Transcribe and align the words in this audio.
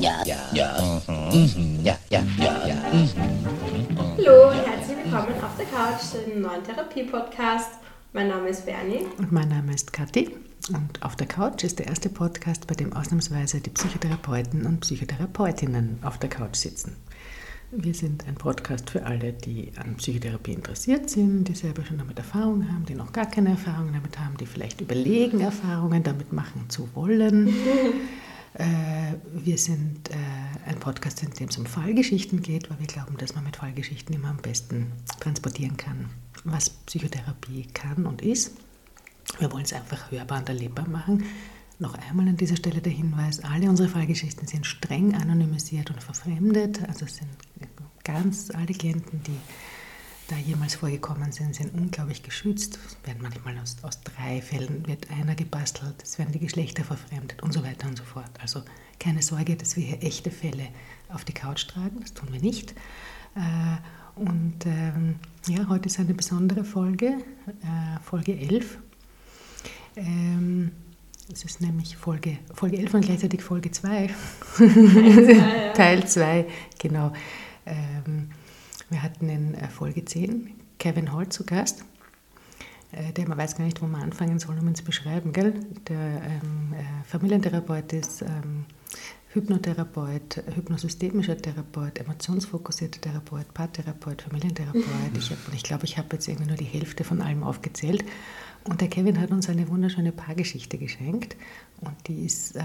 ja, 0.00 0.22
ja, 0.24 0.36
ja, 0.54 1.02
mhm. 1.08 1.80
ja, 1.84 1.98
ja, 2.08 2.22
ja, 2.38 2.66
ja. 2.66 2.74
Hallo 4.16 4.48
und 4.48 4.66
herzlich 4.66 4.96
willkommen 4.96 5.34
auf 5.42 5.56
der 5.58 5.66
Couch 5.66 6.00
zu 6.00 6.18
dem 6.26 6.40
neuen 6.40 6.64
Therapie-Podcast. 6.64 7.72
Mein 8.14 8.28
Name 8.28 8.48
ist 8.48 8.64
Bernie. 8.64 9.06
Und 9.18 9.30
mein 9.30 9.48
Name 9.48 9.74
ist 9.74 9.92
Kathi. 9.92 10.30
Und 10.70 11.02
auf 11.02 11.16
der 11.16 11.26
Couch 11.26 11.64
ist 11.64 11.78
der 11.78 11.88
erste 11.88 12.08
Podcast, 12.08 12.66
bei 12.66 12.74
dem 12.74 12.94
ausnahmsweise 12.94 13.60
die 13.60 13.68
Psychotherapeuten 13.68 14.64
und 14.64 14.80
Psychotherapeutinnen 14.80 15.98
auf 16.02 16.16
der 16.16 16.30
Couch 16.30 16.56
sitzen. 16.56 16.96
Wir 17.70 17.92
sind 17.92 18.26
ein 18.26 18.36
Podcast 18.36 18.88
für 18.88 19.04
alle, 19.04 19.34
die 19.34 19.70
an 19.76 19.96
Psychotherapie 19.96 20.54
interessiert 20.54 21.10
sind, 21.10 21.44
die 21.44 21.54
selber 21.54 21.84
schon 21.84 21.98
damit 21.98 22.16
Erfahrung 22.16 22.66
haben, 22.72 22.86
die 22.86 22.94
noch 22.94 23.12
gar 23.12 23.26
keine 23.26 23.50
Erfahrung 23.50 23.92
damit 23.92 24.18
haben, 24.18 24.38
die 24.38 24.46
vielleicht 24.46 24.80
überlegen, 24.80 25.40
Erfahrungen 25.40 26.02
damit 26.02 26.32
machen 26.32 26.70
zu 26.70 26.88
wollen. 26.94 27.52
äh, 28.54 29.14
wir 29.32 29.58
sind 29.58 30.10
äh, 30.10 30.14
ein 30.66 30.78
Podcast, 30.78 31.22
in 31.22 31.30
dem 31.30 31.48
es 31.48 31.58
um 31.58 31.66
Fallgeschichten 31.66 32.42
geht, 32.42 32.70
weil 32.70 32.80
wir 32.80 32.86
glauben, 32.86 33.16
dass 33.16 33.34
man 33.34 33.44
mit 33.44 33.56
Fallgeschichten 33.56 34.14
immer 34.14 34.28
am 34.28 34.38
besten 34.38 34.92
transportieren 35.20 35.76
kann, 35.76 36.10
was 36.44 36.70
Psychotherapie 36.70 37.66
kann 37.72 38.06
und 38.06 38.22
ist. 38.22 38.56
Wir 39.38 39.52
wollen 39.52 39.64
es 39.64 39.72
einfach 39.72 40.10
hörbar 40.10 40.40
und 40.40 40.48
erlebbar 40.48 40.88
machen. 40.88 41.24
Noch 41.78 41.94
einmal 41.94 42.28
an 42.28 42.36
dieser 42.36 42.56
Stelle 42.56 42.80
der 42.80 42.92
Hinweis, 42.92 43.40
alle 43.40 43.68
unsere 43.68 43.88
Fallgeschichten 43.88 44.46
sind 44.46 44.66
streng 44.66 45.14
anonymisiert 45.14 45.90
und 45.90 46.02
verfremdet. 46.02 46.82
Also 46.88 47.06
sind 47.06 47.28
ganz 48.04 48.50
alle 48.50 48.74
Klienten, 48.74 49.22
die 49.22 49.36
da 50.30 50.36
jemals 50.36 50.76
vorgekommen 50.76 51.32
sind, 51.32 51.54
sind 51.54 51.74
unglaublich 51.74 52.22
geschützt. 52.22 52.78
Es 52.86 52.96
werden 53.06 53.22
manchmal 53.22 53.58
aus, 53.58 53.76
aus 53.82 54.00
drei 54.02 54.40
Fällen 54.40 54.86
wird 54.86 55.10
einer 55.10 55.34
gebastelt, 55.34 56.02
es 56.02 56.18
werden 56.18 56.32
die 56.32 56.38
Geschlechter 56.38 56.84
verfremdet 56.84 57.42
und 57.42 57.52
so 57.52 57.64
weiter 57.64 57.88
und 57.88 57.98
so 57.98 58.04
fort. 58.04 58.30
Also 58.40 58.62
keine 58.98 59.22
Sorge, 59.22 59.56
dass 59.56 59.76
wir 59.76 59.84
hier 59.84 60.02
echte 60.02 60.30
Fälle 60.30 60.68
auf 61.08 61.24
die 61.24 61.32
Couch 61.32 61.66
tragen, 61.66 62.00
das 62.00 62.14
tun 62.14 62.28
wir 62.32 62.40
nicht. 62.40 62.72
Äh, 63.34 64.20
und 64.20 64.66
ähm, 64.66 65.16
ja, 65.48 65.68
heute 65.68 65.88
ist 65.88 65.98
eine 65.98 66.14
besondere 66.14 66.64
Folge, 66.64 67.06
äh, 67.06 68.00
Folge 68.02 68.36
11. 68.38 68.78
Es 71.32 71.44
ist 71.44 71.60
nämlich 71.60 71.96
Folge, 71.96 72.38
Folge 72.54 72.78
11 72.78 72.94
und 72.94 73.04
gleichzeitig 73.04 73.42
Folge 73.42 73.70
2. 73.70 74.10
Teil 75.74 76.06
2, 76.06 76.46
genau. 76.78 77.12
Ähm, 77.66 78.30
wir 78.90 79.02
hatten 79.02 79.28
in 79.28 79.54
äh, 79.54 79.68
Folge 79.68 80.04
10 80.04 80.54
Kevin 80.78 81.12
Holt 81.12 81.32
zu 81.32 81.44
Gast. 81.44 81.84
Äh, 82.92 83.12
der, 83.12 83.28
man 83.28 83.38
weiß 83.38 83.56
gar 83.56 83.64
nicht, 83.64 83.80
wo 83.80 83.86
man 83.86 84.02
anfangen 84.02 84.38
soll, 84.38 84.58
um 84.58 84.68
ihn 84.68 84.74
zu 84.74 84.84
beschreiben. 84.84 85.32
Gell? 85.32 85.54
Der 85.88 86.22
ähm, 86.22 86.74
äh, 86.74 87.04
Familientherapeut 87.06 87.92
ist 87.92 88.22
ähm, 88.22 88.66
Hypnotherapeut, 89.32 90.42
hypnosystemischer 90.56 91.36
Therapeut, 91.36 91.98
emotionsfokussierter 91.98 93.00
Therapeut, 93.00 93.54
Paartherapeut, 93.54 94.22
Familientherapeut. 94.22 94.82
Ich, 95.16 95.30
hab, 95.30 95.38
ich 95.54 95.62
glaube, 95.62 95.84
ich 95.84 95.98
habe 95.98 96.08
jetzt 96.12 96.26
irgendwie 96.26 96.48
nur 96.48 96.56
die 96.56 96.64
Hälfte 96.64 97.04
von 97.04 97.22
allem 97.22 97.44
aufgezählt. 97.44 98.04
Und 98.64 98.80
der 98.80 98.88
Kevin 98.88 99.18
hat 99.20 99.30
uns 99.30 99.48
eine 99.48 99.68
wunderschöne 99.68 100.12
Paargeschichte 100.12 100.76
geschenkt. 100.78 101.36
Und 101.80 101.94
die 102.08 102.24
ist 102.26 102.56
ähm, 102.56 102.62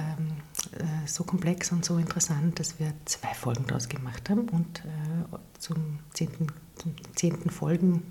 äh, 0.78 0.84
so 1.08 1.24
komplex 1.24 1.72
und 1.72 1.86
so 1.86 1.98
interessant, 1.98 2.60
dass 2.60 2.80
wir 2.80 2.94
zwei 3.06 3.34
Folgen 3.34 3.66
daraus 3.68 3.88
gemacht 3.88 4.30
haben 4.30 4.50
und 4.50 4.80
äh, 4.80 5.38
zum 5.60 6.00
zehnten, 6.14 6.48
zum 6.76 6.94
zehnten 7.16 7.50
Folgen 7.50 8.04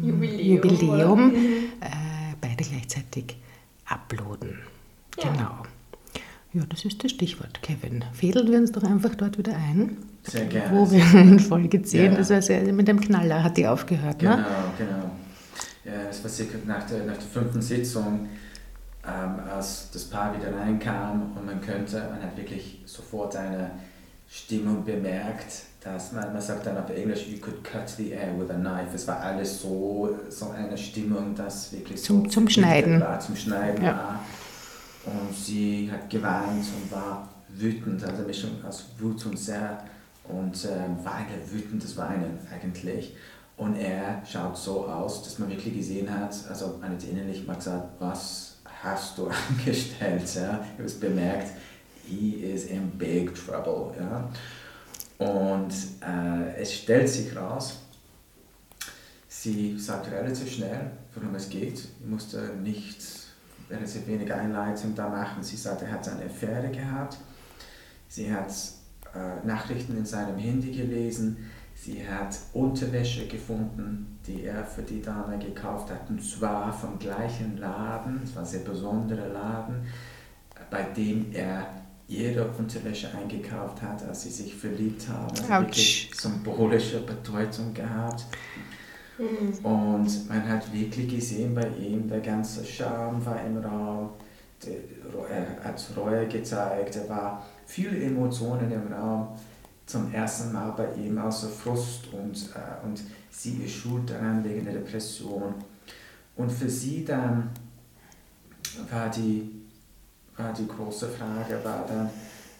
Jubiläum, 0.00 0.40
Jubiläum 0.40 1.34
äh, 1.80 1.88
beide 2.40 2.64
gleichzeitig 2.64 3.36
uploaden. 3.86 4.58
Ja. 5.18 5.32
Genau. 5.32 5.62
Ja, 6.52 6.62
das 6.68 6.84
ist 6.84 7.02
das 7.04 7.10
Stichwort, 7.10 7.60
Kevin. 7.62 8.04
Fädeln 8.12 8.50
wir 8.50 8.58
uns 8.58 8.72
doch 8.72 8.82
einfach 8.82 9.14
dort 9.14 9.36
wieder 9.38 9.54
ein. 9.56 9.96
Sehr 10.22 10.46
gerne. 10.46 10.74
Wo 10.76 10.90
wir 10.90 11.04
in 11.20 11.38
Folge 11.38 11.82
10, 11.82 12.12
Ja. 12.12 12.16
das 12.16 12.30
war 12.30 12.40
sehr, 12.42 12.72
mit 12.72 12.88
dem 12.88 13.00
Knaller 13.00 13.42
hat 13.44 13.56
die 13.56 13.66
aufgehört, 13.66 14.20
Genau, 14.20 14.36
ne? 14.36 14.46
genau. 14.78 15.10
Es 16.10 16.22
war 16.22 16.30
circa 16.30 16.58
nach 16.66 16.84
der, 16.84 17.04
nach 17.04 17.14
der 17.16 17.22
fünften 17.22 17.62
Sitzung, 17.62 18.28
ähm, 19.06 19.40
als 19.48 19.90
das 19.92 20.04
Paar 20.04 20.36
wieder 20.36 20.52
reinkam 20.56 21.32
und 21.36 21.46
man 21.46 21.60
könnte, 21.60 21.98
man 22.10 22.22
hat 22.22 22.36
wirklich 22.36 22.82
sofort 22.86 23.36
eine 23.36 23.70
Stimmung 24.28 24.84
bemerkt, 24.84 25.62
dass 25.80 26.10
man, 26.12 26.32
man 26.32 26.42
sagt 26.42 26.66
dann 26.66 26.76
auf 26.76 26.90
Englisch, 26.90 27.28
you 27.28 27.38
could 27.38 27.62
cut 27.62 27.88
the 27.88 28.10
air 28.10 28.36
with 28.36 28.50
a 28.50 28.54
knife. 28.54 28.88
Es 28.94 29.06
war 29.06 29.20
alles 29.20 29.60
so, 29.62 30.18
so 30.28 30.50
eine 30.50 30.76
Stimmung, 30.76 31.34
dass 31.36 31.72
wirklich 31.72 32.02
Zum- 32.02 32.24
so 32.24 32.30
zum 32.30 32.48
Schneiden. 32.48 33.00
War, 33.00 33.20
zum 33.20 33.36
Schneiden 33.36 33.84
Ja. 33.84 33.92
war. 33.94 34.20
Und 35.04 35.32
sie 35.36 35.88
hat 35.92 36.10
geweint 36.10 36.64
und 36.82 36.90
war 36.90 37.28
wütend, 37.48 38.02
also 38.02 38.16
eine 38.16 38.26
Mischung 38.26 38.50
aus 38.68 38.86
Wut 38.98 39.24
und 39.26 39.38
sehr 39.38 39.78
und 40.24 40.64
ähm, 40.64 41.04
war 41.04 41.14
ein 41.18 41.26
wütendes 41.52 41.96
Weinen 41.96 42.38
eigentlich. 42.52 43.14
Und 43.56 43.76
er 43.76 44.22
schaut 44.26 44.56
so 44.56 44.86
aus, 44.86 45.22
dass 45.22 45.38
man 45.38 45.48
wirklich 45.48 45.74
gesehen 45.74 46.10
hat, 46.10 46.34
also 46.48 46.78
man 46.80 46.92
hat 46.92 47.02
innerlich 47.04 47.46
mal 47.46 47.56
gesagt, 47.56 47.88
was 47.98 48.58
hast 48.82 49.16
du 49.16 49.28
angestellt? 49.48 50.22
Ja? 50.34 50.60
Ich 50.62 50.72
habe 50.72 50.84
es 50.84 51.00
bemerkt, 51.00 51.52
he 52.06 52.34
is 52.52 52.66
in 52.66 52.90
big 52.90 53.34
trouble. 53.34 53.94
Ja? 53.98 54.28
Und 55.18 55.72
äh, 56.02 56.60
es 56.60 56.74
stellt 56.74 57.08
sich 57.08 57.34
raus, 57.34 57.78
sie 59.28 59.78
sagt 59.78 60.10
relativ 60.10 60.52
schnell, 60.52 60.90
worum 61.14 61.34
es 61.34 61.48
geht. 61.48 61.78
Ich 61.78 62.06
musste 62.06 62.50
nicht 62.62 62.98
relativ 63.70 64.06
wenig 64.06 64.32
Einleitung 64.32 64.94
da 64.94 65.08
machen. 65.08 65.42
Sie 65.42 65.56
sagt, 65.56 65.82
er 65.82 65.92
hat 65.92 66.06
eine 66.08 66.26
Affäre 66.26 66.70
gehabt. 66.70 67.16
Sie 68.08 68.32
hat 68.32 68.52
äh, 69.14 69.46
Nachrichten 69.46 69.96
in 69.96 70.04
seinem 70.04 70.36
Handy 70.36 70.72
gelesen. 70.72 71.50
Sie 71.86 72.04
hat 72.04 72.36
Unterwäsche 72.52 73.28
gefunden, 73.28 74.18
die 74.26 74.42
er 74.42 74.64
für 74.64 74.82
die 74.82 75.00
Dame 75.00 75.38
gekauft 75.38 75.88
hat, 75.88 76.10
und 76.10 76.20
zwar 76.20 76.72
vom 76.72 76.98
gleichen 76.98 77.58
Laden, 77.58 78.22
es 78.24 78.34
war 78.34 78.42
ein 78.42 78.48
sehr 78.48 78.64
besonderer 78.64 79.28
Laden, 79.28 79.86
bei 80.68 80.82
dem 80.82 81.32
er 81.32 81.64
ihre 82.08 82.48
Unterwäsche 82.58 83.06
eingekauft 83.16 83.80
hat, 83.82 84.02
als 84.02 84.22
sie 84.22 84.30
sich 84.30 84.52
verliebt 84.52 85.06
haben. 85.08 85.30
Also 85.30 85.48
wirklich 85.48 86.10
symbolische 86.12 87.02
Bedeutung 87.02 87.72
gehabt. 87.72 88.24
Und 89.62 90.28
man 90.28 90.48
hat 90.48 90.72
wirklich 90.72 91.08
gesehen 91.08 91.54
bei 91.54 91.68
ihm, 91.68 92.08
der 92.08 92.18
ganze 92.18 92.64
Charme 92.64 93.24
war 93.24 93.40
im 93.46 93.58
Raum, 93.58 94.10
er 95.30 95.64
hat 95.64 95.84
Reue 95.96 96.26
gezeigt, 96.26 96.96
er 96.96 97.08
war 97.08 97.46
viele 97.64 97.96
Emotionen 98.02 98.72
im 98.72 98.92
Raum. 98.92 99.28
Zum 99.86 100.12
ersten 100.12 100.52
Mal 100.52 100.72
bei 100.72 100.94
ihm 100.94 101.16
außer 101.16 101.48
Frust 101.48 102.08
und, 102.12 102.50
äh, 102.54 102.84
und 102.84 103.00
sie 103.30 103.62
ist 103.64 103.72
schuld 103.72 104.10
daran 104.10 104.42
wegen 104.44 104.64
der 104.64 104.74
Depression. 104.74 105.54
Und 106.36 106.50
für 106.50 106.68
sie 106.68 107.04
dann 107.04 107.50
war 108.90 109.08
die, 109.08 109.50
war 110.36 110.52
die 110.52 110.66
große 110.66 111.08
Frage, 111.08 111.64
war 111.64 111.84
dann, 111.86 112.10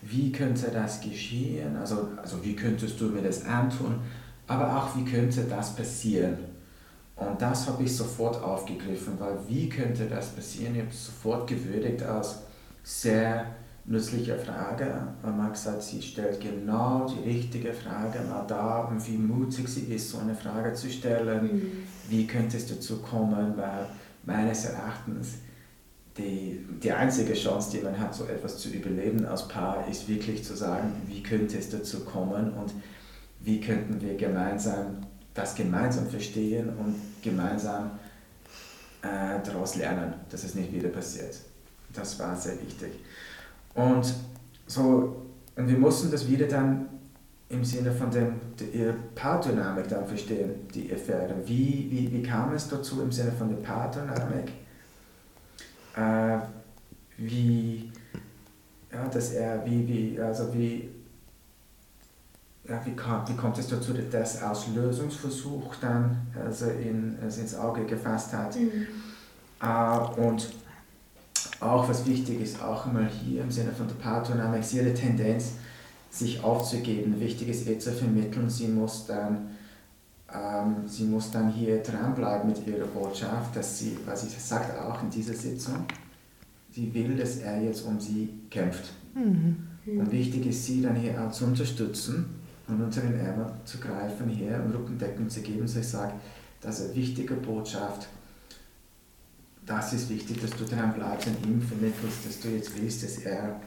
wie 0.02 0.30
könnte 0.30 0.70
das 0.70 1.00
geschehen? 1.00 1.76
Also, 1.76 2.08
also 2.16 2.42
wie 2.44 2.54
könntest 2.54 3.00
du 3.00 3.06
mir 3.06 3.22
das 3.22 3.44
antun? 3.44 4.00
Aber 4.46 4.76
auch, 4.76 4.96
wie 4.96 5.04
könnte 5.04 5.42
das 5.44 5.74
passieren? 5.74 6.38
Und 7.16 7.40
das 7.40 7.66
habe 7.66 7.82
ich 7.82 7.96
sofort 7.96 8.42
aufgegriffen, 8.42 9.18
weil 9.18 9.36
wie 9.48 9.68
könnte 9.68 10.06
das 10.06 10.28
passieren? 10.28 10.74
Ich 10.74 10.82
habe 10.82 10.90
es 10.90 11.06
sofort 11.06 11.48
gewürdigt 11.48 12.02
als 12.02 12.36
sehr 12.84 13.46
nützliche 13.86 14.36
Frage. 14.36 14.86
Man 15.22 15.42
hat 15.42 15.54
gesagt, 15.54 15.82
sie 15.82 16.02
stellt 16.02 16.40
genau 16.40 17.06
die 17.06 17.28
richtige 17.28 17.72
Frage 17.72 18.20
mal 18.28 18.44
da 18.46 18.84
und 18.84 19.06
wie 19.06 19.16
mutig 19.16 19.68
sie 19.68 19.92
ist, 19.94 20.10
so 20.10 20.18
eine 20.18 20.34
Frage 20.34 20.72
zu 20.74 20.90
stellen. 20.90 21.84
Wie 22.08 22.26
könnte 22.26 22.56
es 22.56 22.66
dazu 22.66 22.98
kommen? 23.00 23.56
Weil 23.56 23.86
meines 24.24 24.64
Erachtens 24.64 25.34
die, 26.18 26.64
die 26.82 26.92
einzige 26.92 27.34
Chance, 27.34 27.76
die 27.76 27.84
man 27.84 27.98
hat, 27.98 28.14
so 28.14 28.24
etwas 28.24 28.58
zu 28.58 28.70
überleben 28.70 29.26
als 29.26 29.46
Paar, 29.46 29.86
ist 29.88 30.08
wirklich 30.08 30.42
zu 30.42 30.56
sagen, 30.56 30.92
wie 31.06 31.22
könnte 31.22 31.58
es 31.58 31.70
dazu 31.70 32.04
kommen 32.04 32.52
und 32.54 32.72
wie 33.40 33.60
könnten 33.60 34.00
wir 34.00 34.16
gemeinsam 34.16 35.06
das 35.36 35.54
gemeinsam 35.54 36.08
verstehen 36.08 36.70
und 36.78 36.94
gemeinsam 37.22 37.90
äh, 39.02 39.38
daraus 39.44 39.76
lernen, 39.76 40.14
dass 40.30 40.44
es 40.44 40.54
nicht 40.54 40.72
wieder 40.72 40.88
passiert. 40.88 41.38
Das 41.92 42.18
war 42.18 42.34
sehr 42.34 42.54
wichtig. 42.62 42.92
Und, 43.76 44.14
so, 44.66 45.22
und 45.54 45.68
wir 45.68 45.78
mussten 45.78 46.10
das 46.10 46.26
wieder 46.26 46.46
dann 46.46 46.88
im 47.48 47.64
Sinne 47.64 47.92
von 47.92 48.10
dem, 48.10 48.34
der 48.58 48.94
Paardynamik 49.14 49.86
dann 49.88 50.06
verstehen, 50.06 50.66
die 50.74 50.92
Affäre. 50.92 51.34
Wie, 51.44 51.86
wie, 51.90 52.12
wie 52.12 52.22
kam 52.22 52.52
es 52.54 52.68
dazu 52.68 53.02
im 53.02 53.12
Sinne 53.12 53.30
von 53.32 53.48
der 53.50 53.56
Paardynamik? 53.56 54.50
Äh, 55.94 56.38
wie, 57.18 57.92
ja, 58.90 59.06
dass 59.08 59.32
er, 59.32 59.64
wie, 59.64 59.86
wie, 59.86 60.20
also 60.20 60.52
wie, 60.52 60.88
ja, 62.66 62.80
wie, 62.84 62.96
kam, 62.96 63.28
wie 63.28 63.36
kommt 63.36 63.58
es 63.58 63.68
dazu, 63.68 63.92
dass 63.92 64.10
das 64.10 64.42
Auslösungsversuch 64.42 65.76
dann 65.76 66.26
also 66.44 66.66
in, 66.70 67.16
also 67.22 67.42
ins 67.42 67.54
Auge 67.54 67.84
gefasst 67.84 68.32
hat? 68.32 68.56
Äh, 68.56 70.20
und 70.20 70.48
auch 71.60 71.88
was 71.88 72.06
wichtig 72.06 72.40
ist, 72.40 72.62
auch 72.62 72.86
immer 72.86 73.06
hier 73.06 73.42
im 73.42 73.50
Sinne 73.50 73.72
von 73.72 73.86
der 73.88 74.58
ich 74.58 74.66
sehe 74.66 74.84
die 74.84 74.94
Tendenz, 74.94 75.52
sich 76.10 76.42
aufzugeben. 76.42 77.18
Wichtig 77.20 77.48
ist 77.48 77.66
ihr 77.66 77.78
zu 77.78 77.92
vermitteln, 77.92 78.48
sie 78.48 78.68
muss 78.68 79.06
dann, 79.06 79.50
ähm, 80.32 80.86
sie 80.86 81.04
muss 81.04 81.30
dann 81.30 81.50
hier 81.50 81.82
dranbleiben 81.82 82.48
mit 82.48 82.66
ihrer 82.66 82.86
Botschaft, 82.86 83.56
dass 83.56 83.78
sie, 83.78 83.96
was 84.04 84.22
sie 84.22 84.28
sagt 84.38 84.78
auch 84.78 85.02
in 85.02 85.10
dieser 85.10 85.34
Sitzung, 85.34 85.84
sie 86.70 86.92
will, 86.92 87.16
dass 87.16 87.38
er 87.38 87.62
jetzt 87.62 87.84
um 87.86 88.00
sie 88.00 88.28
kämpft. 88.50 88.92
Mhm. 89.14 89.56
Und 89.86 90.10
wichtig 90.10 90.46
ist, 90.46 90.64
sie 90.66 90.82
dann 90.82 90.96
hier 90.96 91.20
auch 91.22 91.30
zu 91.30 91.44
unterstützen 91.44 92.26
und 92.68 92.82
unter 92.82 93.00
den 93.00 93.18
Ärmel 93.18 93.46
zu 93.64 93.78
greifen, 93.78 94.28
hier 94.28 94.60
und 94.64 94.74
Rückendeckung 94.74 95.28
zu 95.28 95.40
geben. 95.40 95.66
So 95.68 95.78
ich 95.78 95.88
sage, 95.88 96.14
das 96.60 96.80
ist 96.80 96.86
eine 96.86 96.96
wichtige 96.96 97.34
Botschaft. 97.34 98.08
Das 99.66 99.92
ist 99.92 100.08
wichtig, 100.08 100.40
dass 100.40 100.50
du 100.50 100.64
dran 100.64 100.94
bleibst 100.94 101.26
und 101.26 101.44
ihm 101.46 101.60
vermittelst, 101.60 102.24
dass 102.26 102.40
du 102.40 102.48
jetzt 102.48 102.70
willst, 102.80 103.02
dass 103.02 103.18
er 103.18 103.60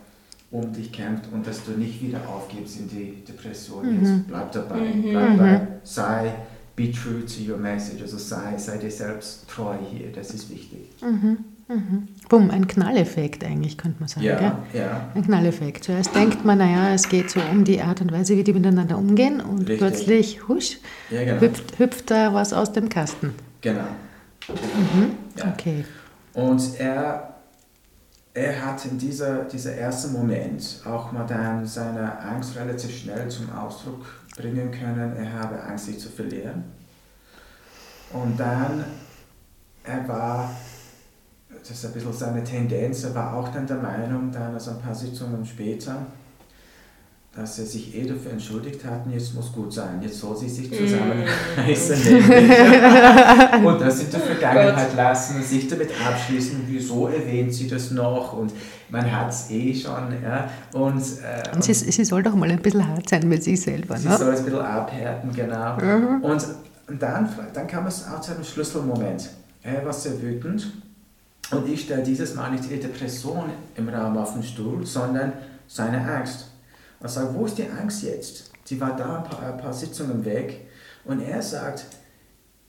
um 0.52 0.72
dich 0.74 0.92
kämpft 0.92 1.26
und 1.32 1.46
dass 1.46 1.64
du 1.66 1.72
nicht 1.72 2.02
wieder 2.02 2.28
aufgibst 2.28 2.80
in 2.80 2.90
die 2.90 3.24
Depression. 3.24 3.86
Mhm. 3.86 4.06
Jetzt 4.06 4.28
bleib 4.28 4.52
dabei, 4.52 4.80
mhm. 4.80 5.02
bleib 5.04 5.38
dabei, 5.38 5.68
sei, 5.84 6.34
be 6.76 6.92
true 6.92 7.24
to 7.26 7.52
your 7.52 7.58
message, 7.58 8.02
also 8.02 8.18
sei, 8.18 8.58
sei 8.58 8.78
dir 8.78 8.90
selbst 8.90 9.48
treu 9.48 9.76
hier, 9.92 10.12
das 10.12 10.34
ist 10.34 10.50
wichtig. 10.50 10.90
Mhm. 11.02 11.38
Mhm. 11.68 12.08
Bumm, 12.30 12.50
ein 12.50 12.66
Knalleffekt 12.68 13.44
eigentlich, 13.44 13.78
könnte 13.78 14.00
man 14.00 14.08
sagen. 14.08 14.26
Ja, 14.26 14.40
gell? 14.40 14.82
ja. 14.82 15.10
Ein 15.14 15.24
Knalleffekt. 15.24 15.84
Zuerst 15.84 16.16
denkt 16.16 16.44
man, 16.44 16.58
naja, 16.58 16.96
es 16.96 17.10
geht 17.10 17.30
so 17.30 17.40
um 17.52 17.64
die 17.64 17.80
Art 17.82 18.02
und 18.02 18.12
Weise, 18.12 18.36
wie 18.38 18.44
die 18.44 18.54
miteinander 18.54 18.98
umgehen 18.98 19.40
und 19.40 19.60
Richtig. 19.60 19.78
plötzlich, 19.78 20.48
husch, 20.48 20.80
Ja, 21.12 21.24
genau. 21.24 21.42
hüpft, 21.42 21.78
hüpft 21.78 22.10
da 22.10 22.34
was 22.34 22.54
aus 22.54 22.72
dem 22.72 22.90
Kasten. 22.90 23.36
Genau. 23.62 23.86
Mhm. 24.54 25.18
Ja. 25.36 25.52
Okay. 25.54 25.86
Und 26.34 26.80
er, 26.80 27.36
er 28.34 28.66
hat 28.66 28.86
in 28.86 28.98
dieser, 28.98 29.44
dieser 29.46 29.74
ersten 29.76 30.14
Moment 30.14 30.82
auch 30.86 31.12
mal 31.12 31.26
dann 31.26 31.66
seine 31.66 32.20
Angst 32.20 32.56
relativ 32.56 32.96
schnell 32.96 33.28
zum 33.30 33.52
Ausdruck 33.52 34.06
bringen 34.36 34.72
können. 34.72 35.16
Er 35.18 35.34
habe 35.34 35.62
Angst, 35.64 35.86
sich 35.86 36.00
zu 36.00 36.10
verlieren. 36.10 36.64
Und 38.12 38.40
dann, 38.40 38.84
er 39.84 40.08
war, 40.08 40.52
das 41.50 41.72
ist 41.72 41.86
ein 41.86 41.94
bisschen 41.94 42.14
seine 42.14 42.44
Tendenz, 42.44 43.04
er 43.04 43.14
war 43.14 43.36
auch 43.36 43.50
dann 43.50 43.68
der 43.68 43.78
Meinung, 43.78 44.32
dann 44.32 44.54
also 44.54 44.72
ein 44.72 44.82
paar 44.82 44.96
Sitzungen 44.96 45.46
später, 45.46 46.06
dass 47.36 47.60
er 47.60 47.66
sich 47.66 47.96
eh 47.96 48.06
dafür 48.06 48.32
entschuldigt 48.32 48.84
hat, 48.84 49.06
und 49.06 49.14
jetzt 49.14 49.34
muss 49.36 49.52
gut 49.54 49.72
sein, 49.72 50.02
jetzt 50.02 50.20
soll 50.20 50.36
sie 50.36 50.50
sich 50.50 50.70
zusammenreißen. 50.76 52.16
und 53.66 53.82
das 53.82 54.02
in 54.02 54.12
der 54.12 54.20
Vergangenheit 54.20 54.96
lassen 54.96 55.38
und 55.38 55.46
sich 55.46 55.68
damit 55.68 55.90
abschließen, 56.06 56.64
wieso 56.68 57.08
erwähnt 57.08 57.54
sie 57.54 57.68
das 57.68 57.92
noch 57.92 58.34
und 58.34 58.52
man 58.90 59.10
hat 59.12 59.30
es 59.30 59.50
eh 59.52 59.74
schon. 59.74 60.12
Ja, 60.24 60.50
und, 60.74 60.98
äh, 61.00 61.54
Und 61.54 61.64
sie, 61.64 61.74
sie 61.74 62.04
soll 62.04 62.24
doch 62.24 62.36
mal 62.36 62.50
ein 62.50 62.62
bisschen 62.62 62.86
hart 62.88 63.08
sein 63.08 63.28
mit 63.28 63.44
sich 63.44 63.62
selber. 63.62 63.96
Sie 63.98 64.08
Ne? 64.10 64.18
soll 64.18 64.34
es 64.34 64.40
ein 64.40 64.46
bisschen 64.46 64.62
abhärten, 64.62 65.32
genau. 65.34 65.78
Mhm. 65.78 66.24
Und, 66.24 66.46
und 66.88 67.02
dann, 67.02 67.30
dann 67.54 67.68
kam 67.68 67.86
es 67.88 68.06
auch 68.08 68.20
zu 68.22 68.32
einem 68.34 68.44
Schlüsselmoment. 68.44 69.30
Er 69.62 69.86
war 69.86 69.94
sehr 69.94 70.20
wütend 70.22 70.72
und 71.52 71.70
ich 71.70 71.82
stelle 71.82 72.02
dieses 72.04 72.34
Mal 72.36 72.52
nicht 72.52 72.70
die 72.70 72.80
Depression 72.80 73.46
im 73.76 73.90
Raum 73.90 74.18
auf 74.18 74.34
den 74.34 74.44
Stuhl, 74.44 74.86
sondern 74.86 75.34
seine 75.68 76.00
Angst. 76.12 76.49
Und 77.00 77.10
sage, 77.10 77.34
wo 77.34 77.46
ist 77.46 77.58
die 77.58 77.68
Angst 77.68 78.04
jetzt? 78.04 78.52
Sie 78.66 78.80
war 78.80 78.96
da 78.96 79.20
ein 79.20 79.24
paar, 79.24 79.42
ein 79.42 79.58
paar 79.58 79.74
Sitzungen 79.74 80.24
weg 80.26 80.68
und 81.06 81.22
er 81.22 81.42
sagt, 81.42 81.86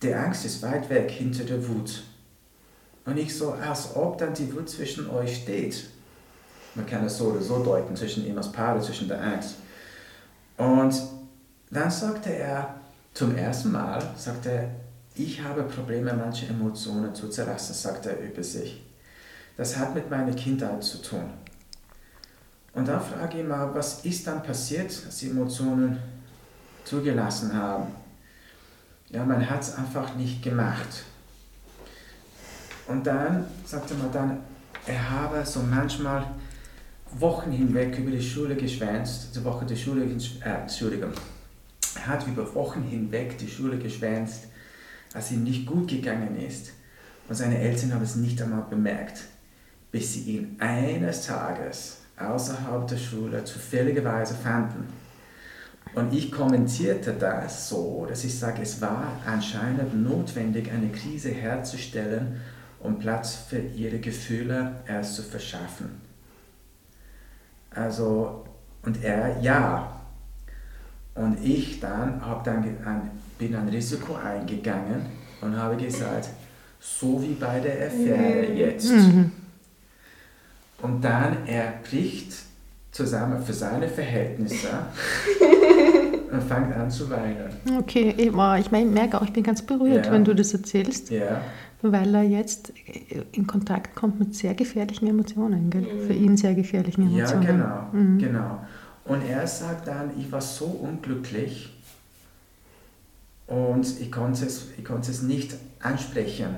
die 0.02 0.14
Angst 0.14 0.44
ist 0.44 0.62
weit 0.62 0.88
weg 0.88 1.10
hinter 1.10 1.44
der 1.44 1.66
Wut. 1.68 2.02
Und 3.04 3.18
ich 3.18 3.36
so, 3.36 3.52
als 3.52 3.94
ob 3.96 4.18
dann 4.18 4.34
die 4.34 4.52
Wut 4.54 4.68
zwischen 4.68 5.10
euch 5.10 5.42
steht. 5.42 5.84
Man 6.74 6.86
kann 6.86 7.04
es 7.04 7.18
so 7.18 7.26
oder 7.26 7.40
so 7.40 7.62
deuten, 7.62 7.96
zwischen 7.96 8.24
ihm 8.26 8.36
als 8.36 8.52
Paar, 8.52 8.80
zwischen 8.80 9.08
der 9.08 9.20
Angst. 9.20 9.56
Und 10.56 10.94
dann 11.70 11.90
sagte 11.90 12.30
er 12.30 12.74
zum 13.12 13.36
ersten 13.36 13.72
Mal, 13.72 14.02
sagte 14.16 14.50
er, 14.50 14.70
ich 15.14 15.42
habe 15.42 15.64
Probleme, 15.64 16.14
manche 16.14 16.46
Emotionen 16.46 17.14
zu 17.14 17.28
zerlassen, 17.28 17.74
sagte 17.74 18.10
er 18.10 18.20
über 18.20 18.42
sich. 18.42 18.82
Das 19.56 19.76
hat 19.76 19.94
mit 19.94 20.08
meiner 20.08 20.32
Kindheit 20.32 20.82
zu 20.82 21.02
tun. 21.02 21.24
Und 22.72 22.86
dann 22.86 23.00
frage 23.00 23.40
ich 23.40 23.46
mal, 23.46 23.74
was 23.74 24.04
ist 24.04 24.26
dann 24.26 24.42
passiert, 24.42 24.86
als 25.04 25.18
die 25.18 25.30
Emotionen 25.30 25.98
zugelassen 26.84 27.52
haben? 27.52 27.88
Ja, 29.08 29.24
man 29.24 29.48
hat 29.48 29.62
es 29.62 29.74
einfach 29.74 30.14
nicht 30.14 30.42
gemacht. 30.42 31.04
Und 32.86 33.06
dann 33.06 33.44
sagte 33.64 33.94
man 33.94 34.12
dann, 34.12 34.38
er 34.86 35.10
habe 35.10 35.44
so 35.44 35.60
manchmal 35.60 36.26
Wochen 37.18 37.50
hinweg 37.50 37.98
über 37.98 38.12
die 38.12 38.22
Schule 38.22 38.54
geschwänzt, 38.54 39.34
die 39.34 39.44
Woche 39.44 39.66
der 39.66 39.76
Schule, 39.76 40.04
äh, 40.04 40.48
Entschuldigung, 40.48 41.10
er 41.96 42.06
hat 42.06 42.26
über 42.26 42.54
Wochen 42.54 42.82
hinweg 42.82 43.36
die 43.38 43.48
Schule 43.48 43.78
geschwänzt, 43.78 44.44
als 45.12 45.32
ihm 45.32 45.42
nicht 45.42 45.66
gut 45.66 45.88
gegangen 45.88 46.36
ist. 46.40 46.70
Und 47.28 47.34
seine 47.34 47.58
Eltern 47.58 47.94
haben 47.94 48.02
es 48.02 48.14
nicht 48.16 48.40
einmal 48.40 48.64
bemerkt, 48.70 49.22
bis 49.90 50.14
sie 50.14 50.22
ihn 50.22 50.56
eines 50.60 51.26
Tages 51.26 51.99
außerhalb 52.20 52.86
der 52.86 52.96
Schule 52.96 53.44
zufälligerweise 53.44 54.34
fanden. 54.34 54.88
Und 55.94 56.12
ich 56.12 56.30
kommentierte 56.30 57.12
das 57.14 57.68
so, 57.68 58.06
dass 58.08 58.22
ich 58.24 58.38
sage, 58.38 58.62
es 58.62 58.80
war 58.80 59.12
anscheinend 59.26 59.94
notwendig, 60.02 60.70
eine 60.70 60.90
Krise 60.90 61.30
herzustellen, 61.30 62.40
um 62.78 62.98
Platz 62.98 63.34
für 63.48 63.58
ihre 63.58 63.98
Gefühle 63.98 64.76
erst 64.86 65.16
zu 65.16 65.22
verschaffen. 65.22 66.00
Also, 67.70 68.44
und 68.82 69.02
er, 69.02 69.40
ja. 69.40 70.00
Und 71.14 71.44
ich 71.44 71.80
dann, 71.80 72.24
hab 72.24 72.44
dann 72.44 72.62
ein, 72.84 73.10
bin 73.38 73.54
ein 73.54 73.68
Risiko 73.68 74.14
eingegangen 74.14 75.06
und 75.40 75.56
habe 75.56 75.76
gesagt, 75.76 76.28
so 76.78 77.20
wie 77.22 77.34
bei 77.34 77.60
der 77.60 77.88
Affäre 77.88 78.52
jetzt. 78.52 78.92
Und 80.82 81.02
dann 81.02 81.46
er 81.46 81.74
bricht 81.88 82.32
zusammen 82.92 83.42
für 83.42 83.52
seine 83.52 83.86
Verhältnisse 83.88 84.68
und 86.32 86.42
fängt 86.42 86.74
an 86.74 86.90
zu 86.90 87.08
weinen. 87.10 87.50
Okay, 87.78 88.14
ich, 88.16 88.70
merke 88.70 89.20
auch, 89.20 89.24
ich 89.24 89.32
bin 89.32 89.42
ganz 89.42 89.62
berührt, 89.62 90.06
Ja. 90.06 90.12
wenn 90.12 90.24
du 90.24 90.34
das 90.34 90.52
erzählst, 90.52 91.10
Ja, 91.10 91.40
weil 91.82 92.14
er 92.14 92.22
jetzt 92.22 92.72
in 93.32 93.46
Kontakt 93.46 93.94
kommt 93.94 94.18
mit 94.18 94.34
sehr 94.34 94.54
gefährlichen 94.54 95.06
Emotionen, 95.08 95.70
gell? 95.70 95.86
für 96.06 96.12
ihn 96.12 96.36
sehr 96.36 96.54
gefährlichen 96.54 97.10
ja 97.14 97.24
Emotionen. 97.30 97.46
genau, 97.46 97.82
Mhm. 97.92 98.18
genau. 98.18 98.58
Und 99.04 99.22
er 99.28 99.46
sagt 99.46 99.86
dann, 99.88 100.10
ich 100.18 100.30
war 100.30 100.40
so 100.40 100.66
unglücklich 100.66 101.72
und 103.50 104.00
ich 104.00 104.10
konnte 104.12 104.46
es, 104.46 104.68
ich 104.78 104.84
konnte 104.84 105.10
es 105.10 105.22
nicht 105.22 105.56
ansprechen. 105.80 106.54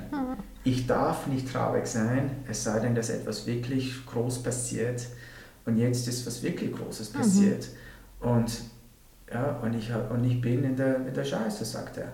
Ich 0.62 0.86
darf 0.86 1.26
nicht 1.26 1.50
traurig 1.50 1.86
sein, 1.86 2.30
es 2.48 2.62
sei 2.62 2.78
denn, 2.80 2.94
dass 2.94 3.08
etwas 3.08 3.46
wirklich 3.46 4.04
groß 4.06 4.42
passiert. 4.42 5.06
Und 5.64 5.78
jetzt 5.78 6.06
ist 6.06 6.26
was 6.26 6.42
wirklich 6.42 6.72
Großes 6.72 7.10
passiert. 7.10 7.68
Und, 8.20 8.60
ja, 9.32 9.58
und, 9.62 9.74
ich, 9.74 9.90
und 10.10 10.24
ich 10.24 10.40
bin 10.40 10.64
in 10.64 10.76
der, 10.76 11.06
in 11.06 11.14
der 11.14 11.24
Scheiße, 11.24 11.64
sagt 11.64 11.96
er. 11.96 12.12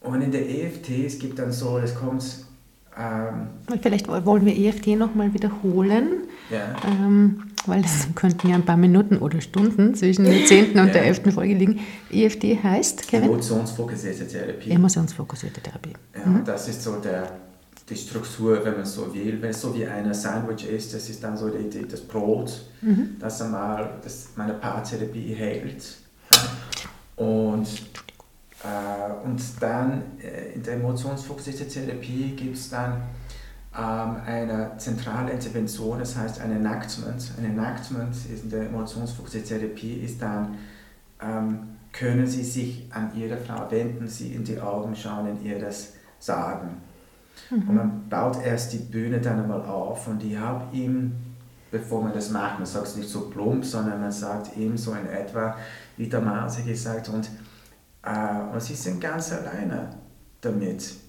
Und 0.00 0.20
in 0.20 0.30
der 0.30 0.48
EFT, 0.48 0.90
es 1.06 1.18
gibt 1.18 1.38
dann 1.38 1.50
so, 1.50 1.78
es 1.78 1.94
kommt, 1.94 2.44
ähm, 2.96 3.48
Vielleicht 3.80 4.06
wollen 4.08 4.44
wir 4.44 4.56
EFT 4.56 4.88
nochmal 4.88 5.32
wiederholen, 5.32 6.24
ja, 6.50 6.76
ähm, 6.86 7.42
weil 7.66 7.84
es 7.84 8.06
könnten 8.14 8.48
ja 8.48 8.56
ein 8.56 8.64
paar 8.64 8.76
Minuten 8.76 9.18
oder 9.18 9.40
Stunden 9.40 9.94
zwischen 9.94 10.24
der 10.24 10.44
10. 10.44 10.70
und 10.78 10.94
der 10.94 11.02
Ja. 11.02 11.08
11. 11.08 11.32
Folge 11.32 11.54
liegen. 11.54 11.80
EFT 12.10 12.44
heißt, 12.62 13.08
Kevin? 13.08 13.28
emotionsfokussierte 13.30 14.26
Therapie. 14.26 14.70
Emotionsfokussierte 14.70 15.60
Therapie. 15.60 15.92
Ja, 16.14 16.24
und 16.24 16.46
das 16.46 16.68
ist 16.68 16.82
so 16.82 16.96
der, 16.96 17.30
die 17.88 17.96
Struktur, 17.96 18.64
wenn 18.64 18.74
man 18.76 18.84
so 18.86 19.12
will. 19.14 19.40
Wenn 19.40 19.50
es 19.50 19.60
so 19.60 19.74
wie 19.74 19.86
ein 19.86 20.12
Sandwich 20.14 20.68
ist, 20.68 20.94
das 20.94 21.08
ist 21.08 21.22
dann 21.22 21.36
so 21.36 21.48
die, 21.50 21.68
die, 21.68 21.86
das 21.86 22.00
Brot, 22.00 22.52
das 23.20 23.40
einmal 23.42 23.90
das 24.02 24.28
meine 24.36 24.54
Paartherapie 24.54 25.34
hält. 25.34 25.84
Und, 27.16 27.66
äh, 28.62 29.26
und 29.26 29.40
dann 29.60 30.02
äh, 30.22 30.54
in 30.54 30.62
der 30.62 30.74
emotionsfokussierten 30.74 31.68
Therapie 31.68 32.34
gibt 32.36 32.56
es 32.56 32.70
dann 32.70 33.02
ähm, 33.76 34.16
eine 34.24 34.72
zentrale 34.78 35.32
Intervention, 35.32 35.98
das 35.98 36.16
heißt 36.16 36.40
ein 36.40 36.52
Enactment. 36.52 37.32
Ein 37.38 37.44
Enactment 37.46 38.14
ist 38.14 38.44
in 38.44 38.50
der 38.50 38.66
emotionsfokussierten 38.66 39.60
Therapie 39.60 39.94
ist 39.94 40.22
dann, 40.22 40.56
ähm, 41.20 41.58
können 41.92 42.26
Sie 42.26 42.44
sich 42.44 42.88
an 42.92 43.10
Ihre 43.16 43.36
Frau 43.36 43.70
wenden, 43.70 44.08
sie 44.08 44.34
in 44.34 44.44
die 44.44 44.60
Augen 44.60 44.94
schauen 44.96 45.28
und 45.28 45.42
ihr 45.44 45.58
das 45.58 45.94
sagen. 46.18 46.82
Und 47.50 47.74
man 47.74 48.08
baut 48.08 48.44
erst 48.44 48.72
die 48.72 48.78
Bühne 48.78 49.20
dann 49.20 49.40
einmal 49.40 49.62
auf 49.62 50.06
und 50.08 50.22
ich 50.22 50.36
habe 50.36 50.64
ihm, 50.76 51.12
bevor 51.70 52.02
man 52.02 52.12
das 52.12 52.30
macht, 52.30 52.58
man 52.58 52.66
sagt 52.66 52.86
es 52.86 52.96
nicht 52.96 53.08
so 53.08 53.28
plump, 53.28 53.64
sondern 53.64 54.00
man 54.00 54.12
sagt 54.12 54.56
ihm 54.56 54.76
so 54.76 54.92
in 54.92 55.06
etwa, 55.06 55.56
wie 55.96 56.08
der 56.08 56.20
Marse 56.20 56.62
gesagt, 56.62 57.08
und, 57.08 57.28
äh, 58.02 58.52
und 58.52 58.62
sie 58.62 58.74
sind 58.74 59.00
ganz 59.00 59.32
alleine 59.32 59.90
damit. 60.40 61.03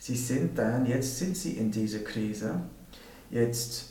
Sie 0.00 0.16
sind 0.16 0.58
dann, 0.58 0.86
jetzt 0.86 1.18
sind 1.18 1.36
sie 1.36 1.52
in 1.58 1.70
dieser 1.70 1.98
Krise. 1.98 2.54
jetzt, 3.30 3.90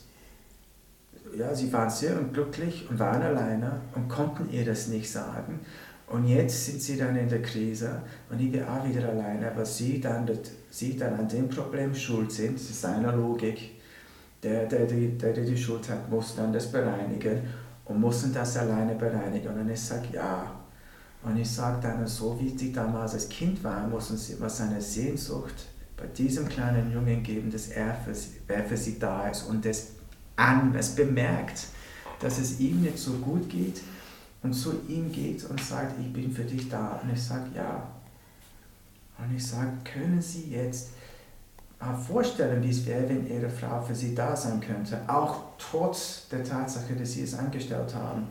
ja, 1.37 1.53
sie 1.53 1.71
waren 1.71 1.89
sehr 1.89 2.19
unglücklich 2.19 2.87
und 2.89 2.97
waren 2.97 3.21
alleine 3.21 3.79
und 3.93 4.09
konnten 4.09 4.51
ihr 4.51 4.65
das 4.65 4.87
nicht 4.87 5.09
sagen. 5.09 5.59
Und 6.07 6.27
jetzt 6.27 6.65
sind 6.65 6.81
sie 6.81 6.97
dann 6.97 7.15
in 7.15 7.29
der 7.29 7.43
Krise 7.43 8.01
und 8.31 8.39
ich 8.39 8.51
bin 8.51 8.63
auch 8.63 8.83
wieder 8.89 9.07
alleine, 9.07 9.51
weil 9.55 9.67
sie 9.67 10.01
dann, 10.01 10.27
sie 10.71 10.97
dann 10.97 11.13
an 11.13 11.27
dem 11.27 11.47
Problem 11.47 11.93
schuld 11.93 12.31
sind, 12.31 12.55
das 12.55 12.71
ist 12.71 12.81
seine 12.81 13.11
Logik. 13.11 13.79
Der, 14.41 14.65
der, 14.65 14.87
der, 14.87 15.33
der 15.33 15.45
die 15.45 15.57
Schuld 15.57 15.87
hat, 15.89 16.09
muss 16.09 16.35
dann 16.35 16.51
das 16.51 16.71
bereinigen 16.71 17.41
und 17.85 17.99
mussten 17.99 18.33
das 18.33 18.57
alleine 18.57 18.95
bereinigen. 18.95 19.49
Und 19.49 19.57
dann 19.57 19.69
ich 19.69 19.81
sage, 19.81 20.07
ja. 20.13 20.59
Und 21.21 21.37
ich 21.37 21.51
sage 21.51 21.79
dann, 21.83 22.07
so 22.07 22.39
wie 22.39 22.57
sie 22.57 22.71
damals 22.71 23.13
als 23.13 23.29
Kind 23.29 23.63
war, 23.63 23.85
muss 23.87 24.09
uns 24.09 24.29
immer 24.31 24.49
seine 24.49 24.81
Sehnsucht 24.81 25.67
bei 25.99 26.07
diesem 26.07 26.47
kleinen 26.47 26.91
Jungen 26.93 27.21
geben, 27.23 27.51
dass 27.51 27.67
er 27.67 27.93
für 27.93 28.15
sie, 28.15 28.39
er 28.47 28.63
für 28.63 28.77
sie 28.77 28.97
da 28.97 29.27
ist 29.27 29.43
und 29.43 29.65
das 29.65 29.87
an, 30.35 30.73
es 30.75 30.95
bemerkt, 30.95 31.67
dass 32.19 32.37
es 32.37 32.59
ihm 32.59 32.81
nicht 32.81 32.97
so 32.97 33.13
gut 33.13 33.49
geht 33.49 33.81
und 34.41 34.53
zu 34.53 34.81
ihm 34.87 35.11
geht 35.11 35.43
und 35.49 35.59
sagt, 35.61 35.99
ich 35.99 36.11
bin 36.13 36.31
für 36.31 36.43
dich 36.43 36.69
da. 36.69 37.01
Und 37.03 37.11
ich 37.13 37.21
sage, 37.21 37.45
ja. 37.53 37.87
Und 39.17 39.35
ich 39.35 39.45
sage, 39.45 39.71
können 39.83 40.21
Sie 40.21 40.49
jetzt 40.51 40.91
mal 41.79 41.97
vorstellen, 41.97 42.63
wie 42.63 42.69
es 42.69 42.85
wäre, 42.85 43.09
wenn 43.09 43.27
Ihre 43.27 43.49
Frau 43.49 43.81
für 43.81 43.95
Sie 43.95 44.15
da 44.15 44.33
sein 44.35 44.61
könnte, 44.61 45.01
auch 45.07 45.41
trotz 45.57 46.29
der 46.29 46.43
Tatsache, 46.43 46.95
dass 46.95 47.13
Sie 47.13 47.23
es 47.23 47.33
angestellt 47.33 47.93
haben. 47.93 48.27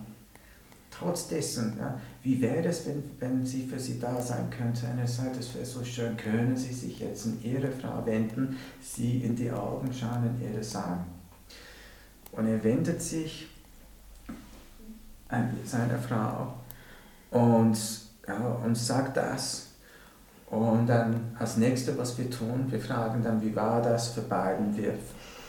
Trotz 0.99 1.29
dessen, 1.29 1.77
ja, 1.79 2.01
wie 2.23 2.41
wäre 2.41 2.67
es, 2.69 2.87
wenn, 2.87 3.05
wenn 3.21 3.47
sie 3.47 3.67
für 3.67 3.79
Sie 3.79 4.01
da 4.01 4.21
sein 4.21 4.51
könnte? 4.51 4.87
Er 4.99 5.07
sagt, 5.07 5.37
es 5.39 5.55
wäre 5.55 5.65
so 5.65 5.85
schön, 5.85 6.17
können 6.17 6.57
Sie 6.57 6.73
sich 6.73 6.99
jetzt 6.99 7.27
an 7.27 7.39
Ihre 7.43 7.71
Frau 7.71 8.05
wenden, 8.05 8.57
sie 8.81 9.19
in 9.19 9.37
die 9.37 9.51
Augen 9.51 9.93
schauen 9.93 10.29
und 10.29 10.43
ihr 10.43 10.59
das 10.59 10.73
sagen. 10.73 11.05
Und 12.33 12.49
er 12.49 12.63
wendet 12.65 13.01
sich 13.01 13.49
seiner 15.65 15.99
Frau 15.99 16.55
und, 17.31 17.79
ja, 18.27 18.37
und 18.65 18.77
sagt 18.77 19.17
das. 19.17 19.67
Und 20.47 20.87
dann 20.87 21.37
als 21.39 21.59
nächstes, 21.59 21.97
was 21.97 22.17
wir 22.19 22.31
tun, 22.31 22.67
wir 22.71 22.81
fragen 22.81 23.23
dann, 23.23 23.41
wie 23.43 23.55
war 23.55 23.83
das 23.83 24.09
für 24.09 24.23
beiden? 24.23 24.77
Wir, 24.77 24.95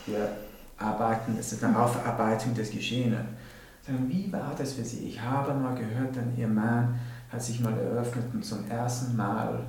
wir 0.06 0.28
arbeiten, 0.76 1.36
es 1.38 1.52
ist 1.52 1.64
eine 1.64 1.78
Aufarbeitung 1.78 2.54
des 2.54 2.70
Geschehenen. 2.70 3.39
Sagen, 3.90 4.08
wie 4.08 4.32
war 4.32 4.54
das 4.56 4.74
für 4.74 4.84
Sie? 4.84 5.08
Ich 5.08 5.20
habe 5.20 5.54
mal 5.54 5.74
gehört, 5.74 6.16
dann 6.16 6.36
Ihr 6.36 6.48
Mann 6.48 6.98
hat 7.30 7.42
sich 7.42 7.60
mal 7.60 7.76
eröffnet 7.76 8.26
und 8.32 8.44
zum 8.44 8.68
ersten 8.70 9.16
Mal, 9.16 9.64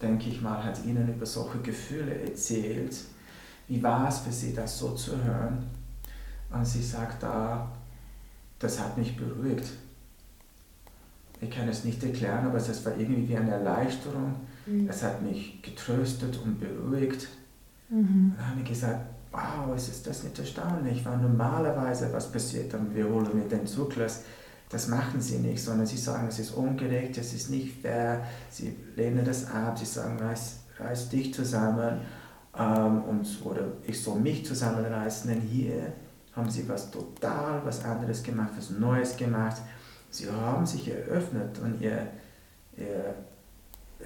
denke 0.00 0.28
ich 0.28 0.40
mal, 0.40 0.62
hat 0.62 0.84
Ihnen 0.84 1.08
über 1.14 1.26
solche 1.26 1.58
Gefühle 1.58 2.22
erzählt. 2.22 2.96
Wie 3.68 3.82
war 3.82 4.08
es 4.08 4.18
für 4.20 4.32
Sie, 4.32 4.54
das 4.54 4.78
so 4.78 4.92
zu 4.92 5.22
hören? 5.22 5.66
Und 6.52 6.66
sie 6.66 6.82
sagt 6.82 7.22
da, 7.22 7.70
das 8.58 8.78
hat 8.78 8.98
mich 8.98 9.16
beruhigt. 9.16 9.70
Ich 11.40 11.50
kann 11.50 11.68
es 11.68 11.84
nicht 11.84 12.02
erklären, 12.04 12.46
aber 12.46 12.58
es 12.58 12.84
war 12.84 12.96
irgendwie 12.96 13.28
wie 13.28 13.36
eine 13.36 13.50
Erleichterung. 13.50 14.34
Mhm. 14.66 14.88
Es 14.88 15.02
hat 15.02 15.22
mich 15.22 15.60
getröstet 15.62 16.38
und 16.44 16.60
beruhigt. 16.60 17.28
Mhm. 17.88 18.34
Dann 18.36 18.50
habe 18.50 18.60
ich 18.60 18.68
gesagt, 18.68 19.00
wow, 19.32 19.74
ist 19.74 20.06
das 20.06 20.22
nicht 20.22 20.38
erstaunlich, 20.38 21.04
weil 21.04 21.16
normalerweise 21.18 22.12
was 22.12 22.30
passiert, 22.30 22.72
dann? 22.72 22.94
Wir 22.94 23.08
holen 23.08 23.30
mit 23.34 23.50
den 23.50 23.66
Zyklus, 23.66 24.20
das 24.68 24.88
machen 24.88 25.20
sie 25.20 25.38
nicht, 25.38 25.62
sondern 25.62 25.86
sie 25.86 25.96
sagen, 25.96 26.28
es 26.28 26.38
ist 26.38 26.52
ungerecht, 26.52 27.18
es 27.18 27.34
ist 27.34 27.50
nicht 27.50 27.82
fair, 27.82 28.24
sie 28.50 28.76
lehnen 28.96 29.24
das 29.24 29.50
ab, 29.50 29.78
sie 29.78 29.84
sagen, 29.84 30.18
reiß, 30.18 30.60
reiß 30.78 31.08
dich 31.08 31.34
zusammen. 31.34 32.00
Ähm, 32.58 33.02
und, 33.04 33.26
oder 33.44 33.62
ich 33.84 34.02
soll 34.02 34.20
mich 34.20 34.46
zusammenreißen, 34.46 35.30
denn 35.30 35.40
hier 35.40 35.92
haben 36.34 36.50
sie 36.50 36.68
was 36.68 36.90
total 36.90 37.64
was 37.64 37.84
anderes 37.84 38.22
gemacht, 38.22 38.50
was 38.56 38.70
Neues 38.70 39.16
gemacht. 39.16 39.56
Sie 40.10 40.30
haben 40.30 40.66
sich 40.66 40.90
eröffnet 40.90 41.58
und 41.62 41.80
ihr, 41.80 42.06
ihr 42.76 43.14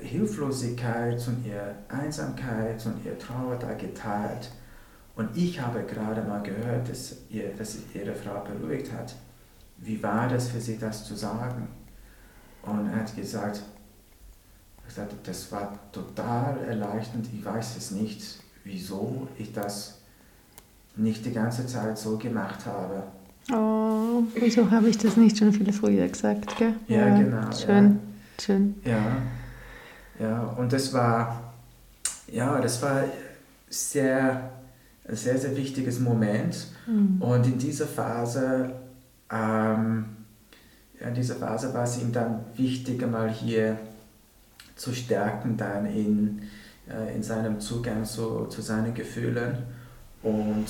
Hilflosigkeit 0.01 1.27
und 1.27 1.47
ihre 1.47 1.75
Einsamkeit 1.89 2.85
und 2.87 3.05
ihre 3.05 3.19
Trauer 3.19 3.57
da 3.57 3.75
geteilt. 3.75 4.51
Und 5.17 5.35
ich 5.35 5.61
habe 5.61 5.83
gerade 5.83 6.23
mal 6.23 6.43
gehört, 6.43 6.89
dass, 6.89 7.17
ihr, 7.31 7.49
dass 7.57 7.79
ihre 7.95 8.15
Frau 8.15 8.45
beruhigt 8.45 8.93
hat. 8.93 9.15
Wie 9.79 10.03
war 10.03 10.29
das 10.29 10.49
für 10.49 10.61
sie, 10.61 10.79
das 10.79 11.05
zu 11.05 11.15
sagen? 11.15 11.69
Und 12.63 12.91
er 12.91 13.01
hat 13.01 13.17
gesagt, 13.17 13.63
das 15.25 15.53
war 15.53 15.79
total 15.93 16.59
erleichternd. 16.65 17.29
Ich 17.33 17.45
weiß 17.45 17.77
es 17.77 17.91
nicht, 17.91 18.41
wieso 18.65 19.27
ich 19.39 19.53
das 19.53 19.99
nicht 20.97 21.25
die 21.25 21.33
ganze 21.33 21.67
Zeit 21.67 21.99
so 21.99 22.17
gemacht 22.17 22.65
habe. 22.67 23.03
Oh, 23.53 24.23
wieso 24.35 24.71
habe 24.71 24.89
ich 24.89 24.99
das 24.99 25.17
nicht 25.17 25.39
schon 25.39 25.53
viel 25.53 25.73
früher 25.73 26.09
gesagt? 26.09 26.57
Gell? 26.57 26.75
Ja, 26.89 27.09
ja 27.09 27.19
genau. 27.19 27.53
Schön, 27.53 27.85
ja. 27.87 28.43
schön. 28.43 28.75
Ja, 28.85 29.17
ja, 30.19 30.43
und 30.43 30.73
das 30.73 30.93
war, 30.93 31.53
ja, 32.29 32.59
das 32.61 32.83
war 32.83 33.05
sehr, 33.69 34.51
ein 35.09 35.17
sehr, 35.17 35.39
sehr 35.39 35.57
wichtiges 35.57 36.01
Moment. 36.01 36.69
Mhm. 36.87 37.21
Und 37.21 37.47
in 37.47 37.59
dieser 37.59 37.87
Phase, 37.87 38.73
ähm, 39.31 40.05
in 40.99 41.15
dieser 41.15 41.37
Phase 41.37 41.73
war 41.75 41.85
es 41.85 42.01
ihm 42.01 42.13
dann 42.13 42.45
wichtig, 42.57 43.03
einmal 43.03 43.31
hier 43.31 43.79
zu 44.75 44.93
stärken, 44.93 45.57
dann 45.57 45.87
in, 45.87 46.43
äh, 46.89 47.15
in 47.15 47.23
seinem 47.23 47.61
Zugang 47.61 48.05
zu, 48.05 48.47
zu 48.47 48.61
seinen 48.61 48.95
Gefühlen 48.95 49.59
und, 50.23 50.67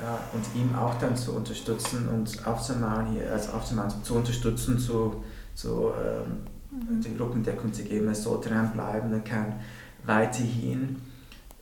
ja, 0.00 0.18
und 0.32 0.60
ihm 0.60 0.74
auch 0.76 0.94
dann 0.98 1.16
zu 1.16 1.34
unterstützen 1.34 2.08
und 2.08 2.46
aufzumachen, 2.46 3.12
hier, 3.12 3.32
also 3.32 3.52
aufzumachen, 3.52 4.02
zu 4.04 4.14
unterstützen, 4.14 4.78
zu, 4.78 5.24
zu 5.54 5.90
ähm, 5.92 6.38
mhm. 6.70 7.00
die 7.00 7.16
Rückendeckung 7.16 7.72
zu 7.72 7.82
geben, 7.82 8.14
soll 8.14 8.40
dranbleiben, 8.40 9.12
er 9.12 9.20
kann 9.20 9.54
weiterhin 10.04 10.96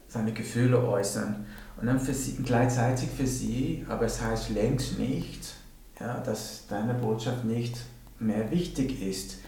seine 0.08 0.32
Gefühle 0.32 0.82
äußern. 0.82 1.46
Und 1.78 1.86
dann 1.86 2.00
für 2.00 2.14
sie, 2.14 2.36
gleichzeitig 2.42 3.08
für 3.10 3.26
sie, 3.26 3.84
aber 3.88 4.06
es 4.06 4.20
heißt 4.20 4.50
längst 4.50 4.98
nicht, 4.98 5.54
ja, 6.00 6.18
dass 6.20 6.66
deine 6.68 6.94
Botschaft 6.94 7.44
nicht 7.44 7.76
mehr 8.18 8.50
wichtig 8.50 9.02
ist, 9.02 9.38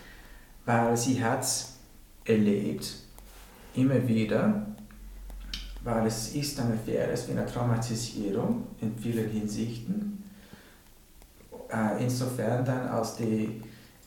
weil 0.66 0.96
sie 0.96 1.22
hat 1.22 1.42
es 1.42 1.78
erlebt, 2.24 2.94
immer 3.74 4.06
wieder, 4.06 4.66
weil 5.82 6.06
es 6.06 6.34
ist 6.34 6.60
eine 6.60 6.74
Affäre, 6.74 7.14
wie 7.26 7.32
eine 7.32 7.46
Traumatisierung 7.46 8.66
in 8.80 8.96
vielen 8.98 9.30
Hinsichten. 9.30 10.22
Äh, 11.70 12.04
insofern 12.04 12.64
dann 12.64 12.88
aus 12.88 13.16
die, 13.16 13.62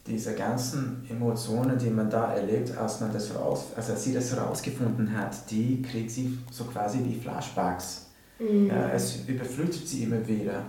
dieser 0.06 0.34
ganzen 0.34 1.06
Emotionen, 1.10 1.78
die 1.78 1.90
man 1.90 2.10
da 2.10 2.34
erlebt, 2.34 2.75
als 2.78 3.00
man 3.00 3.13
das 3.13 3.34
raus, 3.34 3.68
also 3.75 3.94
als 3.94 4.04
sie 4.04 4.13
das 4.13 4.32
herausgefunden 4.32 5.16
hat, 5.16 5.50
die 5.50 5.82
kriegt 5.82 6.12
sie 6.12 6.38
so 6.51 6.66
quasi 6.66 7.00
wie 7.04 7.20
Flashbacks. 7.20 8.11
Mhm. 8.42 8.68
Ja, 8.68 8.90
es 8.90 9.18
überflutet 9.28 9.88
sie 9.88 10.04
immer 10.04 10.28
wieder. 10.28 10.66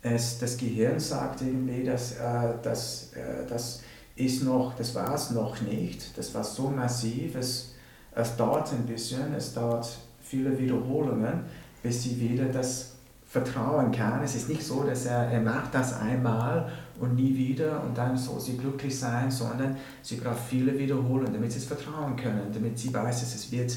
Es, 0.00 0.38
das 0.38 0.56
Gehirn 0.56 0.98
sagt 0.98 1.42
irgendwie, 1.42 1.84
dass 1.84 2.12
äh, 2.12 2.54
das, 2.62 3.12
äh, 3.14 3.46
das 3.48 3.82
ist 4.16 4.42
noch, 4.42 4.74
das 4.76 4.94
war 4.94 5.14
es 5.14 5.30
noch 5.30 5.60
nicht, 5.60 6.16
das 6.18 6.34
war 6.34 6.42
so 6.42 6.68
massiv, 6.68 7.36
es, 7.36 7.74
es 8.14 8.36
dauert 8.36 8.72
ein 8.72 8.84
bisschen, 8.84 9.32
es 9.34 9.54
dauert 9.54 9.88
viele 10.20 10.58
Wiederholungen, 10.58 11.44
bis 11.82 12.02
sie 12.02 12.20
wieder 12.20 12.46
das 12.46 12.92
vertrauen 13.26 13.92
kann. 13.92 14.22
Es 14.22 14.34
ist 14.34 14.48
nicht 14.48 14.62
so, 14.62 14.82
dass 14.82 15.06
er, 15.06 15.28
er 15.30 15.40
macht 15.40 15.74
das 15.74 15.98
einmal 15.98 16.70
und 17.00 17.14
nie 17.14 17.34
wieder 17.34 17.82
und 17.82 17.96
dann 17.96 18.16
soll 18.16 18.40
sie 18.40 18.58
glücklich 18.58 18.98
sein, 18.98 19.30
sondern 19.30 19.76
sie 20.02 20.16
braucht 20.16 20.40
viele 20.48 20.78
Wiederholungen, 20.78 21.32
damit 21.32 21.52
sie 21.52 21.58
es 21.58 21.64
vertrauen 21.64 22.16
können, 22.16 22.52
damit 22.52 22.78
sie 22.78 22.92
weiß, 22.92 23.20
dass 23.20 23.34
es 23.34 23.50
wird 23.50 23.74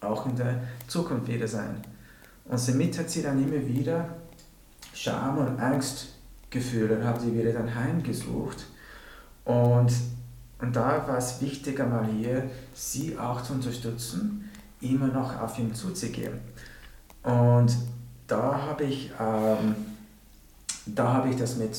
auch 0.00 0.26
in 0.26 0.36
der 0.36 0.62
Zukunft 0.86 1.28
wieder 1.28 1.48
sein. 1.48 1.82
Und 2.46 2.58
somit 2.58 2.98
hat 2.98 3.10
sie 3.10 3.22
dann 3.22 3.42
immer 3.42 3.66
wieder 3.66 4.16
Scham 4.92 5.38
und 5.38 5.58
Angstgefühle, 5.58 7.04
haben 7.04 7.20
sie 7.20 7.34
wieder 7.34 7.52
dann 7.52 7.74
heimgesucht. 7.74 8.66
Und, 9.44 9.92
und 10.60 10.76
da 10.76 11.06
war 11.06 11.18
es 11.18 11.40
wichtig, 11.40 11.80
einmal 11.80 12.06
hier, 12.06 12.48
sie 12.74 13.18
auch 13.18 13.42
zu 13.42 13.54
unterstützen, 13.54 14.50
immer 14.80 15.08
noch 15.08 15.40
auf 15.40 15.58
ihn 15.58 15.74
zuzugehen. 15.74 16.40
Und 17.22 17.74
da 18.26 18.60
habe 18.62 18.84
ich, 18.84 19.10
ähm, 19.18 19.74
da 20.86 21.14
habe 21.14 21.30
ich 21.30 21.36
das 21.36 21.56
mit 21.56 21.76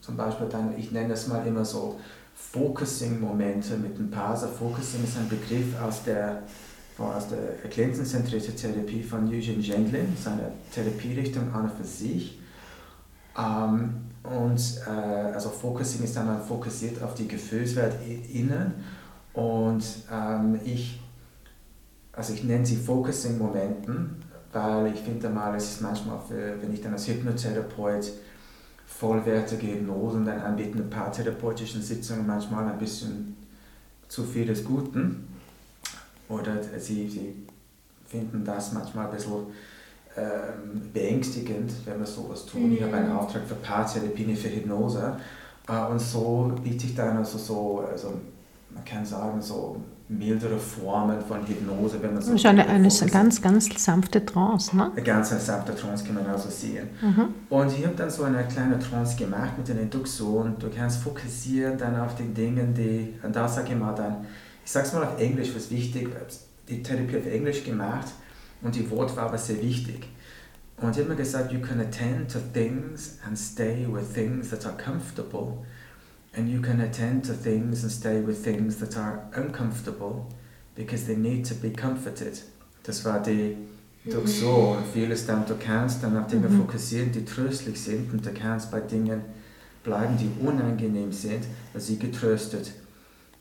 zum 0.00 0.16
Beispiel 0.16 0.48
dann, 0.48 0.78
ich 0.78 0.92
nenne 0.92 1.08
das 1.10 1.26
mal 1.26 1.44
immer 1.46 1.64
so 1.64 1.98
Focusing-Momente 2.34 3.76
mit 3.76 3.98
dem 3.98 4.10
Parser. 4.10 4.48
Focusing 4.48 5.02
ist 5.02 5.16
ein 5.16 5.28
Begriff 5.28 5.80
aus 5.80 6.04
der, 6.04 6.42
aus 7.04 7.28
der 7.28 7.68
klientenzentrierten 7.70 8.56
Therapie 8.56 9.02
von 9.02 9.28
Eugene 9.28 9.62
Gendlin, 9.62 10.16
seine 10.18 10.52
Therapierichtung 10.74 11.52
an 11.52 11.64
und 11.64 11.72
für 11.72 11.84
sich. 11.84 12.38
Ähm, 13.38 13.94
und 14.22 14.60
äh, 14.86 15.32
also 15.32 15.50
Focusing 15.50 16.04
ist 16.04 16.16
dann 16.16 16.42
fokussiert 16.42 17.02
auf 17.02 17.14
die 17.14 17.28
Gefühlswelt 17.28 17.94
innen 18.32 18.74
und 19.34 19.84
ähm, 20.10 20.58
ich 20.64 21.00
also 22.16 22.32
ich 22.32 22.44
nenne 22.44 22.64
sie 22.64 22.76
Focusing-Momenten, 22.76 24.16
weil 24.52 24.92
ich 24.92 25.00
finde 25.00 25.28
mal, 25.28 25.54
es 25.54 25.72
ist 25.72 25.82
manchmal, 25.82 26.18
für, 26.26 26.60
wenn 26.62 26.72
ich 26.72 26.80
dann 26.80 26.94
als 26.94 27.06
Hypnotherapeut 27.06 28.10
vollwertige 28.86 29.78
und 29.90 30.24
dann 30.24 30.40
anbiete, 30.40 30.78
ein 30.78 30.88
paar 30.88 31.12
therapeutischen 31.12 31.82
Sitzungen 31.82 32.26
manchmal 32.26 32.66
ein 32.66 32.78
bisschen 32.78 33.36
zu 34.08 34.24
viel 34.24 34.46
des 34.46 34.64
Guten. 34.64 35.25
Oder 36.28 36.54
sie, 36.78 37.08
sie 37.08 37.46
finden 38.06 38.44
das 38.44 38.72
manchmal 38.72 39.06
ein 39.06 39.16
bisschen 39.16 39.46
ähm, 40.16 40.90
beängstigend, 40.92 41.72
wenn 41.84 41.98
wir 41.98 42.06
sowas 42.06 42.46
tun. 42.46 42.70
Mhm. 42.70 42.76
Ich 42.76 42.82
habe 42.82 42.96
einen 42.96 43.10
mhm. 43.10 43.18
Auftrag 43.18 43.42
für 43.46 44.22
nicht 44.22 44.42
für 44.42 44.48
Hypnose. 44.48 45.16
Äh, 45.68 45.90
und 45.90 46.00
so 46.00 46.52
biete 46.62 46.86
ich 46.86 46.94
dann 46.94 47.18
also 47.18 47.38
so, 47.38 47.84
also 47.90 48.14
man 48.70 48.84
kann 48.84 49.04
sagen, 49.04 49.40
so 49.40 49.76
mildere 50.08 50.56
Formen 50.56 51.20
von 51.20 51.44
Hypnose, 51.46 52.00
wenn 52.00 52.14
man 52.14 52.22
so. 52.22 52.32
Das 52.32 52.40
ist 52.40 52.46
eine, 52.46 52.66
eine 52.66 52.88
ganz, 53.10 53.42
ganz 53.42 53.84
sanfte 53.84 54.24
Trance, 54.24 54.76
ne? 54.76 54.92
Eine 54.92 55.02
ganz 55.02 55.32
eine 55.32 55.40
sanfte 55.40 55.74
Trance 55.74 56.04
kann 56.04 56.14
man 56.14 56.26
also 56.26 56.48
sehen. 56.48 56.88
Mhm. 57.02 57.34
Und 57.50 57.72
ich 57.72 57.84
habe 57.84 57.96
dann 57.96 58.08
so 58.08 58.22
eine 58.22 58.44
kleine 58.44 58.78
Trance 58.78 59.16
gemacht 59.16 59.58
mit 59.58 59.66
der 59.66 59.80
Induktion. 59.80 60.54
Du 60.58 60.68
kannst 60.70 61.02
fokussieren 61.02 61.76
dann 61.76 61.98
auf 61.98 62.14
den 62.14 62.32
Dingen, 62.32 62.72
die, 62.72 63.14
und 63.22 63.34
da 63.34 63.48
sage 63.48 63.72
ich 63.72 63.78
mal 63.78 63.94
dann, 63.94 64.24
ich 64.66 64.72
sage 64.72 64.88
es 64.88 64.92
mal 64.92 65.04
auf 65.04 65.20
Englisch, 65.20 65.50
was 65.54 65.70
wichtig, 65.70 66.08
die 66.68 66.82
Therapie 66.82 67.18
auf 67.18 67.26
Englisch 67.26 67.62
gemacht 67.62 68.08
und 68.62 68.74
die 68.74 68.90
Wortwahl 68.90 69.30
war 69.30 69.38
sehr 69.38 69.62
wichtig. 69.62 70.08
Und 70.78 70.90
ich 70.90 70.98
habe 70.98 71.10
mir 71.10 71.16
gesagt, 71.16 71.52
you 71.52 71.60
can 71.60 71.80
attend 71.80 72.32
to 72.32 72.40
things 72.52 73.18
and 73.24 73.38
stay 73.38 73.86
with 73.88 74.12
things 74.12 74.50
that 74.50 74.66
are 74.66 74.76
comfortable. 74.76 75.64
And 76.36 76.48
you 76.48 76.60
can 76.60 76.80
attend 76.80 77.24
to 77.26 77.32
things 77.32 77.84
and 77.84 77.92
stay 77.92 78.20
with 78.26 78.42
things 78.42 78.78
that 78.80 78.96
are 78.96 79.20
uncomfortable 79.36 80.26
because 80.74 81.06
they 81.06 81.16
need 81.16 81.48
to 81.48 81.54
be 81.54 81.70
comforted. 81.70 82.42
Das 82.82 83.04
war 83.04 83.22
die 83.22 83.56
durch 84.04 84.40
so 84.40 84.78
vieles 84.92 85.26
dann, 85.26 85.46
du 85.46 85.54
kannst 85.54 86.02
dann 86.02 86.16
auf 86.16 86.26
Dinge 86.26 86.48
mhm. 86.48 86.62
fokussieren, 86.62 87.12
die 87.12 87.24
tröstlich 87.24 87.80
sind 87.80 88.12
und 88.12 88.26
du 88.26 88.30
kannst 88.32 88.72
bei 88.72 88.80
Dingen 88.80 89.20
bleiben, 89.84 90.16
die 90.18 90.44
unangenehm 90.44 91.12
sind, 91.12 91.44
weil 91.72 91.80
sie 91.80 91.98
getröstet 92.00 92.72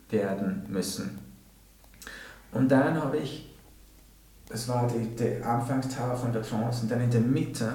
werden 0.09 0.65
müssen. 0.69 1.19
Und 2.51 2.69
dann 2.69 3.01
habe 3.01 3.17
ich 3.17 3.55
das 4.47 4.67
war 4.67 4.87
die, 4.87 5.43
Anfangsteil 5.43 6.15
von 6.15 6.31
der 6.31 6.43
Trance. 6.43 6.83
Und 6.83 6.91
dann 6.91 7.01
in 7.01 7.11
der 7.11 7.21
Mitte, 7.21 7.71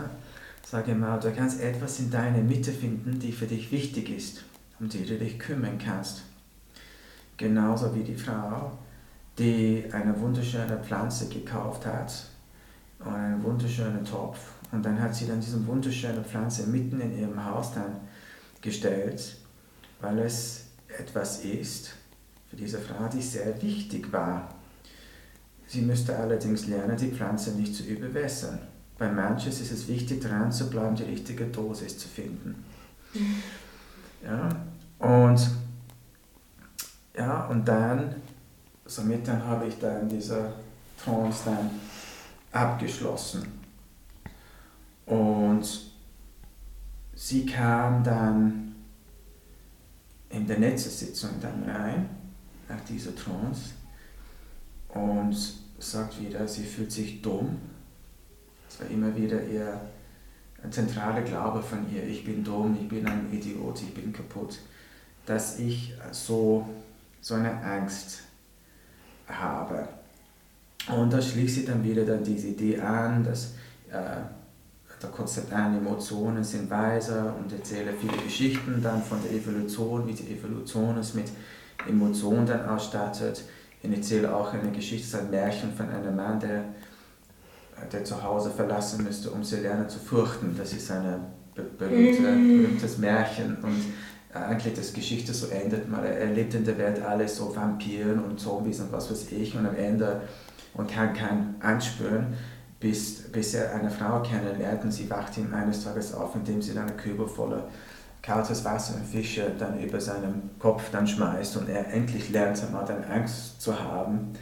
sage 0.64 0.92
ich 0.92 0.96
mal, 0.96 1.18
du 1.18 1.32
kannst 1.32 1.60
etwas 1.60 1.98
in 1.98 2.10
deiner 2.10 2.38
Mitte 2.38 2.72
finden, 2.72 3.18
die 3.18 3.32
für 3.32 3.46
dich 3.46 3.72
wichtig 3.72 4.08
ist, 4.10 4.44
um 4.78 4.88
die 4.88 5.04
du 5.04 5.18
dich 5.18 5.38
kümmern 5.38 5.78
kannst. 5.78 6.22
Genauso 7.36 7.94
wie 7.94 8.04
die 8.04 8.14
Frau, 8.14 8.72
die 9.38 9.84
eine 9.92 10.18
wunderschöne 10.20 10.78
Pflanze 10.78 11.28
gekauft 11.28 11.86
hat 11.86 12.26
einen 13.02 13.42
wunderschönen 13.42 14.04
Topf. 14.04 14.38
Und 14.72 14.84
dann 14.84 15.00
hat 15.00 15.14
sie 15.14 15.26
dann 15.26 15.40
diese 15.40 15.66
wunderschöne 15.66 16.22
Pflanze 16.22 16.66
mitten 16.66 17.00
in 17.00 17.18
ihrem 17.18 17.44
Haus 17.44 17.72
dann 17.72 17.96
gestellt, 18.60 19.36
weil 20.02 20.18
es 20.18 20.66
etwas 20.98 21.42
ist 21.42 21.94
für 22.50 22.56
diese 22.56 22.78
Frau, 22.78 23.08
die 23.08 23.22
sehr 23.22 23.62
wichtig 23.62 24.12
war. 24.12 24.52
Sie 25.68 25.82
müsste 25.82 26.18
allerdings 26.18 26.66
lernen, 26.66 26.96
die 26.96 27.12
Pflanze 27.12 27.52
nicht 27.52 27.76
zu 27.76 27.84
überwässern. 27.84 28.58
Bei 28.98 29.10
manches 29.10 29.60
ist 29.60 29.70
es 29.70 29.86
wichtig, 29.86 30.20
dran 30.20 30.50
zu 30.50 30.68
bleiben, 30.68 30.96
die 30.96 31.04
richtige 31.04 31.46
Dosis 31.46 31.96
zu 31.96 32.08
finden. 32.08 32.64
Ja, 34.22 34.48
und, 34.98 35.50
ja, 37.16 37.46
und 37.46 37.66
dann, 37.66 38.16
somit 38.84 39.26
dann 39.28 39.44
habe 39.44 39.68
ich 39.68 39.78
dann 39.78 40.08
diese 40.08 40.52
Trance 41.02 41.42
dann 41.44 41.70
abgeschlossen. 42.50 43.46
Und 45.06 45.92
sie 47.14 47.46
kam 47.46 48.02
dann 48.02 48.74
in 50.28 50.46
der 50.46 50.58
Netzesitzung 50.58 51.30
dann 51.40 51.62
rein, 51.64 52.19
nach 52.70 52.80
dieser 52.84 53.14
Trance 53.14 53.72
und 54.88 55.36
sagt 55.78 56.20
wieder, 56.20 56.46
sie 56.46 56.64
fühlt 56.64 56.92
sich 56.92 57.22
dumm. 57.22 57.58
Das 58.68 58.80
war 58.80 58.90
immer 58.90 59.14
wieder 59.16 59.42
ihr 59.44 59.80
zentraler 60.70 61.22
Glaube 61.22 61.62
von 61.62 61.90
ihr, 61.92 62.04
ich 62.04 62.24
bin 62.24 62.44
dumm, 62.44 62.76
ich 62.80 62.88
bin 62.88 63.06
ein 63.06 63.32
Idiot, 63.32 63.80
ich 63.82 63.94
bin 63.94 64.12
kaputt, 64.12 64.58
dass 65.24 65.58
ich 65.58 65.94
so, 66.12 66.68
so 67.20 67.34
eine 67.34 67.62
Angst 67.62 68.20
habe. 69.26 69.88
Und 70.88 71.12
da 71.12 71.20
schließt 71.20 71.54
sie 71.56 71.64
dann 71.64 71.82
wieder 71.82 72.04
dann 72.04 72.22
diese 72.22 72.48
Idee 72.48 72.78
an, 72.80 73.24
dass 73.24 73.54
äh, 73.90 74.20
der 75.02 75.10
Konzept 75.10 75.52
an, 75.52 75.78
Emotionen 75.78 76.44
sind 76.44 76.68
weiser 76.68 77.34
und 77.38 77.50
erzähle 77.52 77.94
viele 77.98 78.22
Geschichten 78.22 78.82
dann 78.82 79.02
von 79.02 79.18
der 79.22 79.32
Evolution, 79.32 80.06
wie 80.06 80.12
die 80.12 80.34
Evolution 80.34 80.98
es 80.98 81.14
mit 81.14 81.28
Emotionen 81.88 82.46
dann 82.46 82.68
ausstattet. 82.68 83.44
Ich 83.82 83.90
erzähle 83.90 84.34
auch 84.34 84.52
eine 84.52 84.70
Geschichte, 84.72 85.18
ein 85.18 85.30
Märchen 85.30 85.72
von 85.72 85.88
einem 85.88 86.14
Mann, 86.14 86.38
der, 86.38 86.64
der 87.92 88.04
zu 88.04 88.22
Hause 88.22 88.50
verlassen 88.50 89.04
müsste, 89.04 89.30
um 89.30 89.42
zu 89.42 89.60
lernen 89.60 89.88
zu 89.88 89.98
fürchten. 89.98 90.54
Das 90.56 90.72
ist 90.72 90.90
ein 90.90 91.24
berühmte, 91.54 92.22
mm. 92.22 92.62
berühmtes 92.62 92.98
Märchen 92.98 93.56
und 93.62 93.84
eigentlich 94.32 94.74
das 94.74 94.92
Geschichte 94.92 95.32
so 95.32 95.48
endet. 95.48 95.88
Man 95.90 96.04
erlebt 96.04 96.54
in 96.54 96.64
der 96.64 96.78
Welt 96.78 97.02
alles 97.02 97.36
so 97.36 97.54
Vampiren 97.54 98.22
und 98.22 98.38
Zombies 98.38 98.80
und 98.80 98.92
was 98.92 99.10
weiß 99.10 99.32
ich 99.32 99.56
und 99.56 99.66
am 99.66 99.74
Ende 99.74 100.20
und 100.74 100.90
kann 100.90 101.14
keinen 101.14 101.56
anspüren, 101.60 102.34
bis, 102.78 103.22
bis 103.32 103.54
er 103.54 103.74
eine 103.74 103.90
Frau 103.90 104.22
kennenlernt 104.22 104.84
und 104.84 104.92
sie 104.92 105.10
wacht 105.10 105.36
ihm 105.36 105.52
eines 105.52 105.84
Tages 105.84 106.14
auf, 106.14 106.34
indem 106.36 106.62
sie 106.62 106.74
dann 106.74 106.88
eine 106.88 106.96
Kübel 106.96 107.26
voller 107.26 107.68
kaltes 108.22 108.64
Wasser 108.64 108.96
und 108.96 109.06
Fische 109.06 109.52
dann 109.58 109.80
über 109.80 110.00
seinem 110.00 110.50
Kopf 110.58 110.90
dann 110.90 111.06
schmeißt 111.06 111.56
und 111.56 111.68
er 111.68 111.92
endlich 111.92 112.30
lernt, 112.30 112.62
einmal 112.62 112.84
dann 112.84 113.04
Angst 113.04 113.60
zu 113.60 113.78
haben. 113.78 114.32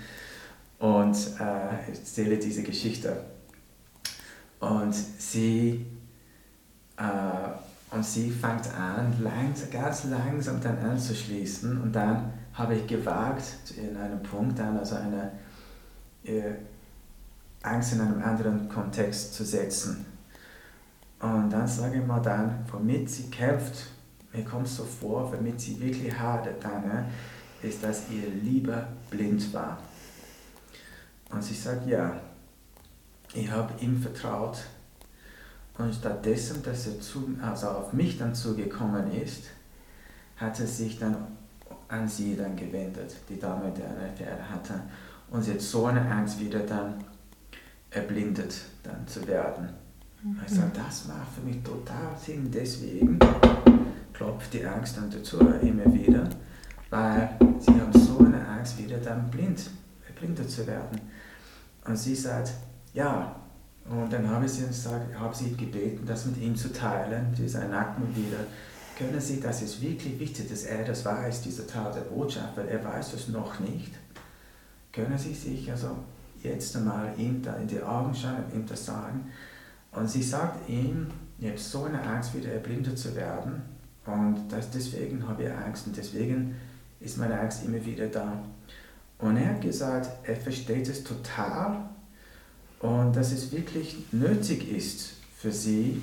Und 0.79 1.17
äh, 1.41 1.91
ich 1.93 1.99
erzähle 1.99 2.39
diese 2.39 2.63
Geschichte. 2.63 3.17
Und 4.61 4.95
sie, 4.95 5.87
äh, 6.97 7.95
und 7.95 8.05
sie 8.05 8.31
fängt 8.31 8.73
an, 8.75 9.17
langs, 9.21 9.71
ganz 9.71 10.05
langsam 10.05 10.61
dann 10.61 10.79
anzuschließen. 10.79 11.81
Und 11.81 11.93
dann 11.93 12.33
habe 12.55 12.75
ich 12.75 12.87
gewagt, 12.87 13.45
in 13.77 13.97
einem 13.97 14.23
Punkt 14.23 14.59
dann 14.59 14.77
also 14.77 14.97
eine 14.97 15.33
äh, 16.25 16.55
Angst 17.63 17.93
in 17.93 18.01
einem 18.01 18.23
anderen 18.23 18.69
Kontext 18.69 19.35
zu 19.35 19.45
setzen. 19.45 20.07
Und 21.21 21.51
dann 21.51 21.67
sage 21.67 21.99
ich 21.99 22.07
mal 22.07 22.21
dann, 22.21 22.65
womit 22.71 23.11
sie 23.11 23.31
kämpft, 23.31 23.87
mir 24.33 24.45
kommt 24.45 24.69
so 24.69 24.85
vor, 24.85 25.33
womit 25.33 25.61
sie 25.61 25.81
wirklich 25.81 26.17
hadert 26.17 26.63
dann, 26.63 26.87
ne, 26.87 27.05
ist, 27.63 27.83
dass 27.83 28.09
ihr 28.11 28.29
Lieber 28.29 28.87
blind 29.11 29.53
war. 29.53 29.79
Und 31.31 31.43
sie 31.43 31.55
sagt, 31.55 31.87
ja, 31.89 32.21
ich 33.35 33.51
habe 33.51 33.73
ihm 33.83 34.01
vertraut 34.01 34.59
und 35.77 35.95
stattdessen, 35.95 36.63
dass 36.63 36.87
er 36.87 37.01
zu, 37.01 37.37
also 37.43 37.69
auf 37.69 37.93
mich 37.93 38.19
dann 38.19 38.35
zugekommen 38.35 39.13
ist, 39.13 39.45
hat 40.37 40.59
er 40.61 40.67
sich 40.67 40.99
dann 40.99 41.17
an 41.89 42.07
sie 42.07 42.37
dann 42.37 42.57
gewendet, 42.57 43.17
die 43.29 43.39
Dame, 43.39 43.73
die 43.77 43.83
eine 43.83 44.11
Affäre 44.11 44.49
hatte. 44.49 44.81
Und 45.31 45.43
sie 45.43 45.53
hat 45.53 45.61
so 45.61 45.87
eine 45.87 46.01
Angst 46.11 46.39
wieder 46.41 46.61
dann 46.61 47.05
erblindet 47.91 48.55
dann 48.83 49.07
zu 49.07 49.27
werden. 49.27 49.69
Also 50.43 50.63
das 50.75 51.07
macht 51.07 51.33
für 51.35 51.43
mich 51.43 51.63
total 51.63 52.17
Sinn. 52.21 52.51
Deswegen 52.51 53.19
klopft 54.13 54.53
die 54.53 54.65
Angst 54.65 54.99
an 54.99 55.11
der 55.11 55.23
Tür 55.23 55.61
immer 55.61 55.93
wieder, 55.93 56.29
weil 56.91 57.31
sie 57.61 57.71
haben 57.71 57.93
so 57.93 58.19
eine 58.19 58.47
Angst, 58.47 58.79
wieder 58.79 58.99
dann 58.99 59.31
blind, 59.31 59.71
blinder 60.19 60.47
zu 60.47 60.67
werden. 60.67 61.01
Und 61.85 61.97
sie 61.97 62.15
sagt, 62.15 62.53
ja. 62.95 63.37
Und 63.89 64.13
dann 64.13 64.29
habe 64.29 64.45
ich 64.45 64.53
sie, 64.53 64.65
habe 65.19 65.35
sie 65.35 65.57
gebeten, 65.57 66.05
das 66.05 66.27
mit 66.27 66.37
ihm 66.39 66.55
zu 66.55 66.71
teilen, 66.73 67.35
dieser 67.35 67.67
Nacken 67.69 68.15
wieder. 68.15 68.39
Können 68.99 69.21
Sie, 69.21 69.41
das 69.41 69.63
ist 69.63 69.81
wirklich 69.81 70.19
wichtig, 70.19 70.51
dass 70.51 70.65
er 70.65 70.85
das 70.85 71.05
weiß, 71.05 71.43
dieser 71.43 71.67
Teil 71.67 71.93
der 71.95 72.01
Botschaft, 72.01 72.57
weil 72.57 72.67
er 72.67 72.85
weiß 72.85 73.15
es 73.15 73.29
noch 73.29 73.61
nicht. 73.61 73.93
Können 74.93 75.17
Sie 75.17 75.33
sich 75.33 75.71
also 75.71 75.97
jetzt 76.43 76.77
einmal 76.77 77.15
ihm 77.17 77.41
da 77.41 77.55
in 77.55 77.69
die 77.69 77.81
Augen 77.81 78.13
schauen 78.13 78.45
und 78.45 78.55
ihm 78.55 78.67
das 78.67 78.85
sagen? 78.85 79.31
Und 79.93 80.09
sie 80.09 80.23
sagt 80.23 80.69
ihm, 80.69 81.09
ich 81.39 81.49
habe 81.49 81.59
so 81.59 81.85
eine 81.85 82.03
Angst, 82.03 82.35
wieder 82.35 82.53
erblindet 82.53 82.99
zu 82.99 83.15
werden. 83.15 83.63
Und 84.07 84.49
das, 84.49 84.71
deswegen 84.71 85.27
habe 85.27 85.45
ich 85.45 85.51
Angst 85.51 85.87
und 85.87 85.97
deswegen 85.97 86.55
ist 87.01 87.19
meine 87.19 87.39
Angst 87.39 87.65
immer 87.65 87.85
wieder 87.85 88.07
da. 88.07 88.43
Und 89.19 89.37
er 89.37 89.55
hat 89.55 89.61
gesagt, 89.61 90.09
er 90.27 90.37
versteht 90.37 90.89
es 90.89 91.05
total 91.05 91.89
und 92.81 93.15
dass 93.15 93.33
es 93.33 93.51
wirklich 93.53 93.97
nötig 94.13 94.71
ist 94.71 95.15
für 95.37 95.53
sie, 95.53 96.01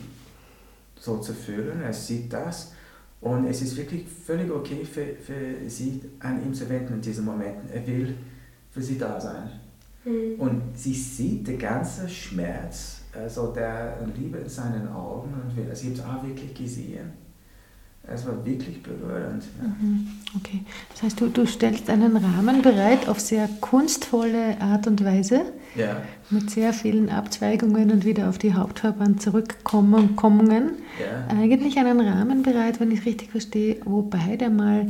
so 1.00 1.18
zu 1.18 1.34
fühlen. 1.34 1.82
Er 1.82 1.94
sieht 1.94 2.32
das 2.32 2.74
und 3.22 3.48
es 3.48 3.62
ist 3.62 3.78
wirklich 3.78 4.06
völlig 4.08 4.52
okay 4.52 4.86
für, 4.86 5.16
für 5.16 5.70
sie, 5.70 6.02
an 6.20 6.44
ihm 6.44 6.54
zu 6.54 6.70
wenden 6.70 6.96
in 6.96 7.02
diesen 7.02 7.26
Momenten. 7.26 7.70
Er 7.72 7.86
will 7.88 8.16
für 8.72 8.82
sie 8.82 8.98
da 8.98 9.20
sein. 9.20 9.50
Mhm. 10.04 10.40
Und 10.40 10.62
sie 10.78 10.94
sieht 10.94 11.48
den 11.48 11.58
ganzen 11.58 12.10
Schmerz, 12.10 13.02
also 13.18 13.54
der 13.54 13.98
Liebe 14.18 14.38
in 14.40 14.50
seinen 14.50 14.88
Augen 14.90 15.34
und 15.34 15.56
sie 15.56 15.64
hat 15.64 15.72
es 15.72 16.00
auch 16.02 16.24
wirklich 16.24 16.54
gesehen. 16.54 17.26
Es 18.08 18.26
war 18.28 18.46
wirklich 18.46 18.84
berührend. 18.84 19.44
Ja. 19.60 19.68
Mhm. 19.68 20.08
Okay, 20.36 20.64
das 20.92 21.04
heißt, 21.04 21.22
du, 21.22 21.28
du 21.28 21.48
stellst 21.48 21.90
einen 21.90 22.16
Rahmen 22.16 22.62
bereit 22.62 23.10
auf 23.10 23.20
sehr 23.20 23.50
kunstvolle 23.62 24.62
Art 24.62 24.86
und 24.86 25.04
Weise, 25.04 25.42
ja. 25.76 25.98
mit 26.30 26.52
sehr 26.52 26.72
vielen 26.74 27.10
Abzweigungen 27.10 27.90
und 27.92 28.06
wieder 28.06 28.30
auf 28.30 28.38
die 28.38 28.54
Hauptverband 28.54 29.22
zurückkommungen. 29.24 30.74
Ja. 31.00 31.36
Eigentlich 31.36 31.78
einen 31.80 32.00
Rahmen 32.00 32.44
bereit, 32.44 32.80
wenn 32.80 32.92
ich 32.92 33.06
richtig 33.06 33.32
verstehe, 33.32 33.78
wo 33.86 34.04
beide 34.04 34.52
mal 34.52 34.88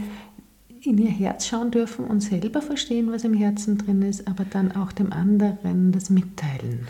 in 0.81 0.97
ihr 0.97 1.09
Herz 1.09 1.47
schauen 1.47 1.71
dürfen 1.71 2.05
und 2.05 2.21
selber 2.21 2.61
verstehen, 2.61 3.11
was 3.11 3.23
im 3.23 3.33
Herzen 3.33 3.77
drin 3.77 4.01
ist, 4.01 4.27
aber 4.27 4.43
dann 4.43 4.75
auch 4.75 4.91
dem 4.91 5.11
anderen 5.13 5.91
das 5.91 6.09
mitteilen. 6.09 6.85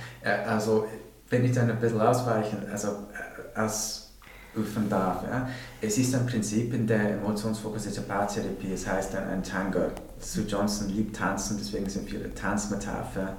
Also, 0.48 0.86
wenn 1.29 1.45
ich 1.45 1.53
dann 1.53 1.69
ein 1.69 1.79
bisschen 1.79 2.01
ausweichen, 2.01 2.57
also 2.71 2.89
äh, 2.89 3.59
ausrufen 3.59 4.89
darf, 4.89 5.23
ja, 5.23 5.47
es 5.81 5.97
ist 5.97 6.15
ein 6.15 6.25
Prinzip 6.25 6.73
in 6.73 6.88
der 6.88 7.13
emotionsfokussierten 7.13 8.07
Paartherapie, 8.07 8.73
es 8.73 8.88
heißt 8.88 9.13
dann 9.13 9.29
ein 9.29 9.43
Tango. 9.43 9.91
Sue 10.19 10.45
Johnson 10.45 10.89
liebt 10.89 11.15
Tanzen, 11.15 11.57
deswegen 11.59 11.89
sind 11.89 12.09
viele 12.09 12.33
Tanzmetapher. 12.33 13.35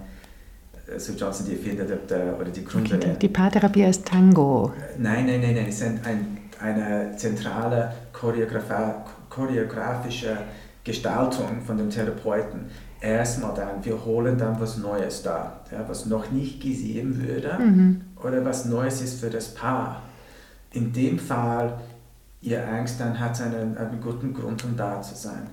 Äh, 0.87 0.99
Sue 0.99 1.17
Johnson, 1.17 1.47
die 1.47 1.53
Erfinder 1.53 1.85
der, 1.85 2.39
oder 2.39 2.51
die 2.51 2.65
Gründerin. 2.65 3.01
Okay, 3.01 3.17
die 3.21 3.29
Paartherapie 3.29 3.85
heißt 3.85 4.07
Tango. 4.07 4.73
Nein, 4.99 5.27
nein, 5.27 5.41
nein, 5.41 5.55
nein, 5.55 5.67
es 5.69 5.77
ist 5.77 5.85
ein, 5.85 6.01
ein, 6.05 6.39
eine 6.61 7.17
zentrale 7.17 7.93
choreografische 8.13 10.37
Gestaltung 10.85 11.63
von 11.67 11.77
dem 11.77 11.91
Therapeuten. 11.91 12.71
Erstmal 13.01 13.55
dann, 13.55 13.85
wir 13.85 14.05
holen 14.05 14.39
dann 14.39 14.59
was 14.59 14.79
Neues 14.79 15.23
da, 15.23 15.61
ja, 15.71 15.85
was 15.87 16.07
noch 16.07 16.31
nicht 16.31 16.61
gesehen 16.63 17.21
würde 17.23 17.57
Mhm. 17.59 18.01
oder 18.23 18.45
was 18.45 18.65
Neues 18.65 19.03
ist 19.03 19.21
für 19.21 19.31
das 19.31 19.55
Paar. 19.55 20.03
In 20.73 20.93
dem 20.93 21.19
Fall, 21.19 21.79
ihr 22.41 22.67
Angst 22.67 22.99
dann 23.01 23.19
hat 23.19 23.41
einen, 23.41 23.77
einen 23.77 24.01
guten 24.01 24.33
Grund, 24.33 24.65
um 24.65 24.77
da 24.77 25.01
zu 25.03 25.15
sein. 25.15 25.47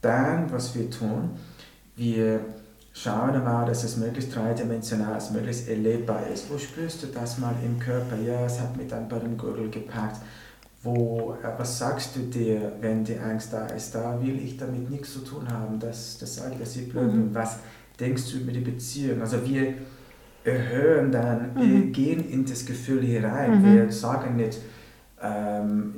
Dann, 0.00 0.50
was 0.52 0.74
wir 0.74 0.90
tun, 0.90 1.30
wir 1.94 2.40
schauen 2.92 3.30
einmal, 3.30 3.66
dass 3.66 3.84
es 3.84 3.96
möglichst 3.96 4.34
dreidimensional 4.34 5.16
ist, 5.18 5.32
möglichst 5.32 5.68
erlebbar 5.68 6.26
ist. 6.32 6.50
Wo 6.50 6.58
spürst 6.58 7.02
du 7.02 7.06
das 7.06 7.38
mal 7.38 7.54
im 7.64 7.78
Körper? 7.78 8.16
Ja, 8.16 8.44
es 8.44 8.60
hat 8.60 8.76
mit 8.76 8.92
einem 8.92 9.38
Gürtel 9.38 9.70
gepackt. 9.70 10.16
Wo, 10.84 11.36
was 11.58 11.78
sagst 11.78 12.16
du 12.16 12.20
dir, 12.22 12.72
wenn 12.80 13.04
die 13.04 13.16
Angst 13.18 13.52
da 13.52 13.66
ist? 13.66 13.94
Da 13.94 14.18
will 14.20 14.38
ich 14.44 14.56
damit 14.56 14.90
nichts 14.90 15.12
zu 15.12 15.20
tun 15.20 15.48
haben. 15.48 15.78
Das, 15.78 16.18
das 16.18 16.34
sage 16.36 16.54
ich, 16.54 16.58
das 16.58 16.74
ist 16.76 16.88
blöd. 16.90 17.12
Mhm. 17.14 17.32
Was 17.34 17.58
denkst 18.00 18.30
du 18.32 18.38
über 18.38 18.50
die 18.52 18.60
Beziehung? 18.60 19.20
Also 19.20 19.46
wir 19.46 19.74
erhöhen 20.44 21.12
dann, 21.12 21.52
Mhm. 21.54 21.60
wir 21.60 21.80
gehen 21.92 22.28
in 22.28 22.44
das 22.44 22.66
Gefühl 22.66 23.02
hier 23.02 23.22
rein. 23.22 23.60
Mhm. 23.62 23.74
Wir 23.74 23.92
sagen 23.92 24.34
nicht, 24.36 24.58
ähm, 25.22 25.94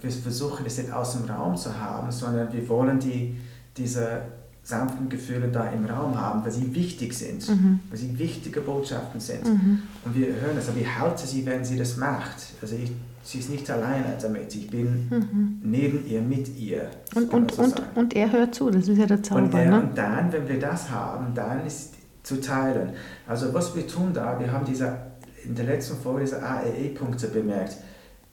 wir 0.00 0.10
versuchen 0.10 0.66
es 0.66 0.78
nicht 0.78 0.92
aus 0.92 1.12
dem 1.16 1.30
Raum 1.30 1.56
zu 1.56 1.78
haben, 1.78 2.10
sondern 2.10 2.52
wir 2.52 2.68
wollen 2.68 2.98
die, 2.98 3.36
diese 3.76 4.22
sanften 4.64 5.08
Gefühle 5.08 5.46
da 5.48 5.70
im 5.70 5.86
Raum 5.86 6.20
haben, 6.20 6.44
weil 6.44 6.50
sie 6.50 6.74
wichtig 6.74 7.14
sind, 7.14 7.48
Mhm. 7.48 7.78
weil 7.88 7.96
sie 7.98 8.18
wichtige 8.18 8.60
Botschaften 8.62 9.20
sind. 9.20 9.44
Mhm. 9.44 9.82
Und 10.04 10.16
wir 10.16 10.26
hören 10.26 10.56
das, 10.56 10.68
aber 10.68 10.78
ich 10.80 10.98
halte 10.98 11.24
sie, 11.26 11.46
wenn 11.46 11.64
sie 11.64 11.78
das 11.78 11.96
macht. 11.96 12.36
Also 12.60 12.74
ich, 12.74 12.90
sie 13.30 13.40
ist 13.40 13.50
nicht 13.50 13.70
alleine 13.70 14.16
damit, 14.20 14.54
ich 14.54 14.70
bin 14.70 15.06
Mhm. 15.10 15.60
neben 15.62 16.06
ihr, 16.06 16.22
mit 16.22 16.48
ihr. 16.56 16.88
Und, 17.14 17.32
und, 17.32 17.50
so 17.52 17.62
und, 17.62 17.70
sagen. 17.70 17.82
und 17.94 18.16
er 18.16 18.32
hört 18.32 18.54
zu, 18.54 18.70
das 18.70 18.88
ist 18.88 18.96
ja 18.98 19.06
der 19.06 19.18
Und, 19.18 19.24
Zauber. 19.24 19.58
er, 19.60 19.70
Ne? 19.70 19.80
und 19.82 19.98
dann, 19.98 20.32
wenn 20.32 20.48
wir 20.48 20.58
das 20.58 20.88
haben, 20.90 21.34
dann 21.34 21.66
ist 21.66 21.94
zu 22.22 22.40
teilen. 22.40 22.92
Also 23.26 23.52
was 23.52 23.74
wir 23.76 23.86
tun 23.86 24.12
da, 24.14 24.38
wir 24.40 24.50
haben 24.50 24.64
diese, 24.64 24.96
in 25.44 25.54
der 25.54 25.66
letzten 25.66 25.96
Folge 25.98 26.20
diese 26.22 26.42
AEE-Punkte 26.42 27.28
bemerkt. 27.28 27.76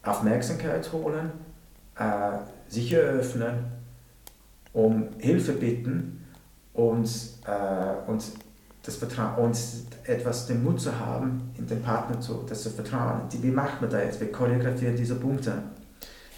Aufmerksamkeit 0.03 0.91
holen, 0.93 1.31
äh, 1.97 2.37
sich 2.69 2.93
eröffnen, 2.93 3.65
um 4.73 5.07
Hilfe 5.17 5.53
bitten 5.53 6.25
und, 6.73 7.07
äh, 7.45 8.09
und, 8.11 8.23
das 8.85 8.95
Vertrauen, 8.97 9.35
und 9.45 9.57
etwas 10.03 10.45
den 10.45 10.63
Mut 10.63 10.79
zu 10.79 10.97
haben, 10.97 11.49
in 11.57 11.65
den 11.65 11.81
Partner 11.81 12.19
zu, 12.19 12.43
das 12.47 12.61
zu 12.63 12.69
vertrauen. 12.69 13.21
Die, 13.31 13.41
wie 13.41 13.49
macht 13.51 13.81
man 13.81 13.89
da 13.89 13.99
jetzt? 13.99 14.19
Wir 14.19 14.31
choreografieren 14.31 14.95
diese 14.95 15.15
Punkte. 15.15 15.53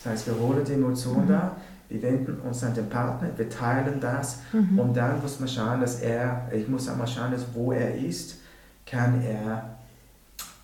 Das 0.04 0.14
heißt, 0.14 0.28
wir 0.28 0.40
holen 0.40 0.64
die 0.64 0.74
Emotion 0.74 1.28
da, 1.28 1.58
wir 1.90 2.02
wenden 2.02 2.40
uns 2.42 2.64
an 2.64 2.74
den 2.74 2.90
Partner, 2.90 3.30
wir 3.36 3.50
teilen 3.50 4.00
das 4.00 4.40
Mhm. 4.54 4.80
und 4.80 4.96
dann 4.96 5.22
muss 5.22 5.40
man 5.40 5.50
schauen, 5.50 5.82
dass 5.82 6.02
er, 6.02 6.48
ich 6.54 6.68
muss 6.68 6.88
einmal 6.88 7.08
schauen, 7.08 7.32
dass 7.32 7.46
wo 7.54 7.72
er 7.72 7.96
ist, 7.96 8.38
kann 8.86 9.22
er, 9.22 9.78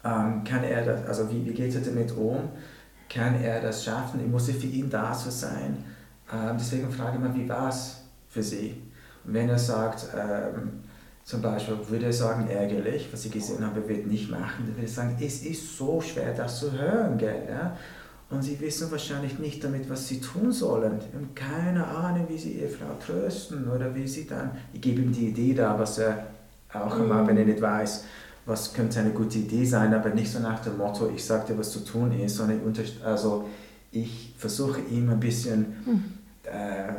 ähm, 0.03 0.43
kann 0.43 0.63
er 0.63 0.85
das, 0.85 1.05
also 1.07 1.29
wie, 1.31 1.45
wie 1.45 1.53
geht 1.53 1.73
er 1.75 1.81
damit 1.81 2.11
um, 2.15 2.49
kann 3.09 3.41
er 3.41 3.61
das 3.61 3.83
schaffen, 3.83 4.21
ich 4.21 4.27
muss 4.31 4.49
für 4.49 4.67
ihn 4.67 4.89
da 4.89 5.13
zu 5.13 5.31
sein. 5.31 5.83
Ähm, 6.33 6.55
deswegen 6.57 6.91
frage 6.91 7.17
ich 7.17 7.23
mal, 7.23 7.35
wie 7.35 7.47
war 7.47 7.69
es 7.69 8.01
für 8.29 8.43
Sie? 8.43 8.81
Und 9.25 9.33
wenn 9.33 9.49
er 9.49 9.59
sagt, 9.59 10.07
ähm, 10.15 10.82
zum 11.25 11.41
Beispiel, 11.41 11.77
würde 11.87 12.07
er 12.07 12.13
sagen, 12.13 12.49
ärgerlich, 12.49 13.07
was 13.11 13.25
ich 13.25 13.31
gesehen 13.31 13.65
habe, 13.65 13.87
wird 13.87 14.07
nicht 14.07 14.29
machen, 14.29 14.65
dann 14.65 14.75
würde 14.75 14.85
ich 14.85 14.93
sagen, 14.93 15.15
es 15.21 15.43
ist 15.43 15.77
so 15.77 16.01
schwer, 16.01 16.33
das 16.33 16.59
zu 16.59 16.71
hören, 16.71 17.17
gell? 17.17 17.47
Ja? 17.49 17.77
Und 18.29 18.41
sie 18.41 18.59
wissen 18.59 18.91
wahrscheinlich 18.91 19.39
nicht 19.39 19.63
damit, 19.63 19.89
was 19.89 20.07
sie 20.07 20.19
tun 20.19 20.51
sollen. 20.51 20.99
Sie 20.99 21.15
haben 21.15 21.35
keine 21.35 21.85
Ahnung, 21.85 22.25
wie 22.29 22.37
sie 22.37 22.53
ihre 22.53 22.69
Frau 22.69 22.95
trösten 22.99 23.69
oder 23.69 23.93
wie 23.93 24.07
sie 24.07 24.25
dann. 24.25 24.51
Ich 24.73 24.81
gebe 24.81 25.01
ihm 25.01 25.13
die 25.13 25.29
Idee 25.29 25.53
da, 25.53 25.77
was 25.77 25.99
er 25.99 26.27
auch 26.73 26.97
immer, 26.97 27.25
wenn 27.27 27.37
er 27.37 27.45
nicht 27.45 27.61
weiß, 27.61 28.05
was 28.45 28.73
könnte 28.73 28.99
eine 28.99 29.11
gute 29.11 29.37
Idee 29.37 29.63
sein, 29.63 29.93
aber 29.93 30.09
nicht 30.09 30.31
so 30.31 30.39
nach 30.39 30.59
dem 30.59 30.77
Motto, 30.77 31.09
ich 31.15 31.23
sage 31.23 31.53
dir, 31.53 31.59
was 31.59 31.71
zu 31.71 31.79
tun 31.85 32.11
ist, 32.19 32.35
sondern 32.35 32.59
ich, 32.73 33.05
also 33.05 33.47
ich 33.91 34.33
versuche 34.37 34.81
ihm 34.81 35.09
ein 35.09 35.19
bisschen, 35.19 36.11
äh, 36.43 36.89
ein 36.89 36.95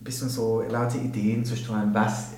bisschen 0.00 0.28
so 0.28 0.62
laute 0.62 0.98
Ideen 0.98 1.44
zu 1.44 1.56
streuen, 1.56 1.92
was, 1.92 2.30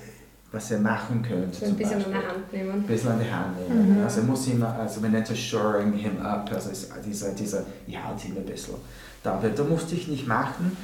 was 0.51 0.71
er 0.71 0.79
machen 0.79 1.21
könnte. 1.21 1.55
So 1.57 1.65
ein 1.65 1.75
bisschen 1.75 1.93
an 1.93 2.11
Beispiel 2.11 2.13
der 2.21 2.27
Hand 2.29 2.53
nehmen. 2.53 2.71
ein 2.71 2.83
bisschen 2.83 3.11
an 3.11 3.19
die 3.19 3.31
Hand 3.31 3.69
nehmen. 3.69 4.03
Also 4.03 4.21
muss 4.23 4.47
ihm, 4.47 4.63
also 4.63 5.01
man 5.01 5.11
nennt 5.11 5.29
es 5.29 5.39
shoring 5.39 5.93
him 5.93 6.19
up, 6.21 6.49
also 6.53 6.69
es- 6.71 6.89
dieser, 7.05 7.31
dieser, 7.33 7.63
ich 7.85 7.97
halte 8.03 8.27
ihn 8.29 8.37
ein 8.37 8.45
bisschen. 8.45 8.75
Da, 9.23 9.39
da 9.39 9.63
musste 9.63 9.95
ich 9.95 10.07
nicht 10.07 10.27
machen, 10.27 10.75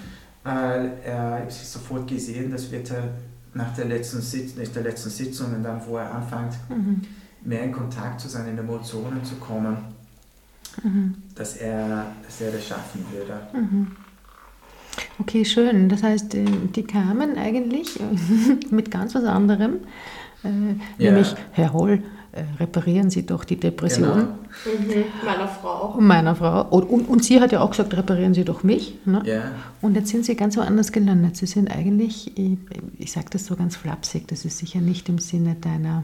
weil 0.43 0.93
er, 1.03 1.37
ich 1.47 1.55
habe 1.55 1.65
sofort 1.65 2.07
gesehen, 2.07 2.51
das 2.51 2.69
wird 2.71 2.91
er 2.91 3.09
nach 3.53 3.73
der 3.75 3.85
letzten, 3.85 4.21
Sitz, 4.21 4.55
nicht 4.55 4.75
der 4.75 4.83
letzten 4.83 5.09
Sitzung 5.09 5.55
und 5.55 5.63
dann, 5.63 5.81
wo 5.87 5.97
er 5.97 6.13
anfängt, 6.13 6.53
Mhm. 6.69 7.01
mehr 7.43 7.63
in 7.63 7.71
Kontakt 7.71 8.19
zu 8.21 8.27
seinen 8.27 8.57
Emotionen 8.57 9.23
zu 9.23 9.35
kommen, 9.35 9.77
Mhm. 10.83 11.15
dass 11.33 11.55
er, 11.57 12.07
dass 12.25 12.41
er 12.41 12.51
das 12.51 12.67
schaffen 12.67 13.05
würde. 13.13 13.39
Okay, 15.19 15.45
schön. 15.45 15.89
Das 15.89 16.03
heißt, 16.03 16.35
äh, 16.35 16.45
die 16.75 16.83
kamen 16.83 17.37
eigentlich 17.37 17.99
äh, 17.99 18.03
mit 18.73 18.91
ganz 18.91 19.15
was 19.15 19.23
anderem, 19.23 19.75
äh, 20.43 20.47
Ja. 21.03 21.11
nämlich, 21.11 21.33
Herr 21.51 21.73
Holl, 21.73 22.03
reparieren 22.59 23.09
Sie 23.09 23.25
doch 23.25 23.45
die 23.45 23.55
Depression 23.57 24.09
Genau. 24.09 24.23
Mhm. 24.25 25.03
Meiner 25.25 25.47
Frau. 25.47 25.97
meiner 26.01 26.35
Frau. 26.35 26.65
Und, 26.69 26.83
und, 26.83 27.07
und 27.07 27.23
sie 27.23 27.39
hat 27.39 27.53
ja 27.53 27.61
auch 27.61 27.69
gesagt, 27.71 27.95
reparieren 27.95 28.33
Sie 28.33 28.43
doch 28.43 28.61
mich. 28.61 28.97
Ne? 29.05 29.21
Ja, 29.25 29.43
Und 29.81 29.95
jetzt 29.95 30.09
sind 30.09 30.25
sie 30.25 30.35
ganz 30.35 30.57
woanders 30.57 30.91
gelandet. 30.91 31.37
Sie 31.37 31.45
sind 31.45 31.71
eigentlich, 31.71 32.37
ich, 32.37 32.57
ich 32.97 33.11
sage 33.13 33.27
das 33.29 33.45
so 33.45 33.55
ganz 33.55 33.77
flapsig, 33.77 34.27
das 34.27 34.43
ist 34.43 34.57
sicher 34.57 34.81
nicht 34.81 35.07
im 35.07 35.19
Sinne 35.19 35.55
deiner, 35.55 36.03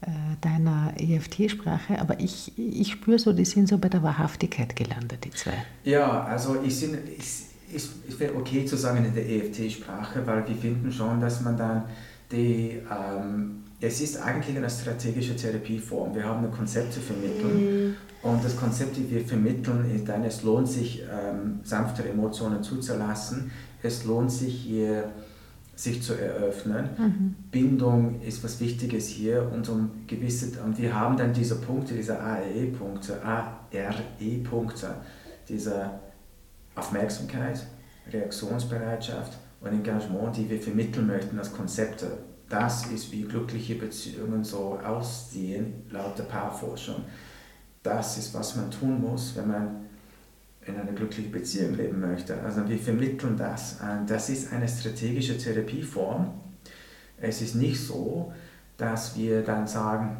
äh, 0.00 0.08
deiner 0.40 0.94
EFT-Sprache, 0.98 2.00
aber 2.00 2.18
ich, 2.18 2.52
ich 2.58 2.90
spüre 2.90 3.20
so, 3.20 3.32
die 3.32 3.44
sind 3.44 3.68
so 3.68 3.78
bei 3.78 3.88
der 3.88 4.02
Wahrhaftigkeit 4.02 4.74
gelandet, 4.74 5.24
die 5.24 5.30
zwei. 5.30 5.54
Ja, 5.84 6.24
also 6.24 6.56
ich 6.66 6.76
sind, 6.76 6.96
ich, 7.16 7.24
ich, 7.72 7.88
es 8.08 8.20
wäre 8.20 8.34
okay 8.34 8.64
zu 8.64 8.76
sagen 8.76 9.04
in 9.04 9.14
der 9.14 9.28
EFT-Sprache, 9.28 10.26
weil 10.26 10.46
wir 10.48 10.56
finden 10.56 10.90
schon, 10.90 11.20
dass 11.20 11.40
man 11.42 11.56
dann 11.56 11.84
die, 12.30 12.80
ähm, 12.90 13.64
es 13.80 14.00
ist 14.00 14.20
eigentlich 14.20 14.56
eine 14.56 14.68
strategische 14.68 15.36
Therapieform. 15.36 16.14
Wir 16.14 16.24
haben 16.24 16.44
ein 16.44 16.50
Konzept 16.52 16.92
zu 16.92 17.00
vermitteln. 17.00 17.96
Und 18.22 18.44
das 18.44 18.56
Konzept, 18.56 18.96
das 18.96 19.08
wir 19.08 19.24
vermitteln, 19.24 19.94
ist 19.94 20.08
dann, 20.08 20.24
es 20.24 20.42
lohnt 20.42 20.68
sich, 20.68 21.02
ähm, 21.02 21.60
sanftere 21.62 22.08
Emotionen 22.08 22.62
zuzulassen, 22.62 23.52
es 23.82 24.04
lohnt 24.04 24.32
sich 24.32 24.54
hier, 24.54 25.12
sich 25.76 26.02
zu 26.02 26.14
eröffnen. 26.14 27.36
Bindung 27.52 28.20
ist 28.22 28.42
was 28.42 28.58
Wichtiges 28.60 29.06
hier. 29.06 29.48
Und 29.54 29.68
um 29.68 29.90
gewisse, 30.08 30.60
und 30.60 30.76
wir 30.76 30.92
haben 30.92 31.16
dann 31.16 31.32
diese 31.32 31.54
Punkte, 31.54 31.94
diese 31.94 32.18
ARE-Punkte, 32.18 33.22
ARE-Punkte, 33.22 34.88
diese 35.48 35.90
Aufmerksamkeit, 36.78 37.66
Reaktionsbereitschaft 38.10 39.38
und 39.60 39.72
Engagement, 39.72 40.36
die 40.36 40.48
wir 40.48 40.60
vermitteln 40.60 41.06
möchten 41.06 41.38
als 41.38 41.52
Konzepte. 41.52 42.18
Das 42.48 42.86
ist, 42.86 43.12
wie 43.12 43.22
glückliche 43.22 43.74
Beziehungen 43.74 44.42
so 44.42 44.78
aussehen, 44.82 45.84
laut 45.90 46.18
der 46.18 46.24
Paarforschung. 46.24 47.04
Das 47.82 48.16
ist, 48.16 48.32
was 48.34 48.56
man 48.56 48.70
tun 48.70 49.00
muss, 49.00 49.36
wenn 49.36 49.48
man 49.48 49.88
in 50.64 50.76
einer 50.76 50.92
glücklichen 50.92 51.32
Beziehung 51.32 51.76
leben 51.76 52.00
möchte. 52.00 52.40
Also 52.42 52.68
wir 52.68 52.78
vermitteln 52.78 53.36
das. 53.36 53.78
Das 54.06 54.28
ist 54.28 54.52
eine 54.52 54.68
strategische 54.68 55.36
Therapieform. 55.36 56.32
Es 57.20 57.42
ist 57.42 57.54
nicht 57.54 57.80
so, 57.80 58.32
dass 58.76 59.16
wir 59.16 59.42
dann 59.42 59.66
sagen, 59.66 60.18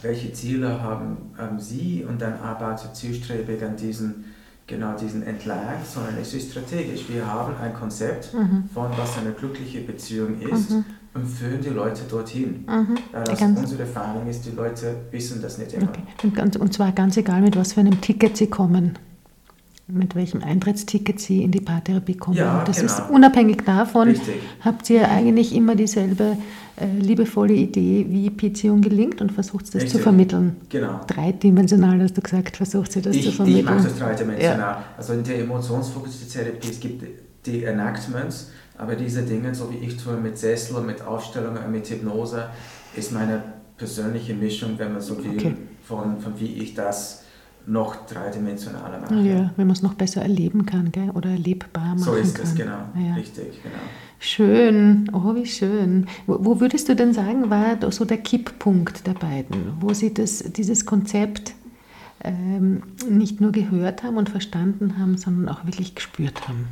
welche 0.00 0.32
Ziele 0.32 0.80
haben 0.80 1.34
ähm, 1.38 1.58
Sie 1.58 2.04
und 2.04 2.20
dann 2.20 2.34
arbeitet 2.34 2.96
zielstrebig 2.96 3.62
an 3.62 3.76
diesen, 3.76 4.24
genau 4.66 4.96
diesen 4.96 5.22
entlang, 5.24 5.58
sondern 5.84 6.16
es 6.20 6.32
ist 6.34 6.50
strategisch. 6.52 7.08
Wir 7.08 7.26
haben 7.26 7.54
ein 7.56 7.74
Konzept 7.74 8.32
Mhm. 8.34 8.64
von 8.72 8.90
was 8.96 9.18
eine 9.18 9.32
glückliche 9.32 9.80
Beziehung 9.80 10.40
ist 10.40 10.70
Mhm. 10.70 10.84
und 11.14 11.26
führen 11.26 11.60
die 11.60 11.68
Leute 11.70 12.02
dorthin. 12.08 12.64
Mhm. 12.66 12.98
Das 13.12 13.38
Ganz- 13.38 13.58
unsere 13.60 13.82
Erfahrung 13.82 14.26
ist, 14.28 14.46
die 14.46 14.50
Leute 14.52 14.94
wissen 15.10 15.42
das 15.42 15.58
nicht 15.58 15.72
immer. 15.74 15.88
Okay. 15.88 16.02
Und, 16.22 16.34
ganz, 16.34 16.56
und 16.56 16.72
zwar 16.72 16.92
ganz 16.92 17.16
egal, 17.16 17.40
mit 17.42 17.56
was 17.56 17.72
für 17.74 17.80
einem 17.80 18.00
Ticket 18.00 18.36
Sie 18.36 18.46
kommen. 18.48 18.98
Mit 19.88 20.14
welchem 20.14 20.42
Eintrittsticket 20.42 21.20
Sie 21.20 21.42
in 21.42 21.50
die 21.50 21.60
Paartherapie 21.60 22.14
kommen. 22.14 22.36
Ja, 22.36 22.62
das 22.64 22.80
ist 22.82 22.96
genau. 22.98 23.14
unabhängig 23.16 23.62
davon, 23.66 24.08
Richtig. 24.08 24.36
habt 24.60 24.88
ihr 24.88 25.08
eigentlich 25.10 25.54
immer 25.54 25.74
dieselbe 25.74 26.36
äh, 26.76 26.86
liebevolle 26.98 27.52
Idee, 27.52 28.06
wie 28.08 28.30
Beziehung 28.30 28.80
gelingt 28.80 29.20
und 29.20 29.32
versucht 29.32 29.64
das 29.66 29.70
zu 29.72 29.78
Richtig. 29.78 30.00
vermitteln. 30.02 30.56
Genau. 30.68 31.00
Dreidimensional 31.08 32.00
hast 32.00 32.16
du 32.16 32.22
gesagt, 32.22 32.56
versucht 32.56 32.92
sie 32.92 33.02
das 33.02 33.16
Ich, 33.16 33.22
zu 33.24 33.28
ich 33.30 33.36
vermitteln. 33.36 33.64
mag 33.64 33.82
das 33.82 33.98
dreidimensional. 33.98 34.84
Also 34.96 35.12
in 35.14 35.24
der 35.24 35.40
emotionsfokussierten 35.40 36.28
Therapie, 36.32 36.68
es 36.70 36.80
gibt 36.80 37.04
die 37.44 37.64
Enactments, 37.64 38.50
aber 38.78 38.94
diese 38.94 39.22
Dinge, 39.22 39.54
so 39.54 39.70
wie 39.70 39.84
ich 39.84 39.96
tue 39.96 40.16
mit 40.16 40.38
Sessel, 40.38 40.80
mit 40.82 41.02
Aufstellungen, 41.04 41.70
mit 41.70 41.86
Hypnose, 41.90 42.44
ist 42.96 43.12
meine 43.12 43.42
persönliche 43.76 44.32
Mischung, 44.34 44.70
wenn 44.78 44.92
man 44.92 45.02
so 45.02 45.18
will, 45.22 45.32
Okay. 45.36 45.54
von, 45.82 46.20
von 46.20 46.38
wie 46.38 46.54
ich 46.62 46.74
das 46.74 47.24
noch 47.66 48.06
dreidimensionaler 48.06 49.00
mache. 49.00 49.14
Ja, 49.20 49.50
wenn 49.56 49.66
man 49.66 49.76
es 49.76 49.82
noch 49.82 49.94
besser 49.94 50.22
erleben 50.22 50.66
kann 50.66 50.90
gell? 50.92 51.10
oder 51.10 51.30
erlebbar 51.30 51.94
machen 51.94 51.98
So 52.02 52.14
ist 52.14 52.34
kann. 52.34 52.44
es, 52.44 52.54
genau. 52.54 52.78
Ja. 52.96 53.14
Richtig, 53.14 53.62
genau. 53.62 53.76
Schön, 54.18 55.10
oh 55.12 55.34
wie 55.34 55.46
schön. 55.46 56.06
Wo, 56.26 56.44
wo 56.44 56.60
würdest 56.60 56.88
du 56.88 56.94
denn 56.94 57.12
sagen, 57.12 57.50
war 57.50 57.76
so 57.90 58.04
der 58.04 58.18
Kipppunkt 58.18 59.06
der 59.06 59.14
beiden, 59.14 59.74
wo 59.80 59.92
sie 59.94 60.14
das, 60.14 60.38
dieses 60.52 60.86
Konzept 60.86 61.54
ähm, 62.22 62.82
nicht 63.08 63.40
nur 63.40 63.50
gehört 63.50 64.04
haben 64.04 64.16
und 64.16 64.28
verstanden 64.28 64.98
haben, 64.98 65.16
sondern 65.16 65.48
auch 65.48 65.64
wirklich 65.66 65.94
gespürt 65.94 66.46
haben? 66.46 66.68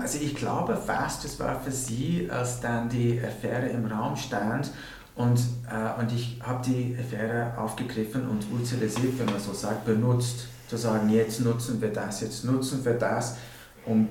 Also 0.00 0.18
ich 0.20 0.34
glaube 0.34 0.76
fast, 0.76 1.24
es 1.24 1.38
war 1.38 1.60
für 1.60 1.70
sie, 1.70 2.28
als 2.28 2.60
dann 2.60 2.88
die 2.88 3.20
Affäre 3.20 3.68
im 3.68 3.86
Raum 3.86 4.16
stand 4.16 4.72
und, 5.16 5.38
äh, 5.70 6.00
und 6.00 6.12
ich 6.12 6.38
habe 6.42 6.64
die 6.64 6.96
Affäre 6.98 7.58
aufgegriffen 7.58 8.28
und 8.28 8.44
utilisiert, 8.52 9.18
wenn 9.18 9.26
man 9.26 9.40
so 9.40 9.52
sagt, 9.52 9.84
benutzt. 9.84 10.48
Zu 10.68 10.76
sagen, 10.76 11.08
jetzt 11.10 11.40
nutzen 11.42 11.80
wir 11.80 11.92
das, 11.92 12.22
jetzt 12.22 12.44
nutzen 12.44 12.84
wir 12.84 12.94
das, 12.94 13.36
um 13.84 14.08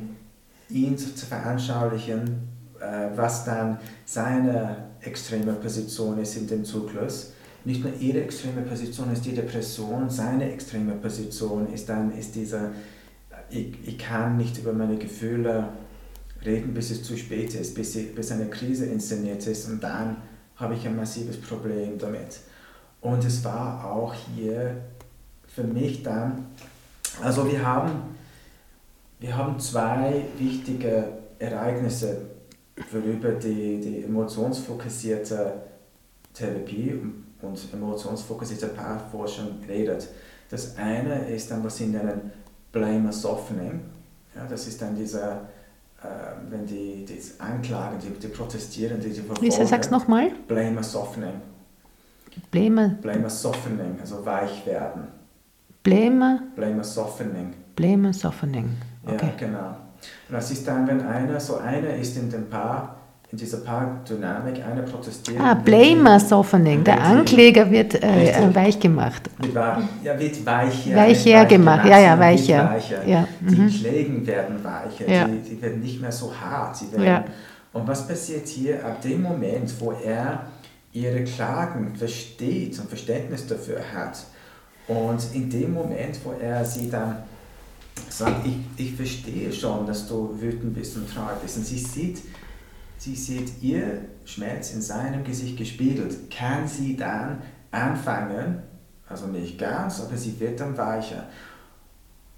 ihn 0.70 0.98
zu, 0.98 1.10
veranschaulichen, 1.26 2.48
äh, 2.80 3.10
was 3.14 3.44
dann 3.44 3.78
seine 4.06 4.86
extreme 5.02 5.52
Position 5.52 6.18
ist 6.18 6.38
in 6.38 6.48
dem 6.48 6.64
Zyklus. 6.64 7.34
Nicht 7.66 7.84
nur 7.84 7.94
ihre 8.00 8.22
extreme 8.22 8.62
Position 8.62 9.12
ist 9.12 9.26
die 9.26 9.34
Depression, 9.34 10.10
seine 10.10 10.50
extreme 10.50 10.94
Position 10.94 11.74
ist 11.74 11.90
dann 11.90 12.18
ist 12.18 12.36
dieser 12.36 12.72
ich, 13.50 13.76
ich 13.86 13.98
kann 13.98 14.38
nicht 14.38 14.58
über 14.58 14.74
meine 14.74 14.98
Gefühle 14.98 15.70
reden, 16.46 16.74
bis 16.74 16.92
es 16.92 17.04
zu 17.04 17.18
spät 17.18 17.54
ist, 17.56 17.76
bis, 17.76 17.96
ich, 17.96 18.14
bis 18.14 18.32
eine 18.32 18.48
Krise 18.48 18.86
inszeniert 18.86 19.46
ist 19.48 19.70
und 19.70 19.84
dann 19.84 20.18
habe 20.56 20.76
ich 20.76 20.86
ein 20.88 20.96
massives 20.96 21.40
Problem 21.40 21.98
damit. 21.98 22.40
Und 23.02 23.24
es 23.24 23.44
war 23.44 23.92
auch 23.92 24.14
hier 24.14 24.78
für 25.48 25.64
mich 25.64 26.04
dann, 26.04 26.48
also 27.22 27.50
wir 27.50 27.66
haben, 27.66 28.16
wir 29.20 29.38
haben 29.38 29.60
zwei 29.60 30.26
wichtige 30.38 31.10
Ereignisse, 31.40 32.22
worüber 32.92 33.32
die, 33.32 33.80
die 33.80 34.04
emotionsfokussierte 34.04 35.54
Therapie 36.34 37.00
und 37.42 37.74
emotionsfokussierte 37.74 38.68
Paarforschung 38.68 39.60
redet. 39.68 40.10
Das 40.50 40.78
eine 40.78 41.30
ist 41.30 41.52
dann, 41.52 41.64
was 41.64 41.78
sie 41.78 41.88
nennen 41.88 42.32
Blame 42.72 43.12
Softening. 43.14 43.82
Ja, 44.36 44.46
das 44.46 44.68
ist 44.68 44.82
dann 44.82 44.96
dieser, 44.96 45.48
wenn 46.50 46.66
die, 46.66 47.06
die 47.06 47.20
Anklagen, 47.40 47.98
die, 48.00 48.10
die 48.20 48.28
protestieren, 48.28 49.00
die, 49.00 49.10
die 49.10 49.16
verfolgen. 49.16 49.46
Lisa, 49.46 49.66
sag's 49.66 49.90
nochmal. 49.90 50.32
Blame 50.48 50.84
Softening. 50.84 51.42
Blame, 52.52 52.98
Blame 53.02 53.30
Softening, 53.30 53.98
also 54.00 54.26
weich 54.26 54.66
werden. 54.66 55.08
Blame, 55.84 56.42
Blame 56.56 56.84
Softening. 56.84 57.54
Blame, 57.76 58.14
Softening. 58.14 58.72
Okay. 59.06 59.28
Ja, 59.28 59.48
genau. 59.48 59.68
Und 60.30 60.34
das 60.34 60.52
ist 60.52 60.68
dann, 60.68 60.88
wenn 60.88 61.02
einer, 61.02 61.40
so 61.40 61.58
einer 61.58 61.96
ist 61.96 62.18
in 62.18 62.30
dem 62.30 62.50
Paar, 62.50 62.98
in 63.32 63.38
dieser 63.38 63.58
Paardynamik, 63.58 64.64
einer 64.64 64.84
protestiert. 64.84 65.40
Ah, 65.40 65.56
Blame, 65.56 66.20
Softening. 66.20 66.84
Der 66.84 67.02
Ankläger 67.02 67.70
wird 67.70 67.96
äh, 67.96 68.30
äh, 68.30 68.56
weich 68.56 68.80
gemacht. 68.80 69.30
Wird 69.40 69.56
ja, 70.04 70.20
wird 70.20 70.46
weicher. 70.46 70.96
Weicher 70.96 71.40
nicht 71.40 71.50
gemacht, 71.50 71.84
weich 71.84 71.90
ja, 71.90 72.00
ja, 72.00 72.20
weicher. 72.20 72.70
weicher. 72.70 73.08
Ja, 73.08 73.28
Die 73.42 73.56
mhm. 73.56 73.70
Schlägen 73.70 74.28
werden 74.28 74.64
weicher, 74.64 75.12
Ja. 75.12 75.28
die, 75.28 75.50
die 75.50 75.62
werden 75.62 75.82
nicht 75.82 76.00
mehr 76.02 76.12
so 76.12 76.32
hart. 76.34 76.78
Ja. 76.98 77.26
Und 77.74 77.88
was 77.88 78.08
passiert 78.08 78.48
hier 78.48 78.86
ab 78.86 79.02
dem 79.02 79.22
Moment, 79.22 79.74
wo 79.80 79.92
er 79.92 80.44
ihre 80.94 81.24
Klagen 81.26 81.94
versteht 81.96 82.80
und 82.80 82.88
Verständnis 82.88 83.46
dafür 83.48 83.80
hat 83.94 84.18
und 84.88 85.20
in 85.34 85.50
dem 85.50 85.74
Moment, 85.74 86.18
wo 86.24 86.34
er 86.42 86.64
sie 86.64 86.90
dann 86.90 87.18
sagt, 88.10 88.46
ich, 88.46 88.56
ich 88.78 88.96
verstehe 88.96 89.52
schon, 89.52 89.86
dass 89.86 90.08
du 90.08 90.34
wütend 90.40 90.74
bist 90.74 90.96
und 90.96 91.14
traurig 91.14 91.38
bist 91.42 91.58
und 91.58 91.66
sie 91.66 91.80
sieht, 91.80 92.20
sie 93.06 93.16
sieht 93.16 93.62
ihr 93.62 94.02
Schmerz 94.26 94.74
in 94.74 94.82
seinem 94.82 95.24
Gesicht 95.24 95.58
gespiegelt, 95.58 96.32
kann 96.32 96.68
sie 96.68 96.98
dann 96.98 97.42
anfangen, 97.70 98.64
also 99.08 99.28
nicht 99.28 99.60
ganz, 99.60 100.02
aber 100.02 100.18
sie 100.18 100.40
wird 100.40 100.60
dann 100.60 100.76
weicher. 100.76 101.28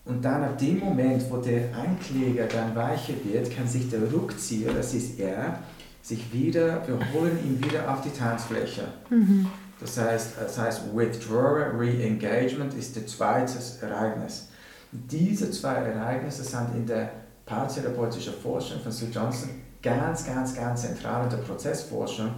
Und 0.04 0.24
dann 0.24 0.44
ab 0.44 0.58
dem 0.58 0.80
Moment, 0.80 1.24
wo 1.30 1.38
der 1.38 1.74
Ankläger 1.74 2.48
dann 2.48 2.76
weicher 2.76 3.14
wird, 3.24 3.56
kann 3.56 3.68
sich 3.68 3.90
der 3.90 4.12
Rückzieher, 4.12 4.74
das 4.74 4.94
ist 4.94 5.20
er, 5.20 5.60
sich 6.02 6.34
wieder, 6.34 6.86
wir 6.86 7.00
holen 7.14 7.40
ihn 7.46 7.64
wieder 7.64 7.90
auf 7.92 8.02
die 8.02 8.10
Tanzfläche. 8.10 8.84
Mhm. 9.10 9.48
Das 9.80 9.98
heißt, 9.98 10.34
das 10.40 10.58
heißt 10.58 10.82
Withdrawal, 10.94 11.72
Re-Engagement 11.78 12.74
ist 12.74 12.96
das 12.96 13.08
zweite 13.08 13.58
Ereignis. 13.86 14.50
Diese 14.92 15.50
zwei 15.52 15.76
Ereignisse 15.76 16.44
sind 16.44 16.76
in 16.76 16.86
der 16.86 17.12
paartherapeutischen 17.46 18.34
Forschung 18.34 18.82
von 18.82 18.92
Sue 18.92 19.10
Johnson 19.10 19.50
ganz, 19.82 20.26
ganz, 20.26 20.56
ganz 20.56 20.82
zentral 20.82 21.26
in 21.26 21.30
der 21.30 21.38
Prozessforschung. 21.38 22.32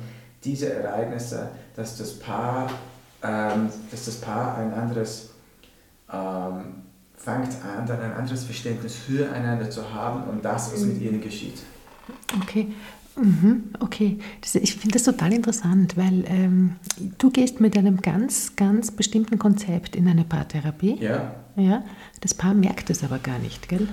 Diese 0.44 0.74
Ereignisse, 0.74 1.50
dass 1.76 1.98
das 1.98 2.18
Paar, 2.20 2.70
ähm, 3.24 3.70
dass 3.92 4.06
das 4.06 4.16
Paar 4.16 4.58
ein 4.58 4.74
anderes 4.74 5.30
ähm, 6.12 6.84
fängt 7.16 7.50
an, 7.64 7.86
dann 7.86 8.00
ein 8.00 8.14
anderes 8.14 8.46
Verständnis 8.46 8.96
füreinander 8.96 9.70
zu 9.70 9.94
haben 9.94 10.24
und 10.30 10.44
das, 10.44 10.74
was 10.74 10.82
mit 10.82 11.02
ihnen 11.02 11.22
geschieht. 11.22 11.60
Okay. 12.42 12.68
Mhm, 13.16 13.66
okay, 13.82 14.18
das, 14.40 14.56
ich 14.56 14.76
finde 14.76 14.94
das 14.94 15.04
total 15.04 15.34
interessant, 15.34 15.98
weil 15.98 16.24
ähm, 16.28 16.76
du 17.18 17.30
gehst 17.30 17.60
mit 17.60 17.78
einem 17.78 18.02
ganz, 18.02 18.56
ganz 18.56 18.92
bestimmten 18.92 19.38
Konzept 19.38 19.98
in 19.98 20.08
eine 20.08 20.24
Paartherapie. 20.24 20.96
Ja, 21.02 21.36
Ja, 21.58 21.84
das 22.22 22.34
Paar 22.34 22.54
merkt 22.54 22.90
es 22.90 23.04
aber 23.04 23.20
gar 23.20 23.40
nicht, 23.40 23.68
gell? 23.68 23.90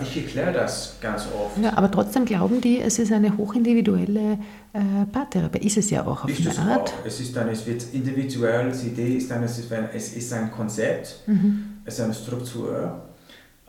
Äh, 0.00 0.02
ich 0.02 0.16
erkläre 0.16 0.52
das 0.52 0.94
ganz 1.00 1.22
oft. 1.26 1.56
Ja, 1.62 1.76
aber 1.76 1.90
trotzdem 1.90 2.24
glauben 2.24 2.60
die, 2.60 2.80
es 2.80 2.98
ist 2.98 3.12
eine 3.12 3.36
hochindividuelle 3.36 4.38
äh, 4.72 4.78
Paartherapie. 5.12 5.66
Ist 5.66 5.76
es 5.78 5.90
ja 5.90 6.02
auch 6.06 6.24
auf 6.24 6.30
Ist 6.30 6.40
eine 6.40 6.50
es 6.50 6.58
Art. 6.58 6.88
auch. 6.90 7.06
Es 7.06 7.20
ist 7.20 7.34
dann, 7.36 7.48
es 7.48 7.66
wird 7.66 7.82
individuell, 7.92 8.72
die 8.72 8.88
Idee 8.88 9.14
ist 9.16 9.30
dann, 9.30 9.42
es 9.42 9.58
ist, 9.58 9.72
ein- 9.72 9.88
es 9.94 10.12
ist 10.14 10.32
ein 10.32 10.50
Konzept, 10.50 11.20
Mhm. 11.26 11.64
es 11.84 11.94
ist 11.94 12.00
eine 12.00 12.14
Struktur 12.14 13.02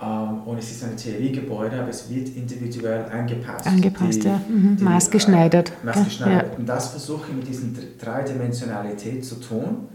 ähm, 0.02 0.42
und 0.46 0.58
es 0.60 0.72
ist 0.72 0.84
ein 0.84 0.96
Theoriegebäude, 0.96 1.80
aber 1.80 1.90
es 1.90 2.10
wird 2.10 2.30
individuell 2.36 3.06
angepasst. 3.12 3.66
Angepasst, 3.68 4.24
ja. 4.24 4.40
Mhm. 4.48 4.78
Maßgeschneidert, 4.82 5.70
Äh, 5.70 5.72
gell? 5.72 5.86
maßgeschneidert. 5.96 6.52
Ja. 6.54 6.58
Und 6.60 6.66
das 6.70 6.90
versuche 6.90 7.26
ich 7.30 7.36
mit 7.36 7.48
diesen 7.48 7.74
Dr- 7.74 7.84
Dreidimensionalität 8.00 9.26
zu 9.26 9.36
tun. 9.36 9.88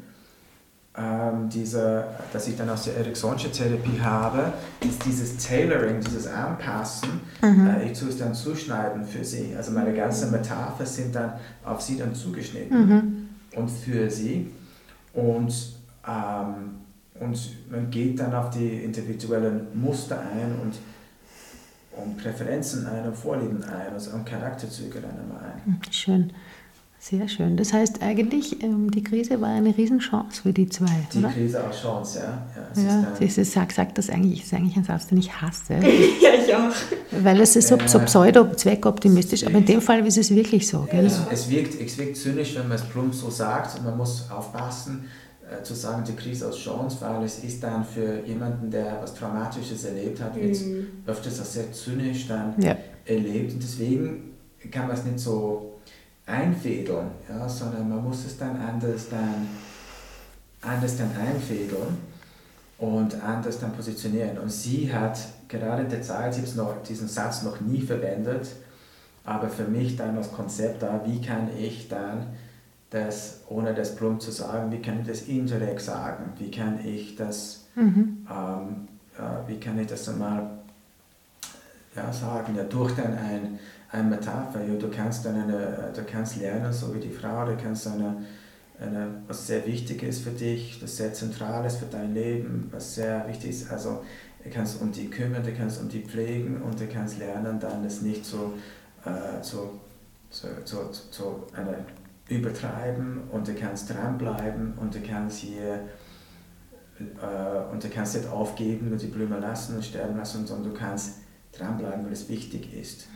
Ähm, 0.94 1.48
diese, 1.48 2.04
dass 2.34 2.48
ich 2.48 2.56
dann 2.56 2.68
aus 2.68 2.84
der 2.84 2.94
Erickson'sche 3.02 3.50
Therapie 3.50 3.98
habe, 3.98 4.52
ist 4.86 5.02
dieses 5.06 5.38
Tailoring, 5.38 6.00
dieses 6.00 6.26
Anpassen, 6.26 7.08
Mhm. 7.40 7.66
äh, 7.66 7.90
ich 7.90 7.98
tue 7.98 8.10
es 8.10 8.18
dann 8.18 8.34
zuschneiden 8.34 9.06
für 9.06 9.24
sie. 9.24 9.54
Also 9.56 9.72
meine 9.72 9.94
ganzen 9.94 10.30
Metapher 10.30 10.84
sind 10.84 11.14
dann 11.14 11.32
auf 11.64 11.80
sie 11.80 11.96
dann 11.96 12.14
zugeschnitten 12.14 12.86
Mhm. 12.88 13.28
und 13.56 13.70
für 13.70 14.10
sie. 14.10 14.50
Und, 15.14 15.54
ähm, 16.06 16.74
und 17.20 17.38
man 17.70 17.90
geht 17.90 18.20
dann 18.20 18.34
auf 18.34 18.50
die 18.50 18.84
individuellen 18.84 19.68
Muster 19.72 20.18
ein 20.20 20.54
und, 20.60 20.74
und 22.04 22.18
Präferenzen 22.18 22.86
ein 22.86 23.06
und 23.06 23.16
Vorlieben 23.16 23.64
ein 23.64 23.94
also 23.94 24.10
und 24.10 24.26
Charakterzüge 24.26 25.00
dann 25.00 25.12
immer 25.12 25.40
ein. 25.40 25.80
Schön. 25.90 26.32
Sehr 27.04 27.26
schön. 27.28 27.56
Das 27.56 27.72
heißt 27.72 28.00
eigentlich, 28.00 28.62
ähm, 28.62 28.88
die 28.92 29.02
Krise 29.02 29.40
war 29.40 29.48
eine 29.48 29.76
Riesenchance 29.76 30.40
für 30.42 30.52
die 30.52 30.68
zwei, 30.68 30.86
Die 31.12 31.18
oder? 31.18 31.30
Krise 31.30 31.64
als 31.64 31.80
Chance, 31.80 32.20
ja. 32.20 32.46
ja, 32.54 32.68
es 32.72 32.78
Ja, 32.84 33.00
ist 33.00 33.20
das 33.20 33.38
ist, 33.38 33.52
sag, 33.54 33.72
sag 33.72 33.92
das 33.96 34.08
eigentlich, 34.08 34.44
ist 34.44 34.54
eigentlich 34.54 34.76
ein 34.76 34.84
Satz, 34.84 35.08
den 35.08 35.18
ich 35.18 35.32
hasse, 35.42 35.74
ja, 35.82 36.30
ich 36.46 36.54
auch. 36.54 36.70
weil 37.10 37.40
es 37.40 37.56
ist 37.56 37.66
so, 37.66 37.76
so 37.86 37.98
Ja. 37.98 38.04
pseudo-zweckoptimistisch, 38.04 39.44
aber 39.44 39.58
in 39.58 39.64
dem 39.64 39.80
Fall 39.80 40.06
ist 40.06 40.16
es 40.16 40.32
wirklich 40.32 40.68
so, 40.68 40.86
gell? 40.88 41.04
Es, 41.04 41.18
es, 41.28 41.50
wirkt, 41.50 41.74
es 41.80 41.98
wirkt 41.98 42.16
zynisch, 42.16 42.54
wenn 42.54 42.68
man 42.68 42.76
es 42.76 42.84
plump 42.84 43.12
so 43.12 43.28
sagt 43.30 43.76
und 43.80 43.84
man 43.84 43.96
muss 43.96 44.30
aufpassen, 44.30 45.06
äh, 45.50 45.60
zu 45.64 45.74
sagen, 45.74 46.04
die 46.06 46.14
Krise 46.14 46.46
als 46.46 46.58
Chance, 46.58 46.98
weil 47.00 47.24
es 47.24 47.42
ist 47.42 47.64
dann 47.64 47.84
für 47.84 48.24
jemanden, 48.24 48.70
der 48.70 49.00
was 49.02 49.12
Traumatisches 49.14 49.82
erlebt 49.86 50.20
hat, 50.22 50.36
wird 50.40 50.56
öfters 51.04 51.40
als 51.40 51.52
sehr 51.54 51.72
zynisch 51.72 52.28
dann 52.28 52.54
Ja. 52.62 52.76
erlebt 53.06 53.54
und 53.54 53.60
deswegen 53.60 54.34
kann 54.70 54.86
man 54.86 54.96
es 54.96 55.04
nicht 55.04 55.18
so 55.18 55.71
einfädeln, 56.32 57.08
ja, 57.28 57.48
sondern 57.48 57.88
man 57.88 58.02
muss 58.02 58.24
es 58.24 58.38
dann 58.38 58.56
anders 58.60 59.08
dann, 59.10 59.48
anders 60.62 60.96
dann 60.96 61.10
einfädeln 61.16 61.98
und 62.78 63.22
anders 63.22 63.60
dann 63.60 63.72
positionieren. 63.72 64.38
Und 64.38 64.50
sie 64.50 64.92
hat 64.92 65.18
gerade 65.48 65.82
in 65.82 65.90
der 65.90 66.02
Zeit, 66.02 66.34
sie 66.34 66.42
hat 66.42 66.56
noch, 66.56 66.82
diesen 66.82 67.08
Satz 67.08 67.42
noch 67.42 67.60
nie 67.60 67.82
verwendet, 67.82 68.48
aber 69.24 69.48
für 69.48 69.64
mich 69.64 69.96
dann 69.96 70.16
als 70.16 70.32
Konzept 70.32 70.82
da, 70.82 71.02
wie 71.04 71.20
kann 71.20 71.48
ich 71.56 71.88
dann 71.88 72.26
das, 72.90 73.40
ohne 73.48 73.74
das 73.74 73.94
plump 73.96 74.20
zu 74.20 74.30
sagen, 74.30 74.72
wie 74.72 74.80
kann 74.80 75.00
ich 75.00 75.06
das 75.06 75.22
indirekt 75.22 75.80
sagen, 75.80 76.32
wie 76.38 76.50
kann 76.50 76.84
ich 76.84 77.16
das, 77.16 77.60
Mhm. 77.74 78.26
ähm, 78.30 78.88
äh, 79.18 79.48
wie 79.48 79.58
kann 79.58 79.78
ich 79.78 79.86
das 79.86 80.06
einmal 80.08 80.50
ja, 81.96 82.12
sagen, 82.12 82.54
ja, 82.54 82.64
durch 82.64 82.94
dann 82.94 83.16
ein, 83.16 83.58
ein 83.92 84.08
Metapher, 84.08 84.64
ja, 84.64 84.74
du 84.74 84.88
kannst 84.88 85.24
dann 85.26 85.42
eine, 85.42 85.92
du 85.94 86.02
kannst 86.04 86.36
lernen, 86.36 86.72
so 86.72 86.94
wie 86.94 86.98
die 86.98 87.10
Frau, 87.10 87.44
du 87.44 87.56
kannst 87.56 87.86
eine, 87.86 88.24
eine, 88.80 89.08
was 89.28 89.46
sehr 89.46 89.66
wichtig 89.66 90.02
ist 90.02 90.22
für 90.24 90.30
dich, 90.30 90.80
das 90.80 90.96
sehr 90.96 91.12
zentral 91.12 91.64
ist 91.66 91.76
für 91.76 91.86
dein 91.86 92.14
Leben, 92.14 92.68
was 92.72 92.94
sehr 92.94 93.28
wichtig 93.28 93.50
ist, 93.50 93.70
also 93.70 94.02
du 94.42 94.50
kannst 94.50 94.80
um 94.80 94.90
die 94.90 95.10
kümmern, 95.10 95.42
du 95.42 95.52
kannst 95.52 95.80
um 95.80 95.88
die 95.90 96.00
pflegen 96.00 96.62
und 96.62 96.80
du 96.80 96.86
kannst 96.86 97.18
lernen, 97.18 97.60
dann 97.60 97.84
das 97.84 98.00
nicht 98.00 98.22
äh, 98.22 99.42
zu, 99.42 99.80
zu, 100.30 100.48
zu, 100.64 100.76
zu 101.10 101.46
einer 101.54 101.76
übertreiben 102.28 103.24
und 103.30 103.46
du 103.46 103.54
kannst 103.54 103.90
dranbleiben 103.90 104.72
und 104.80 104.94
du 104.94 105.00
kannst 105.00 105.40
hier 105.40 105.80
äh, 106.98 107.72
und 107.72 107.84
du 107.84 107.88
kannst 107.90 108.16
nicht 108.16 108.28
aufgeben 108.28 108.90
und 108.90 109.02
die 109.02 109.08
Blumen 109.08 109.40
lassen 109.40 109.76
und 109.76 109.84
sterben 109.84 110.16
lassen, 110.16 110.46
sondern 110.46 110.72
du 110.72 110.78
kannst 110.78 111.21
dranbleiben, 111.52 112.04
weil 112.04 112.12
es 112.12 112.28
wichtig 112.28 112.72
ist. 112.74 113.08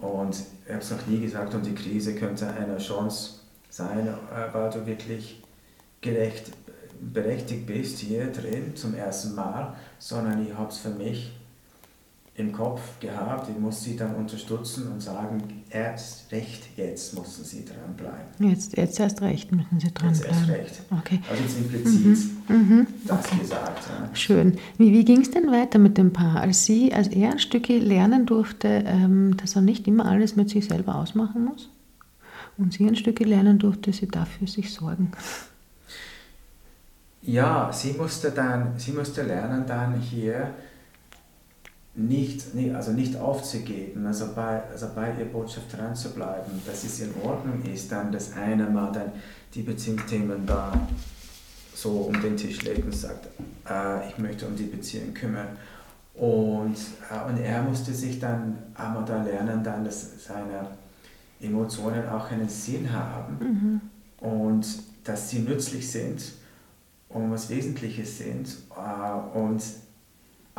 Und 0.00 0.36
ich 0.64 0.70
habe 0.70 0.80
es 0.80 0.90
noch 0.90 1.06
nie 1.06 1.20
gesagt, 1.20 1.54
und 1.54 1.66
die 1.66 1.74
Krise 1.74 2.14
könnte 2.14 2.48
eine 2.48 2.78
Chance 2.78 3.40
sein, 3.68 4.06
äh, 4.06 4.52
weil 4.54 4.70
du 4.70 4.86
wirklich 4.86 5.42
gerecht, 6.00 6.52
berechtigt 7.00 7.66
bist 7.66 7.98
hier 7.98 8.26
drin 8.32 8.76
zum 8.76 8.94
ersten 8.94 9.34
Mal, 9.34 9.74
sondern 9.98 10.44
ich 10.46 10.54
habe 10.54 10.70
es 10.70 10.78
für 10.78 10.90
mich 10.90 11.32
im 12.40 12.52
Kopf 12.52 12.80
gehabt, 13.00 13.48
ich 13.48 13.58
muss 13.58 13.82
sie 13.82 13.96
dann 13.96 14.14
unterstützen 14.16 14.90
und 14.90 15.00
sagen, 15.00 15.42
erst 15.70 16.32
recht 16.32 16.62
jetzt 16.76 17.16
müssen 17.18 17.44
sie 17.44 17.64
dranbleiben. 17.64 18.50
Jetzt, 18.50 18.76
jetzt 18.76 18.98
erst 18.98 19.20
recht 19.22 19.52
müssen 19.52 19.78
Sie 19.78 19.86
Jetzt 19.86 20.02
erst 20.02 20.24
dranbleiben. 20.24 20.54
recht. 20.54 20.82
Okay, 20.90 21.20
Also 21.30 21.42
jetzt 21.42 21.58
implizit 21.58 22.30
mhm. 22.48 22.86
das 23.06 23.24
okay. 23.26 23.38
gesagt. 23.40 23.82
Ja. 23.88 24.14
Schön. 24.14 24.58
Wie, 24.78 24.92
wie 24.92 25.04
ging 25.04 25.20
es 25.20 25.30
denn 25.30 25.50
weiter 25.50 25.78
mit 25.78 25.96
dem 25.98 26.12
Paar? 26.12 26.40
Als 26.40 26.64
sie, 26.64 26.92
als 26.92 27.08
er 27.08 27.32
ein 27.32 27.38
Stücke 27.38 27.78
lernen 27.78 28.26
durfte, 28.26 28.84
ähm, 28.86 29.36
dass 29.36 29.54
er 29.56 29.62
nicht 29.62 29.86
immer 29.86 30.06
alles 30.06 30.36
mit 30.36 30.50
sich 30.50 30.66
selber 30.66 30.96
ausmachen 30.96 31.44
muss? 31.44 31.68
Und 32.58 32.72
sie 32.72 32.86
ein 32.86 32.96
Stücke 32.96 33.24
lernen 33.24 33.58
durfte, 33.58 33.92
sie 33.92 34.08
dafür 34.08 34.46
sich 34.46 34.72
sorgen. 34.72 35.12
Ja, 37.22 37.70
sie 37.72 37.92
musste 37.92 38.30
dann, 38.30 38.78
sie 38.78 38.92
musste 38.92 39.22
lernen 39.22 39.64
dann 39.66 40.00
hier 40.00 40.54
nicht, 42.08 42.54
nee, 42.54 42.72
also 42.72 42.92
nicht 42.92 43.16
aufzugeben, 43.16 44.06
also 44.06 44.28
bei, 44.34 44.62
also 44.70 44.88
bei 44.94 45.12
ihr 45.18 45.26
Botschaft 45.26 45.76
dran 45.76 45.94
zu 45.94 46.10
bleiben, 46.14 46.50
dass 46.66 46.84
es 46.84 47.00
in 47.00 47.12
Ordnung 47.22 47.62
ist, 47.62 47.92
dann 47.92 48.10
das 48.10 48.32
eine 48.34 48.66
Mal 48.66 48.92
dann 48.92 49.12
die 49.54 49.62
Beziehungsthemen 49.62 50.46
da 50.46 50.72
so 51.74 51.90
um 51.90 52.20
den 52.20 52.36
Tisch 52.36 52.62
legt 52.62 52.84
und 52.84 52.94
sagt, 52.94 53.26
äh, 53.68 54.08
ich 54.08 54.18
möchte 54.18 54.46
um 54.46 54.56
die 54.56 54.64
Beziehung 54.64 55.12
kümmern. 55.14 55.48
Und, 56.14 56.76
äh, 57.10 57.28
und 57.28 57.38
er 57.38 57.62
musste 57.62 57.92
sich 57.92 58.18
dann 58.18 58.58
einmal 58.74 59.04
da 59.04 59.22
lernen, 59.22 59.62
dann, 59.62 59.84
dass 59.84 60.24
seine 60.24 60.66
Emotionen 61.40 62.08
auch 62.08 62.30
einen 62.30 62.48
Sinn 62.48 62.92
haben 62.92 63.80
und 64.20 64.66
dass 65.04 65.30
sie 65.30 65.40
nützlich 65.40 65.90
sind 65.90 66.22
und 67.08 67.30
was 67.30 67.48
Wesentliches 67.48 68.18
sind 68.18 68.48
äh, 68.76 69.38
und 69.38 69.62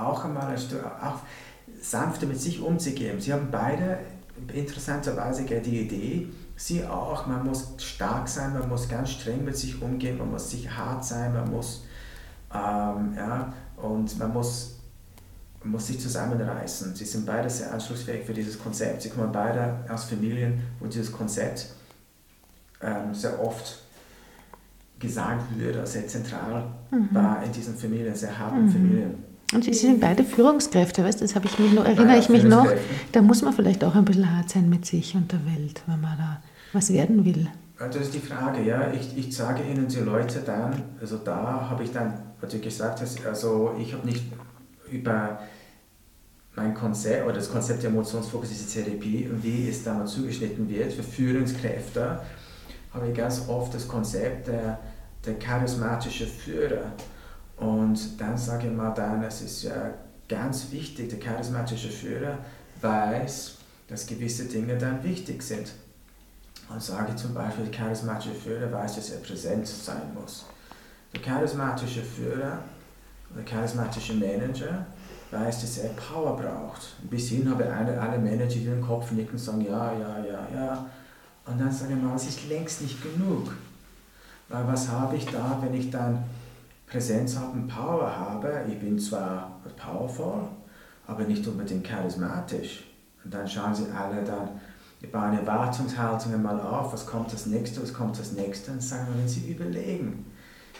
auch 0.07 0.25
einmal 0.25 0.55
auch 0.55 1.19
sanfter 1.81 2.27
mit 2.27 2.39
sich 2.39 2.61
umzugehen. 2.61 3.19
Sie 3.19 3.33
haben 3.33 3.47
beide 3.51 3.99
interessanterweise 4.53 5.43
die 5.43 5.81
Idee, 5.81 6.27
sie 6.55 6.85
auch, 6.85 7.25
man 7.27 7.45
muss 7.45 7.73
stark 7.77 8.27
sein, 8.27 8.53
man 8.53 8.69
muss 8.69 8.87
ganz 8.87 9.11
streng 9.11 9.43
mit 9.43 9.57
sich 9.57 9.81
umgehen, 9.81 10.17
man 10.17 10.31
muss 10.31 10.49
sich 10.49 10.69
hart 10.69 11.03
sein, 11.03 11.33
man 11.33 11.49
muss, 11.49 11.85
ähm, 12.53 13.13
ja, 13.15 13.53
und 13.77 14.17
man 14.19 14.33
muss, 14.33 14.79
muss 15.63 15.87
sich 15.87 15.99
zusammenreißen. 15.99 16.95
Sie 16.95 17.05
sind 17.05 17.25
beide 17.25 17.49
sehr 17.49 17.73
anschlussfähig 17.73 18.25
für 18.25 18.33
dieses 18.33 18.59
Konzept. 18.59 19.01
Sie 19.01 19.09
kommen 19.09 19.31
beide 19.31 19.85
aus 19.89 20.05
Familien, 20.05 20.61
wo 20.79 20.87
dieses 20.87 21.11
Konzept 21.11 21.67
ähm, 22.81 23.13
sehr 23.13 23.39
oft 23.43 23.79
gesagt 24.99 25.57
würde, 25.57 25.85
sehr 25.85 26.07
zentral 26.07 26.63
war 27.11 27.43
in 27.43 27.51
diesen 27.51 27.75
Familien, 27.75 28.13
sehr 28.13 28.37
harten 28.37 28.69
Familien. 28.69 29.30
Und 29.53 29.65
sie 29.65 29.73
sind 29.73 29.99
beide 29.99 30.23
Führungskräfte, 30.23 31.03
weißt 31.03 31.19
du, 31.19 31.25
das 31.25 31.35
habe 31.35 31.45
ich 31.47 31.59
mich 31.59 31.73
noch, 31.73 31.83
erinnere 31.83 32.07
Beide 32.07 32.19
ich 32.19 32.29
mich 32.29 32.43
noch. 32.43 32.67
Da 33.11 33.21
muss 33.21 33.41
man 33.41 33.53
vielleicht 33.53 33.83
auch 33.83 33.95
ein 33.95 34.05
bisschen 34.05 34.35
hart 34.35 34.49
sein 34.49 34.69
mit 34.69 34.85
sich 34.85 35.15
und 35.15 35.31
der 35.31 35.45
Welt, 35.45 35.81
wenn 35.87 35.99
man 35.99 36.17
da 36.17 36.41
was 36.73 36.91
werden 36.93 37.25
will. 37.25 37.47
Ja, 37.79 37.87
Das 37.87 38.03
ist 38.03 38.13
die 38.13 38.19
Frage, 38.19 38.63
ja. 38.63 38.91
Ich, 38.93 39.17
ich 39.17 39.35
sage 39.35 39.63
Ihnen 39.63 39.87
die 39.87 39.99
Leute 39.99 40.39
dann, 40.45 40.81
also 41.01 41.17
da 41.17 41.67
habe 41.69 41.83
ich 41.83 41.91
dann 41.91 42.13
natürlich 42.41 42.65
gesagt, 42.65 43.01
dass, 43.01 43.25
also 43.25 43.75
ich 43.79 43.93
habe 43.93 44.05
nicht 44.05 44.23
über 44.89 45.39
mein 46.55 46.73
Konzept 46.73 47.25
oder 47.25 47.33
das 47.33 47.51
Konzept 47.51 47.83
der 47.83 47.89
Emotionsfokus, 47.89 48.49
diese 48.49 48.83
Therapie 48.83 49.27
und 49.29 49.43
wie 49.43 49.69
es 49.69 49.83
dann 49.83 50.05
zugeschnitten 50.05 50.69
wird 50.69 50.91
für 50.93 51.03
Führungskräfte, 51.03 52.19
habe 52.93 53.07
ich 53.09 53.15
ganz 53.15 53.47
oft 53.47 53.73
das 53.73 53.87
Konzept 53.87 54.47
der, 54.47 54.79
der 55.25 55.39
charismatische 55.39 56.27
Führer. 56.27 56.91
Und 57.61 58.19
dann 58.19 58.35
sage 58.35 58.67
ich 58.67 58.73
mal 58.73 58.89
dann, 58.89 59.21
es 59.23 59.41
ist 59.41 59.63
ja 59.63 59.93
ganz 60.27 60.71
wichtig, 60.71 61.09
der 61.09 61.19
charismatische 61.19 61.89
Führer 61.89 62.39
weiß, 62.81 63.57
dass 63.87 64.07
gewisse 64.07 64.45
Dinge 64.45 64.79
dann 64.79 65.03
wichtig 65.03 65.43
sind. 65.43 65.71
Und 66.69 66.81
sage 66.81 67.15
zum 67.15 67.35
Beispiel, 67.35 67.65
der 67.65 67.71
charismatische 67.71 68.33
Führer 68.33 68.71
weiß, 68.71 68.95
dass 68.95 69.11
er 69.11 69.19
präsent 69.19 69.67
sein 69.67 70.11
muss. 70.19 70.45
Der 71.13 71.21
charismatische 71.21 72.01
Führer, 72.01 72.57
der 73.35 73.45
charismatische 73.45 74.15
Manager 74.15 74.87
weiß, 75.29 75.61
dass 75.61 75.77
er 75.77 75.89
Power 75.89 76.37
braucht. 76.37 76.95
Bis 77.11 77.29
hin 77.29 77.47
habe 77.47 77.71
alle, 77.71 78.01
alle 78.01 78.17
Manager, 78.17 78.47
die 78.47 78.65
den 78.65 78.81
Kopf 78.81 79.11
nicken 79.11 79.33
und 79.33 79.37
sagen, 79.37 79.61
ja, 79.61 79.93
ja, 79.93 80.17
ja, 80.25 80.47
ja. 80.55 80.85
Und 81.45 81.61
dann 81.61 81.71
sage 81.71 81.93
ich 81.93 82.01
mal, 82.01 82.15
es 82.15 82.27
ist 82.27 82.49
längst 82.49 82.81
nicht 82.81 83.03
genug. 83.03 83.53
Weil 84.49 84.65
was 84.65 84.87
habe 84.87 85.15
ich 85.15 85.27
da, 85.27 85.59
wenn 85.61 85.75
ich 85.75 85.91
dann 85.91 86.23
Präsenz 86.91 87.37
habe 87.37 87.53
und 87.53 87.67
Power 87.67 88.13
habe? 88.15 88.65
Ich 88.67 88.77
bin 88.77 88.99
zwar 88.99 89.61
powerful, 89.77 90.43
aber 91.07 91.23
nicht 91.23 91.47
unbedingt 91.47 91.85
charismatisch. 91.85 92.83
Und 93.23 93.33
dann 93.33 93.47
schauen 93.47 93.73
sie 93.73 93.85
alle 93.91 94.23
dann, 94.23 94.49
wir 94.99 95.11
bauen 95.11 95.33
Erwartungshaltungen 95.33 96.43
mal 96.43 96.59
auf, 96.59 96.93
was 96.93 97.07
kommt 97.07 97.31
das 97.31 97.45
nächste, 97.45 97.81
was 97.81 97.93
kommt 97.93 98.19
das 98.19 98.33
nächste, 98.33 98.71
und 98.71 98.83
sagen 98.83 99.07
wir, 99.07 99.21
wenn 99.21 99.27
sie 99.27 99.51
überlegen. 99.51 100.25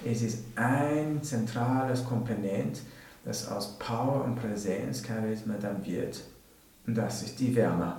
Es 0.06 0.21
ist 0.21 0.43
ein 0.56 1.24
zentrales 1.24 2.06
Komponent, 2.06 2.82
das 3.24 3.47
aus 3.47 3.80
Power 3.80 4.26
und 4.26 4.36
Präsenz 4.36 5.04
Charisma 5.06 5.56
dann 5.60 5.84
wird. 5.86 6.21
Und 6.86 6.95
das 6.95 7.24
ist 7.24 7.39
die 7.39 7.56
Wärme. 7.56 7.95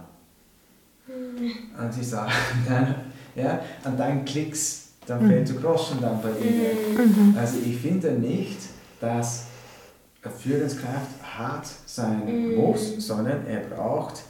Und 1.07 1.93
sie 1.93 2.05
sagen 2.05 2.33
dann, 2.69 2.95
ja, 3.35 3.61
und 3.85 3.99
dann 3.99 4.25
klicks, 4.25 4.82
dann 5.13 5.29
fällt 5.29 5.49
der 5.49 5.57
Groschen 5.57 6.01
dann 6.01 6.21
bei 6.23 6.31
ihnen. 6.31 7.37
Also 7.37 7.59
ich 7.65 7.77
finde 7.77 8.13
nicht, 8.13 8.59
dass 9.01 9.47
Führungskraft 10.39 11.23
hart 11.37 11.67
sein 11.87 12.57
muss, 12.57 13.07
sondern 13.07 13.47
er 13.47 13.61
braucht 13.61 14.23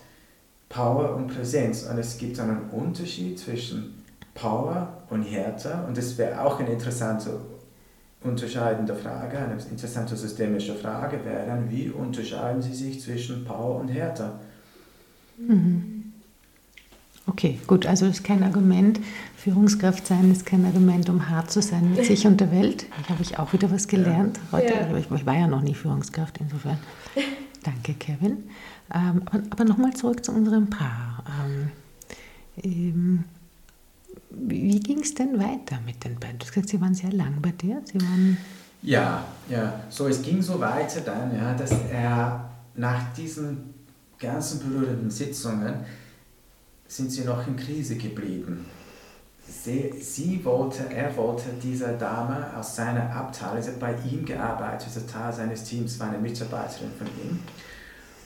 Power 0.69 1.17
und 1.17 1.29
Präsenz. 1.29 1.85
Und 1.85 1.99
es 1.99 2.17
gibt 2.17 2.39
einen 2.41 2.71
Unterschied 2.71 3.39
zwischen 3.39 4.03
Power 4.35 5.05
und 5.11 5.23
Härte. 5.23 5.85
Und 5.87 5.97
das 5.97 6.17
wäre 6.17 6.41
auch 6.43 6.59
eine 6.59 6.71
interessante 6.71 7.41
unterscheidende 8.25 8.95
Frage, 8.95 9.37
eine 9.37 9.61
interessante 9.71 10.17
systemische 10.17 10.77
Frage 10.77 11.19
wäre 11.25 11.45
dann, 11.47 11.69
wie 11.69 11.91
unterscheiden 11.91 12.63
Sie 12.63 12.73
sich 12.73 13.01
zwischen 13.01 13.45
Power 13.45 13.81
und 13.81 13.89
Härte? 13.89 14.31
Okay, 17.27 17.59
gut, 17.67 17.87
also 17.87 18.07
ist 18.07 18.25
kein 18.25 18.43
Argument. 18.43 18.99
Führungskraft 19.37 20.07
sein 20.07 20.31
ist 20.33 20.45
kein 20.45 20.65
Argument, 20.65 21.09
um 21.09 21.29
hart 21.29 21.51
zu 21.51 21.63
sein 21.63 21.93
mit 21.95 22.05
sich 22.05 22.27
und 22.27 22.41
der 22.41 22.51
Welt. 22.51 22.87
Da 23.03 23.15
habe 23.15 23.23
ich 23.23 23.39
auch 23.39 23.53
wieder 23.53 23.71
was 23.71 23.87
gelernt. 23.89 24.39
Heute, 24.51 24.75
Ja. 24.75 24.97
ich, 24.97 25.11
ich 25.11 25.27
war 25.27 25.35
ja 25.37 25.47
noch 25.47 25.63
nie 25.63 25.75
Führungskraft, 25.75 26.39
insofern. 26.41 26.79
Danke, 27.63 27.95
Kevin. 27.95 28.45
Ähm, 28.93 29.23
aber 29.27 29.43
aber 29.51 29.65
nochmal 29.65 29.93
zurück 29.95 30.25
zu 30.25 30.33
unserem 30.33 30.69
Paar. 30.69 31.25
Ähm, 31.45 31.71
ähm, 32.63 33.25
wie 34.31 34.81
ging 34.81 35.01
es 35.01 35.15
denn 35.15 35.39
weiter 35.39 35.79
mit 35.87 36.05
den 36.05 36.19
beiden? 36.19 36.39
Du 36.39 36.45
hast 36.47 36.53
gesagt, 36.53 36.71
sie 36.71 36.81
waren 36.81 36.95
sehr 36.95 37.13
lang 37.13 37.37
bei 37.41 37.51
dir. 37.53 37.83
Sie 37.85 38.01
waren 38.01 38.37
Ja, 38.83 39.25
ja. 39.49 39.81
So, 39.91 40.09
es 40.09 40.23
ging 40.23 40.43
so 40.43 40.59
weiter 40.59 41.01
dann, 41.03 41.35
ja, 41.37 41.55
dass 41.55 41.71
er 41.91 42.51
nach 42.75 43.13
diesen 43.15 43.75
ganzen 44.19 44.61
berührenden 44.61 45.11
Sitzungen 45.11 45.75
sind 46.93 47.11
sie 47.11 47.25
noch 47.25 47.47
in 47.47 47.57
Krise 47.57 47.97
geblieben. 47.97 48.67
Sie, 49.49 49.93
sie 49.99 50.45
wollte, 50.45 50.93
er 50.95 51.17
wollte 51.17 51.45
diese 51.63 51.97
Dame 51.97 52.55
aus 52.57 52.77
seiner 52.77 53.11
Abteilung, 53.11 53.63
sie 53.63 53.71
hat 53.71 53.81
bei 53.81 53.95
ihm 54.11 54.25
gearbeitet, 54.25 54.89
also 54.95 55.01
Teil 55.07 55.33
seines 55.33 55.65
Teams, 55.65 55.99
war 55.99 56.11
eine 56.11 56.19
Mitarbeiterin 56.19 56.91
von 56.97 57.07
ihm. 57.07 57.41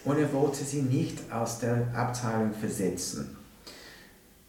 Und 0.04 0.18
er 0.18 0.32
wollte 0.32 0.64
sie 0.64 0.82
nicht 0.82 1.32
aus 1.32 1.60
der 1.60 1.86
Abteilung 1.94 2.52
versetzen. 2.52 3.36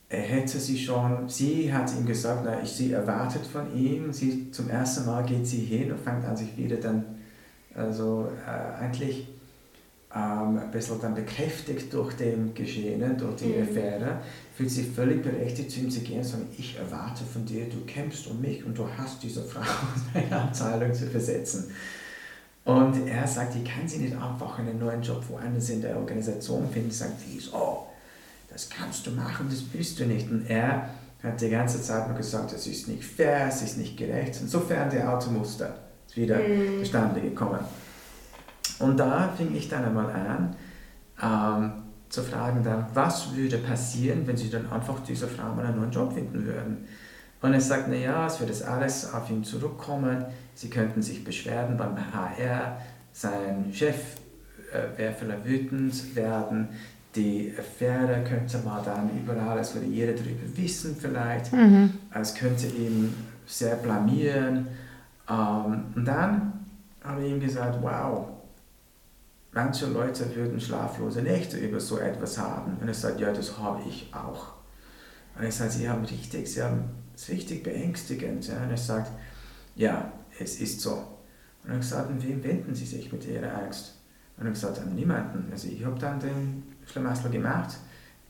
Er 0.10 0.22
hätte 0.22 0.60
sie 0.60 0.78
schon, 0.80 1.30
sie 1.30 1.72
hat 1.72 1.92
ihm 1.94 2.06
gesagt, 2.06 2.42
na, 2.44 2.62
ich, 2.62 2.72
sie 2.72 2.94
erwartet 2.94 3.46
von 3.46 3.76
ihm, 3.76 4.12
sie 4.12 4.50
zum 4.52 4.70
ersten 4.70 5.06
Mal 5.06 5.26
geht 5.26 5.46
sie 5.46 5.62
hin 5.62 5.92
und 5.92 6.00
fängt 6.00 6.26
an 6.26 6.36
sich 6.36 6.58
wieder 6.58 6.78
dann, 6.78 7.04
also 7.76 8.32
äh, 8.48 8.82
eigentlich 8.82 9.28
ähm, 10.18 10.58
ein 10.58 10.72
bisschen 10.72 11.00
dann 11.02 11.14
bekräftigt 11.14 11.94
durch 11.94 12.14
den 12.16 12.54
Geschehene, 12.56 13.14
durch 13.16 13.36
die 13.36 13.46
Mhm. 13.48 13.64
Affäre, 13.64 14.22
fühlt 14.56 14.72
sich 14.72 14.88
völlig 14.90 15.22
berechtigt 15.22 15.70
zu 15.70 15.82
ihm 15.82 15.92
zu 15.92 16.00
gehen 16.00 16.18
und 16.20 16.24
sagen, 16.24 16.48
ich 16.58 16.78
erwarte 16.78 17.24
von 17.24 17.46
dir, 17.46 17.66
du 17.70 17.86
kämpfst 17.86 18.26
um 18.28 18.42
mich 18.42 18.66
und 18.66 18.76
du 18.78 18.88
hast 18.98 19.22
diese 19.22 19.44
Frau 19.44 19.60
aus 19.62 20.02
meiner 20.14 20.44
Abteilung 20.46 20.94
zu 20.94 21.06
versetzen. 21.08 21.72
Und 22.66 23.08
er 23.08 23.26
sagt, 23.28 23.56
ich 23.56 23.64
kann 23.64 23.88
sie 23.88 24.00
nicht 24.00 24.16
einfach 24.16 24.60
einen 24.60 24.78
neuen 24.80 25.02
Job 25.02 25.24
woanders 25.30 25.70
in 25.70 25.82
der 25.82 25.96
Organisation 25.98 26.68
finden. 26.70 26.92
Sagt 26.92 27.20
sie, 27.22 27.40
oh, 27.54 27.84
das 28.50 28.70
kannst 28.70 29.06
du 29.08 29.12
machen, 29.12 29.48
das 29.50 29.64
willst 29.72 30.00
du 30.00 30.06
nicht. 30.06 30.30
Und 30.30 30.50
er 30.50 30.90
hat 31.24 31.40
die 31.40 31.50
ganze 31.50 31.82
Zeit 31.82 32.08
nur 32.10 32.18
gesagt, 32.18 32.52
das 32.54 32.68
ist 32.68 32.88
nicht 32.90 33.04
fair, 33.06 33.48
es 33.48 33.62
ist 33.62 33.78
nicht 33.78 33.96
gerecht. 33.96 34.38
Insofern 34.42 34.90
der 34.90 35.08
alte 35.08 35.30
Muster 35.30 35.76
ist 36.08 36.18
wieder 36.18 36.38
Mhm. 36.40 36.80
zustande 36.84 37.22
gekommen. 37.22 37.60
Und 38.80 39.00
da 39.00 39.30
fing 39.36 39.56
ich 39.56 39.70
dann 39.70 39.86
einmal 39.86 40.10
an, 40.12 40.56
ähm, 41.22 41.72
zu 42.10 42.24
fragen 42.24 42.64
dann, 42.64 42.86
was 42.94 43.36
würde 43.36 43.58
passieren, 43.58 44.26
wenn 44.26 44.38
sie 44.38 44.50
dann 44.50 44.72
einfach 44.72 45.00
dieser 45.02 45.28
Frau 45.28 45.54
mal 45.54 45.66
einen 45.66 45.78
neuen 45.78 45.92
Job 45.92 46.14
finden 46.14 46.46
würden. 46.46 46.86
Und 47.42 47.54
er 47.54 47.62
sagt, 47.62 47.90
naja, 47.90 48.28
es 48.28 48.40
würde 48.40 48.52
das 48.52 48.64
alles 48.64 49.14
auf 49.14 49.30
ihn 49.30 49.44
zurückkommen, 49.44 50.26
sie 50.56 50.70
könnten 50.70 51.02
sich 51.02 51.24
beschweren 51.24 51.78
beim 51.78 51.96
HR, 51.96 52.78
sein 53.12 53.72
Chef 53.72 53.96
äh, 54.72 54.98
wäre 54.98 55.14
vielleicht 55.14 55.46
wütend 55.46 56.16
werden, 56.16 56.70
die 57.16 57.54
Affäre 57.58 58.24
könnte 58.24 58.60
man 58.60 58.84
dann 58.84 59.10
überall, 59.18 59.60
es 59.60 59.74
würde 59.74 59.88
jeder 59.88 60.14
darüber 60.14 60.56
wissen 60.56 60.96
vielleicht, 61.00 61.52
es 62.14 62.36
könnte 62.36 62.68
ihn 62.68 63.14
sehr 63.46 63.76
blamieren. 63.76 64.68
Ähm, 65.30 65.86
und 65.96 66.06
dann 66.06 66.54
habe 67.04 67.24
ich 67.24 67.32
ihm 67.32 67.40
gesagt, 67.40 67.80
wow, 67.82 68.28
manche 69.58 69.88
Leute 69.88 70.36
würden 70.36 70.62
schlaflose 70.62 71.24
Nächte 71.24 71.58
über 71.58 71.80
so 71.80 71.98
etwas 71.98 72.38
haben. 72.38 72.78
Und 72.80 72.88
er 72.88 72.94
sagt, 72.94 73.20
ja, 73.20 73.34
das 73.34 73.58
habe 73.58 73.82
ich 73.90 74.14
auch. 74.14 74.54
Und 75.36 75.46
ich 75.46 75.56
sage, 75.56 75.72
sie 75.72 75.90
haben 75.90 76.06
richtig, 76.06 76.48
sie 76.48 76.62
haben 76.62 76.84
es 77.16 77.28
richtig 77.30 77.64
beängstigend. 77.64 78.48
Ja? 78.48 78.62
Und 78.62 78.70
er 78.70 78.78
sagt, 78.78 79.12
ja, 79.76 80.12
es 80.40 80.62
ist 80.62 80.82
so. 80.82 80.92
Und 81.64 81.74
ich 81.74 81.80
gesagt, 81.80 82.10
an 82.12 82.22
wem 82.22 82.44
wenden 82.44 82.76
Sie 82.76 82.86
sich 82.86 83.12
mit 83.12 83.26
Ihrer 83.26 83.52
Angst? 83.64 83.96
Und 84.38 84.46
ich 84.46 84.54
gesagt, 84.54 84.78
an 84.80 84.94
niemanden. 84.94 85.52
Also 85.52 85.68
ich 85.70 85.84
habe 85.84 86.00
dann 86.00 86.20
den 86.20 86.64
Schlamassel 86.86 87.32
gemacht. 87.32 87.78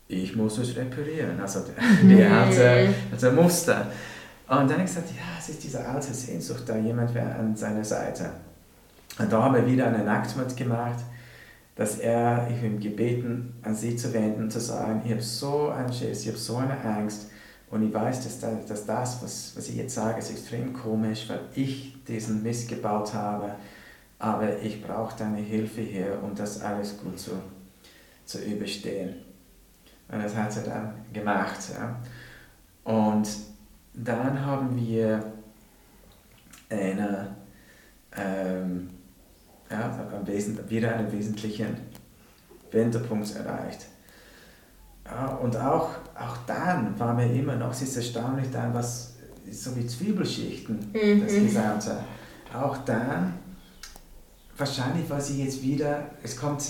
Ich 0.08 0.34
muss 0.34 0.56
es 0.56 0.74
reparieren. 0.76 1.38
Also 1.38 1.62
die 2.02 2.24
alte, 2.24 2.94
also 3.12 3.32
Muster. 3.32 3.86
Und 4.48 4.56
dann 4.56 4.70
habe 4.70 4.80
ich 4.80 4.86
gesagt, 4.86 5.10
ja, 5.10 5.38
es 5.38 5.50
ist 5.50 5.62
diese 5.62 5.86
alte 5.86 6.14
Sehnsucht, 6.14 6.62
da 6.66 6.78
jemand 6.78 7.12
wäre 7.12 7.34
an 7.34 7.54
seiner 7.54 7.84
Seite. 7.84 8.30
Und 9.18 9.30
da 9.30 9.42
haben 9.42 9.56
wir 9.56 9.66
wieder 9.66 9.88
einen 9.88 10.08
Akt 10.08 10.34
mitgemacht, 10.38 11.00
dass 11.78 12.00
er, 12.00 12.48
ich 12.50 12.60
ihm 12.60 12.80
gebeten, 12.80 13.54
an 13.62 13.72
sie 13.72 13.94
zu 13.94 14.12
wenden, 14.12 14.50
zu 14.50 14.60
sagen, 14.60 15.00
ich 15.04 15.12
habe 15.12 15.22
so 15.22 15.68
einen 15.68 15.92
Schiss, 15.92 16.22
ich 16.22 16.28
habe 16.28 16.36
so 16.36 16.56
eine 16.56 16.78
Angst 16.84 17.30
und 17.70 17.86
ich 17.86 17.94
weiß, 17.94 18.24
dass, 18.24 18.40
da, 18.40 18.50
dass 18.66 18.84
das, 18.84 19.22
was, 19.22 19.52
was 19.56 19.68
ich 19.68 19.76
jetzt 19.76 19.94
sage, 19.94 20.18
ist 20.18 20.30
extrem 20.30 20.72
komisch, 20.72 21.28
weil 21.28 21.38
ich 21.54 21.96
diesen 22.04 22.42
Mist 22.42 22.68
gebaut 22.68 23.14
habe, 23.14 23.54
aber 24.18 24.60
ich 24.60 24.82
brauche 24.82 25.16
deine 25.16 25.38
Hilfe 25.38 25.80
hier, 25.82 26.18
um 26.20 26.34
das 26.34 26.60
alles 26.60 26.98
gut 26.98 27.16
zu, 27.16 27.30
zu 28.24 28.44
überstehen. 28.44 29.14
Und 30.08 30.20
das 30.20 30.34
hat 30.34 30.56
er 30.56 30.62
dann 30.64 30.94
gemacht. 31.12 31.60
Ja. 31.72 32.00
Und 32.82 33.28
dann 33.94 34.44
haben 34.44 34.76
wir 34.76 35.32
eine, 36.70 37.36
ähm, 38.16 38.90
ja, 39.70 40.08
am 40.12 40.70
wieder 40.70 40.94
einen 40.94 41.12
wesentlichen 41.12 41.76
Wendepunkt 42.70 43.34
erreicht. 43.36 43.86
Ja, 45.04 45.26
und 45.36 45.56
auch, 45.56 45.90
auch 46.14 46.36
dann 46.46 46.98
war 46.98 47.14
mir 47.14 47.32
immer 47.32 47.56
noch, 47.56 47.70
es 47.70 47.82
ist 47.82 47.96
erstaunlich 47.96 48.50
dann, 48.52 48.74
was 48.74 49.14
so 49.50 49.74
wie 49.76 49.86
Zwiebelschichten, 49.86 50.92
das 50.92 51.32
Gesamte. 51.32 51.98
Auch 52.52 52.78
dann, 52.78 53.34
wahrscheinlich 54.56 55.08
war 55.08 55.20
sie 55.20 55.42
jetzt 55.42 55.62
wieder, 55.62 56.10
es 56.22 56.36
kommt, 56.36 56.62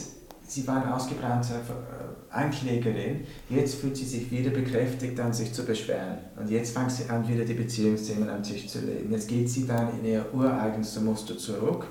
sie 0.47 0.67
war 0.67 0.83
eine 0.83 0.95
ausgebrannte 0.95 1.55
äh, 1.55 2.35
Anklägerin, 2.35 3.27
jetzt 3.49 3.77
fühlt 3.77 3.97
sie 3.97 4.05
sich 4.05 4.31
wieder 4.31 4.51
bekräftigt 4.51 5.19
an, 5.19 5.33
sich 5.33 5.53
zu 5.53 5.65
beschweren. 5.65 6.19
Und 6.37 6.51
jetzt 6.51 6.77
fängt 6.77 6.93
sie 6.93 7.09
an, 7.09 7.27
wieder 7.27 7.45
die 7.45 7.55
Beziehungsthemen 7.55 8.29
am 8.29 8.43
Tisch 8.43 8.69
zu 8.69 8.81
legen. 8.81 9.11
Jetzt 9.11 9.29
geht 9.29 9.49
sie 9.49 9.67
dann 9.67 9.99
in 9.99 10.05
ihr 10.05 10.27
ureigenste 10.33 11.01
Muster 11.01 11.37
zurück. 11.37 11.87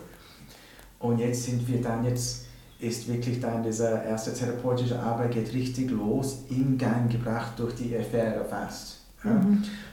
Und 0.99 1.19
jetzt 1.19 1.43
sind 1.43 1.67
wir 1.67 1.81
dann, 1.81 2.05
jetzt 2.05 2.45
ist 2.79 3.07
wirklich 3.07 3.39
dann 3.39 3.63
diese 3.63 3.87
erste 4.07 4.33
therapeutische 4.33 4.99
Arbeit 4.99 5.31
geht 5.31 5.53
richtig 5.53 5.89
los, 5.91 6.43
in 6.49 6.77
Gang 6.77 7.09
gebracht 7.11 7.53
durch 7.57 7.75
die 7.75 7.95
Affäre 7.97 8.45
fast. 8.45 8.97
Ja? 9.23 9.41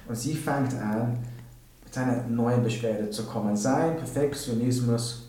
Und 0.09 0.17
sie 0.17 0.35
fängt 0.35 0.75
an, 0.75 1.19
mit 1.85 1.97
einer 1.97 2.25
neuen 2.29 2.63
Beschwerde 2.63 3.09
zu 3.11 3.25
kommen. 3.25 3.57
Sein 3.57 3.97
Perfektionismus 3.97 5.25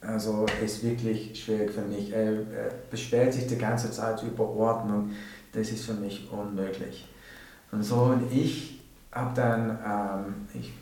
also 0.00 0.46
ist 0.62 0.84
wirklich 0.84 1.42
schwierig 1.42 1.70
für 1.70 1.82
mich. 1.82 2.12
Er, 2.12 2.32
er 2.32 2.70
beschwert 2.90 3.32
sich 3.32 3.46
die 3.46 3.56
ganze 3.56 3.90
Zeit 3.90 4.22
über 4.22 4.48
Ordnung. 4.48 5.10
Das 5.52 5.70
ist 5.70 5.86
für 5.86 5.94
mich 5.94 6.28
unmöglich. 6.30 7.08
Und 7.72 7.82
so 7.82 7.96
und 7.96 8.30
ich 8.30 8.82
habe 9.10 9.34
dann 9.34 9.78
ähm, 9.86 10.34
ich 10.52 10.72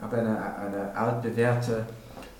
habe 0.00 0.18
eine, 0.18 0.56
eine 0.56 0.96
altbewährte 0.96 1.84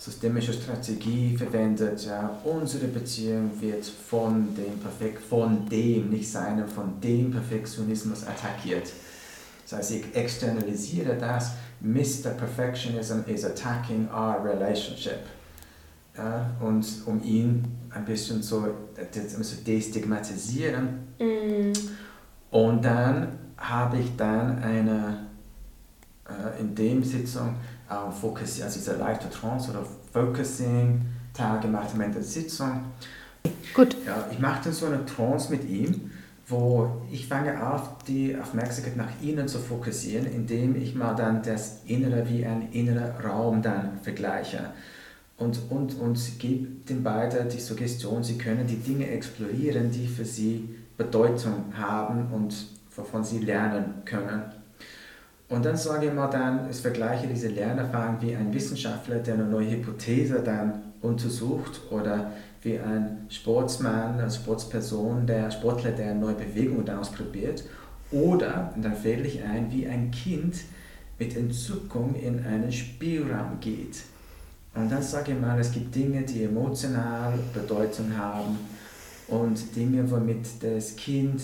systemische 0.01 0.55
Strategie 0.55 1.37
verwendet. 1.37 2.07
Ja. 2.07 2.41
Unsere 2.45 2.87
Beziehung 2.87 3.51
wird 3.61 3.85
von 3.85 4.55
dem, 4.55 4.79
Perfekt, 4.79 5.23
von 5.23 5.69
dem, 5.69 6.09
nicht 6.09 6.31
seinem, 6.31 6.67
von 6.67 6.99
dem 7.01 7.31
Perfektionismus 7.31 8.27
attackiert. 8.27 8.91
Das 9.69 9.79
heißt, 9.79 9.91
ich 9.93 10.17
externalisiere 10.17 11.17
das. 11.17 11.53
Mr. 11.81 12.31
Perfectionism 12.31 13.21
is 13.27 13.45
attacking 13.45 14.09
our 14.09 14.43
relationship. 14.43 15.21
Ja, 16.17 16.51
und 16.61 16.85
um 17.07 17.23
ihn 17.23 17.65
ein 17.91 18.05
bisschen 18.05 18.43
so, 18.43 18.69
so 19.13 19.57
destigmatisieren. 19.67 21.09
Mm. 21.19 21.73
Und 22.51 22.85
dann 22.85 23.29
habe 23.57 23.99
ich 23.99 24.17
dann 24.17 24.59
eine, 24.63 25.27
äh, 26.27 26.61
in 26.61 26.75
dem 26.75 27.05
Sitzung 27.05 27.55
äh, 27.91 28.11
Focus, 28.11 28.63
also 28.63 28.79
diese 28.79 28.97
leichte 28.97 29.29
Trance 29.29 29.71
oder 29.71 29.85
Focusing 30.13 31.03
Tage 31.35 31.69
Ende 31.69 32.11
der 32.15 32.23
Sitzung. 32.23 32.85
Gut. 33.75 33.97
Ja, 34.07 34.27
ich 34.31 34.39
machte 34.39 34.73
so 34.73 34.87
eine 34.87 35.05
Trance 35.07 35.51
mit 35.51 35.69
ihm, 35.69 36.11
wo 36.47 37.03
ich 37.11 37.27
fange 37.27 37.67
auf, 37.67 38.03
die 38.07 38.37
Aufmerksamkeit 38.37 38.97
nach 38.97 39.11
innen 39.23 39.47
zu 39.47 39.59
fokussieren, 39.59 40.27
indem 40.27 40.77
ich 40.77 40.95
mal 40.95 41.15
dann 41.15 41.43
das 41.43 41.81
Innere 41.87 42.29
wie 42.29 42.45
ein 42.45 42.73
innerer 42.73 43.25
Raum 43.25 43.63
dann 43.63 43.99
vergleiche. 44.03 44.71
Und, 45.39 45.59
und, 45.71 45.99
und 45.99 46.39
gebe 46.39 46.67
den 46.89 47.03
beiden 47.03 47.49
die 47.49 47.61
Suggestion, 47.61 48.23
sie 48.23 48.37
können 48.37 48.67
die 48.67 48.77
Dinge 48.77 49.09
explorieren, 49.09 49.91
die 49.91 50.07
für 50.07 50.25
sie 50.25 50.69
Bedeutung 50.99 51.73
haben 51.79 52.27
und 52.33 52.55
wovon 52.95 53.25
sie 53.25 53.39
lernen 53.39 54.03
können. 54.05 54.43
Und 55.51 55.65
dann 55.65 55.77
sage 55.77 56.07
ich 56.07 56.13
mal 56.13 56.29
dann, 56.29 56.71
ich 56.71 56.77
vergleiche 56.77 57.27
diese 57.27 57.49
Lernerfahrung 57.49 58.19
wie 58.21 58.37
ein 58.37 58.55
Wissenschaftler, 58.55 59.17
der 59.17 59.35
eine 59.35 59.45
neue 59.45 59.73
Hypothese 59.73 60.41
dann 60.45 60.81
untersucht 61.03 61.81
oder 61.91 62.31
wie 62.63 62.79
ein 62.79 63.27
Sportsmann, 63.29 64.21
eine 64.21 64.31
Sportsperson, 64.31 65.27
der 65.27 65.51
Sportler, 65.51 65.91
der 65.91 66.15
neue 66.15 66.35
Bewegungen 66.35 66.89
ausprobiert. 66.91 67.65
Oder, 68.13 68.73
und 68.77 68.85
dann 68.85 68.95
fällt 68.95 69.27
ich 69.27 69.43
ein, 69.43 69.73
wie 69.73 69.89
ein 69.89 70.13
Kind 70.13 70.55
mit 71.19 71.37
Entzückung 71.37 72.15
in 72.15 72.45
einen 72.47 72.71
Spielraum 72.71 73.59
geht. 73.61 74.03
Und 74.75 74.91
dann 74.91 75.03
sage 75.03 75.33
ich 75.33 75.41
mal, 75.41 75.59
es 75.59 75.73
gibt 75.73 75.93
Dinge, 75.93 76.23
die 76.23 76.45
emotional 76.45 77.35
Bedeutung 77.53 78.17
haben 78.17 78.57
und 79.27 79.75
Dinge, 79.75 80.09
womit 80.09 80.47
das 80.63 80.95
Kind 80.95 81.43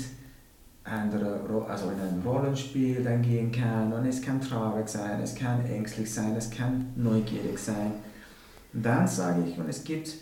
andere, 0.87 1.41
also 1.69 1.91
in 1.91 2.01
ein 2.01 2.23
Rollenspiel 2.25 3.03
dann 3.03 3.23
gehen 3.23 3.51
kann 3.51 3.93
und 3.93 4.07
es 4.07 4.23
kann 4.23 4.41
traurig 4.41 4.89
sein, 4.89 5.21
es 5.21 5.35
kann 5.35 5.65
ängstlich 5.67 6.13
sein, 6.13 6.35
es 6.37 6.51
kann 6.51 6.87
neugierig 6.97 7.59
sein. 7.59 7.93
Und 8.73 8.85
dann 8.85 9.07
sage 9.07 9.43
ich, 9.47 9.59
und 9.59 9.69
es 9.69 9.83
gibt 9.83 10.15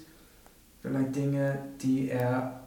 vielleicht 0.80 1.14
Dinge, 1.14 1.58
die 1.82 2.08
er, 2.08 2.60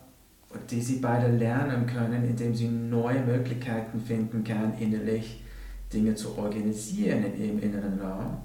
die 0.69 0.81
sie 0.81 0.97
beide 0.97 1.35
lernen 1.35 1.87
können, 1.87 2.23
indem 2.23 2.53
sie 2.53 2.67
neue 2.67 3.21
Möglichkeiten 3.21 3.99
finden 3.99 4.43
kann, 4.43 4.77
innerlich 4.79 5.43
Dinge 5.91 6.13
zu 6.15 6.37
organisieren 6.37 7.23
in 7.25 7.43
ihrem 7.43 7.59
inneren 7.59 7.99
Raum. 7.99 8.37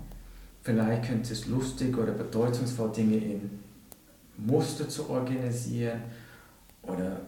Vielleicht 0.62 1.08
könnte 1.08 1.32
es 1.32 1.48
lustig 1.48 1.96
oder 1.98 2.12
bedeutungsvoll 2.12 2.92
Dinge 2.92 3.16
in 3.16 3.50
Muster 4.38 4.88
zu 4.88 5.10
organisieren 5.10 6.00
oder 6.82 7.20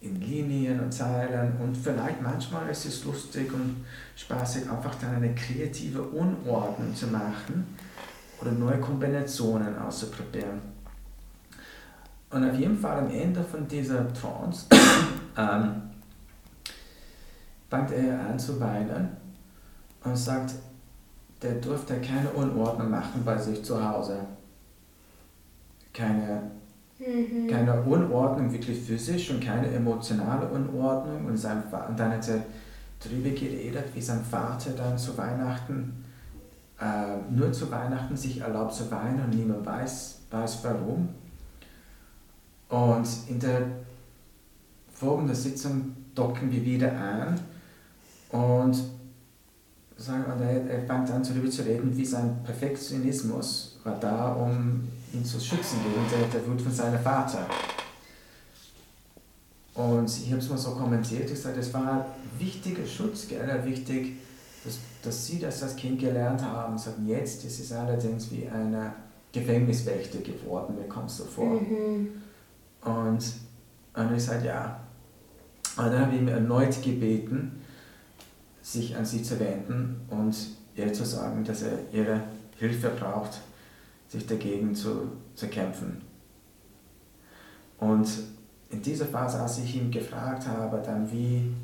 in 0.00 0.20
Linien 0.20 0.80
und 0.80 0.92
Zeilen 0.92 1.56
und 1.60 1.76
vielleicht 1.76 2.22
manchmal 2.22 2.68
ist 2.70 2.86
es 2.86 3.04
lustig 3.04 3.52
und 3.52 3.84
spaßig, 4.16 4.70
einfach 4.70 4.94
dann 4.94 5.16
eine 5.16 5.34
kreative 5.34 6.02
Unordnung 6.02 6.94
zu 6.94 7.08
machen 7.08 7.76
oder 8.40 8.52
neue 8.52 8.80
Kombinationen 8.80 9.78
auszuprobieren. 9.78 10.60
Und 12.30 12.48
auf 12.48 12.58
jeden 12.58 12.78
Fall 12.78 13.00
am 13.00 13.10
Ende 13.10 13.42
von 13.42 13.68
dieser 13.68 14.10
Trance 14.14 14.66
ähm, 15.36 15.82
fängt 17.68 17.90
er 17.90 18.20
an 18.20 18.38
zu 18.38 18.58
weinen 18.58 19.08
und 20.04 20.16
sagt, 20.16 20.54
der 21.42 21.54
durfte 21.54 22.00
keine 22.00 22.30
Unordnung 22.30 22.90
machen 22.90 23.22
bei 23.24 23.36
sich 23.36 23.62
zu 23.62 23.82
Hause. 23.86 24.20
Keine 25.92 26.50
Mhm. 27.00 27.48
Keine 27.48 27.80
Unordnung 27.82 28.52
wirklich 28.52 28.80
physisch 28.80 29.30
und 29.30 29.42
keine 29.42 29.68
emotionale 29.68 30.46
Unordnung. 30.48 31.26
Und, 31.26 31.36
sein, 31.36 31.62
und 31.88 31.98
dann 31.98 32.12
hat 32.12 32.28
er 32.28 32.42
darüber 33.02 33.30
geredet, 33.30 33.84
wie 33.94 34.02
sein 34.02 34.22
Vater 34.22 34.72
dann 34.72 34.98
zu 34.98 35.16
Weihnachten, 35.16 36.04
äh, 36.78 37.16
nur 37.30 37.52
zu 37.52 37.70
Weihnachten 37.70 38.16
sich 38.16 38.40
erlaubt 38.40 38.74
zu 38.74 38.90
weinen 38.90 39.24
und 39.24 39.34
niemand 39.34 39.64
weiß, 39.64 40.18
weiß 40.30 40.58
warum. 40.62 41.08
Und 42.68 43.08
in 43.28 43.40
der 43.40 43.62
folgenden 44.92 45.34
Sitzung 45.34 45.96
docken 46.14 46.52
wir 46.52 46.64
wieder 46.64 46.92
an 46.92 47.40
und, 48.30 48.76
sagen, 49.96 50.24
und 50.32 50.42
er, 50.42 50.68
er 50.68 50.86
fängt 50.86 51.10
an 51.10 51.22
darüber 51.22 51.50
zu 51.50 51.62
reden, 51.62 51.96
wie 51.96 52.04
sein 52.04 52.42
Perfektionismus 52.44 53.78
war 53.82 53.98
da, 53.98 54.32
um 54.34 54.88
ihn 55.12 55.24
zu 55.24 55.40
schützen 55.40 55.78
gegen 55.82 56.08
der, 56.10 56.28
der 56.28 56.48
Wut 56.48 56.60
von 56.60 56.72
seinem 56.72 57.00
Vater. 57.00 57.46
Und 59.74 60.08
ich 60.08 60.30
habe 60.30 60.38
es 60.38 60.48
mal 60.48 60.58
so 60.58 60.72
kommentiert, 60.72 61.30
ich 61.30 61.40
sage, 61.40 61.56
das 61.56 61.72
war 61.72 61.92
ein 61.92 62.04
wichtiger 62.38 62.86
Schutz, 62.86 63.28
gell? 63.28 63.64
wichtig, 63.64 64.16
dass, 64.64 64.78
dass 65.02 65.26
sie 65.26 65.38
das 65.38 65.62
als 65.62 65.76
Kind 65.76 66.00
gelernt 66.00 66.42
haben. 66.42 66.76
Sagen, 66.76 67.06
jetzt 67.06 67.44
ist 67.44 67.60
es 67.60 67.72
allerdings 67.72 68.30
wie 68.30 68.48
eine 68.48 68.92
Gefängniswächter 69.32 70.18
geworden, 70.18 70.74
mir 70.76 70.88
kommt 70.88 71.08
es 71.08 71.18
so 71.18 71.24
vor. 71.24 71.60
Mhm. 71.60 72.08
Und, 72.82 73.24
und 73.94 74.16
ich 74.16 74.24
sage, 74.24 74.46
ja. 74.46 74.80
Und 75.76 75.86
dann 75.86 76.00
habe 76.00 76.14
ich 76.14 76.20
ihn 76.20 76.28
erneut 76.28 76.82
gebeten, 76.82 77.62
sich 78.60 78.96
an 78.96 79.04
sie 79.04 79.22
zu 79.22 79.38
wenden 79.40 80.00
und 80.10 80.36
ihr 80.76 80.92
zu 80.92 81.04
sagen, 81.04 81.44
dass 81.44 81.62
er 81.62 81.78
ihre 81.92 82.20
Hilfe 82.58 82.90
braucht 82.90 83.40
sich 84.10 84.26
dagegen 84.26 84.74
zu, 84.74 85.12
zu 85.34 85.46
kämpfen. 85.46 86.02
Und 87.78 88.08
in 88.68 88.82
dieser 88.82 89.06
Phase, 89.06 89.40
als 89.40 89.58
ich 89.58 89.76
ihn 89.76 89.90
gefragt 89.90 90.46
habe, 90.46 90.82
dann 90.84 91.10
wie, 91.10 91.54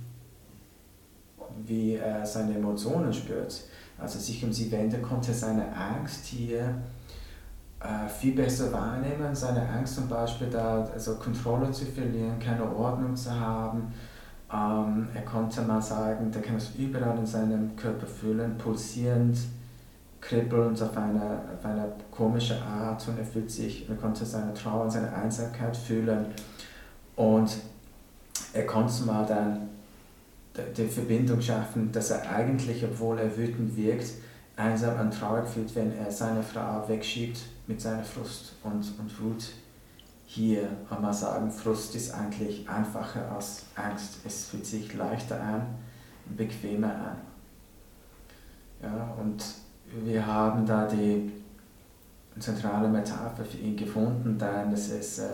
wie 1.67 1.95
er 1.95 2.25
seine 2.25 2.55
Emotionen 2.55 3.13
spürt, 3.13 3.65
als 3.99 4.15
er 4.15 4.21
sich 4.21 4.45
um 4.45 4.53
sie 4.53 4.71
wendet, 4.71 5.03
konnte 5.03 5.33
er 5.33 5.35
seine 5.35 5.77
Angst 5.77 6.27
hier 6.27 6.83
äh, 7.81 8.09
viel 8.09 8.35
besser 8.35 8.73
wahrnehmen. 8.73 9.35
Seine 9.35 9.69
Angst 9.69 9.97
zum 9.97 10.09
Beispiel, 10.09 10.49
da 10.49 10.85
also 10.85 11.17
Kontrolle 11.17 11.71
zu 11.73 11.85
verlieren, 11.85 12.39
keine 12.39 12.65
Ordnung 12.65 13.17
zu 13.17 13.31
haben. 13.31 13.93
Ähm, 14.53 15.09
er 15.13 15.23
konnte 15.23 15.63
mal 15.63 15.83
sagen, 15.83 16.31
der 16.31 16.43
kann 16.43 16.57
es 16.57 16.77
überall 16.79 17.19
in 17.19 17.27
seinem 17.27 17.75
Körper 17.75 18.07
fühlen, 18.07 18.57
pulsierend 18.57 19.37
kribbelnd 20.29 20.81
auf 20.83 20.97
eine, 20.97 21.41
auf 21.57 21.65
eine 21.65 21.93
komische 22.11 22.61
Art 22.61 23.07
und 23.09 23.19
er 23.19 23.25
fühlt 23.25 23.51
sich, 23.51 23.89
er 23.89 23.97
konnte 23.97 24.25
seine 24.25 24.53
Trauer 24.55 24.85
und 24.85 24.91
seine 24.91 25.13
Einsamkeit 25.13 25.77
fühlen 25.77 26.27
und 27.15 27.57
er 28.53 28.67
konnte 28.67 29.05
mal 29.05 29.25
dann 29.25 29.69
die 30.77 30.87
Verbindung 30.87 31.41
schaffen, 31.41 31.93
dass 31.93 32.11
er 32.11 32.29
eigentlich, 32.31 32.83
obwohl 32.85 33.19
er 33.19 33.37
wütend 33.37 33.77
wirkt, 33.77 34.13
einsam 34.57 34.99
und 34.99 35.13
traurig 35.13 35.47
fühlt, 35.49 35.75
wenn 35.77 35.97
er 35.97 36.11
seine 36.11 36.43
Frau 36.43 36.89
wegschiebt 36.89 37.39
mit 37.67 37.81
seiner 37.81 38.03
Frust 38.03 38.55
und, 38.65 38.83
und 38.99 39.21
Wut. 39.21 39.53
Hier 40.25 40.69
kann 40.89 41.03
man 41.03 41.13
sagen, 41.13 41.51
Frust 41.51 41.95
ist 41.95 42.13
eigentlich 42.15 42.69
einfacher 42.69 43.31
als 43.31 43.67
Angst. 43.77 44.21
Es 44.25 44.47
fühlt 44.47 44.67
sich 44.67 44.95
leichter 44.95 45.41
an, 45.41 45.67
bequemer 46.37 46.89
an. 46.89 47.17
Ja, 48.83 49.15
und 49.21 49.45
wir 50.05 50.27
haben 50.27 50.67
da 50.67 50.87
die 50.87 51.31
zentrale 52.39 52.89
Metapher 52.89 53.45
für 53.45 53.59
ihn 53.59 53.77
gefunden, 53.77 54.39
dass 54.39 54.91
es, 54.91 55.19
äh, 55.19 55.29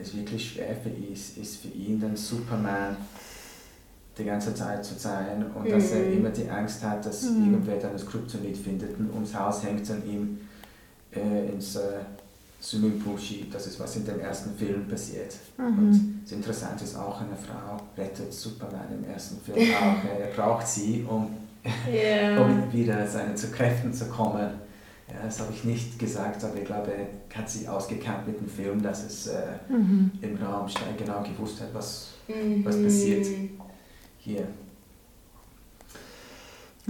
es 0.00 0.16
wirklich 0.16 0.52
schwer 0.52 0.74
für 0.76 0.88
ihn 0.88 1.12
ist, 1.12 1.36
ist 1.36 1.56
für 1.58 1.68
ihn 1.68 2.00
dann 2.00 2.16
Superman 2.16 2.96
die 4.16 4.24
ganze 4.24 4.54
Zeit 4.54 4.84
zu 4.84 4.94
sein 4.94 5.44
und 5.54 5.64
mhm. 5.64 5.70
dass 5.70 5.92
er 5.92 6.06
mhm. 6.06 6.12
immer 6.14 6.30
die 6.30 6.48
Angst 6.48 6.82
hat, 6.82 7.04
dass 7.06 7.22
mhm. 7.22 7.52
irgendwer 7.52 7.76
dann 7.76 7.92
das 7.92 8.06
Kryptonit 8.06 8.56
findet 8.56 8.98
und 8.98 9.10
ums 9.12 9.34
Haus 9.34 9.62
hängt 9.62 9.88
und 9.90 10.06
ihm 10.06 10.40
äh, 11.14 11.52
ins 11.52 11.76
äh, 11.76 12.00
Swimmingpool 12.60 13.18
schiebt. 13.18 13.54
Das 13.54 13.66
ist, 13.66 13.78
was 13.78 13.94
in 13.96 14.04
dem 14.04 14.18
ersten 14.18 14.56
Film 14.56 14.88
passiert. 14.88 15.34
Mhm. 15.56 15.78
Und 15.78 16.20
das 16.24 16.32
Interessante 16.32 16.84
ist 16.84 16.96
auch, 16.96 17.20
eine 17.20 17.36
Frau 17.36 17.76
rettet 17.96 18.32
Superman 18.32 18.86
im 18.92 19.08
ersten 19.08 19.40
Film 19.40 19.58
auch. 19.74 20.18
Er 20.18 20.26
braucht 20.34 20.66
sie, 20.66 21.06
um 21.08 21.28
yeah. 21.92 22.40
um 22.40 22.72
wieder 22.72 23.06
seine 23.06 23.34
zu 23.34 23.50
Kräften 23.50 23.92
zu 23.92 24.06
kommen. 24.06 24.50
Ja, 25.08 25.24
das 25.24 25.40
habe 25.40 25.52
ich 25.54 25.64
nicht 25.64 25.98
gesagt, 25.98 26.44
aber 26.44 26.56
ich 26.56 26.64
glaube, 26.64 26.92
er 26.92 27.38
hat 27.38 27.48
sich 27.48 27.68
ausgekannt 27.68 28.26
mit 28.26 28.40
dem 28.40 28.48
Film, 28.48 28.82
dass 28.82 29.04
es 29.04 29.28
äh, 29.28 29.42
mhm. 29.68 30.10
im 30.20 30.36
Raum 30.36 30.66
genau 30.98 31.22
gewusst 31.22 31.60
hat, 31.60 31.68
was, 31.72 32.14
mhm. 32.28 32.64
was 32.64 32.82
passiert 32.82 33.26
hier. 34.18 34.46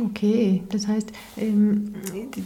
Okay, 0.01 0.63
das 0.69 0.87
heißt, 0.87 1.11
ähm, 1.37 1.95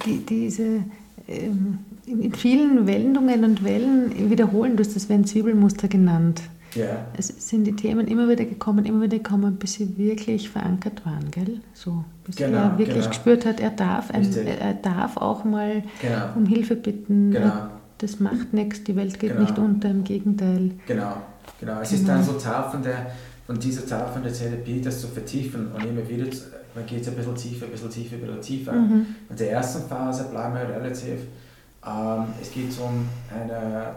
die, 0.07 0.19
diese 0.19 0.85
ähm, 1.29 1.79
in 2.07 2.35
vielen 2.35 2.87
Wendungen 2.87 3.45
und 3.45 3.65
Wellen 3.65 4.31
wiederholen, 4.31 4.77
du 4.77 4.85
hast 4.85 4.97
das 4.97 5.09
Wenn-Zwiebelmuster 5.09 5.89
genannt. 5.89 6.43
Ja. 6.75 7.07
Es 7.17 7.29
sind 7.29 7.65
die 7.65 7.77
Themen 7.77 8.07
immer 8.07 8.29
wieder 8.29 8.45
gekommen, 8.45 8.85
immer 8.85 9.03
wieder 9.03 9.19
gekommen, 9.19 9.57
bis 9.57 9.75
sie 9.75 9.97
wirklich 9.99 10.49
verankert 10.51 11.05
waren, 11.05 11.31
gell? 11.31 11.61
So, 11.75 12.05
bis 12.25 12.37
genau, 12.37 12.59
er 12.59 12.79
wirklich 12.79 12.97
genau. 12.97 13.09
gespürt 13.09 13.47
hat, 13.47 13.61
er 13.61 13.71
darf, 13.71 14.11
ein, 14.11 14.31
er 14.35 14.75
darf 14.75 15.17
auch 15.17 15.45
mal 15.45 15.83
genau. 16.01 16.31
um 16.37 16.47
Hilfe 16.47 16.77
bitten. 16.77 17.33
Genau. 17.33 17.69
Das 17.99 18.19
macht 18.21 18.53
nichts, 18.53 18.85
die 18.85 18.97
Welt 18.97 19.19
geht 19.21 19.31
genau. 19.33 19.43
nicht 19.43 19.59
unter, 19.59 19.91
im 19.91 20.03
Gegenteil. 20.03 20.73
Genau, 20.87 21.17
genau. 21.61 21.81
Es 21.81 21.93
ist 21.93 22.09
dann 22.09 22.23
so 22.23 22.33
Teil 22.33 22.65
von, 22.71 22.83
der, 22.83 23.13
von 23.47 23.59
dieser 23.59 23.87
Teil 23.87 24.09
von 24.13 24.23
der 24.23 24.33
Therapie, 24.33 24.81
das 24.81 25.01
zu 25.01 25.09
vertiefen 25.09 25.71
und 25.73 25.85
immer 25.85 26.09
wieder, 26.09 26.27
man 26.75 26.87
geht 26.87 27.07
ein 27.07 27.15
bisschen 27.15 27.37
tiefer, 27.37 27.67
ein 27.67 27.73
bisschen 27.73 27.91
tiefer, 27.91 28.17
ein 28.17 28.21
bisschen 28.23 28.41
tiefer. 28.41 28.73
Mhm. 28.73 29.07
In 29.29 29.37
der 29.37 29.53
ersten 29.53 29.89
Phase 29.89 30.25
bleiben 30.31 30.55
wir 30.55 30.77
relativ, 30.77 31.21
ähm, 31.87 32.25
es 32.41 32.51
geht 32.51 32.71
um 32.81 33.07
eine 33.31 33.95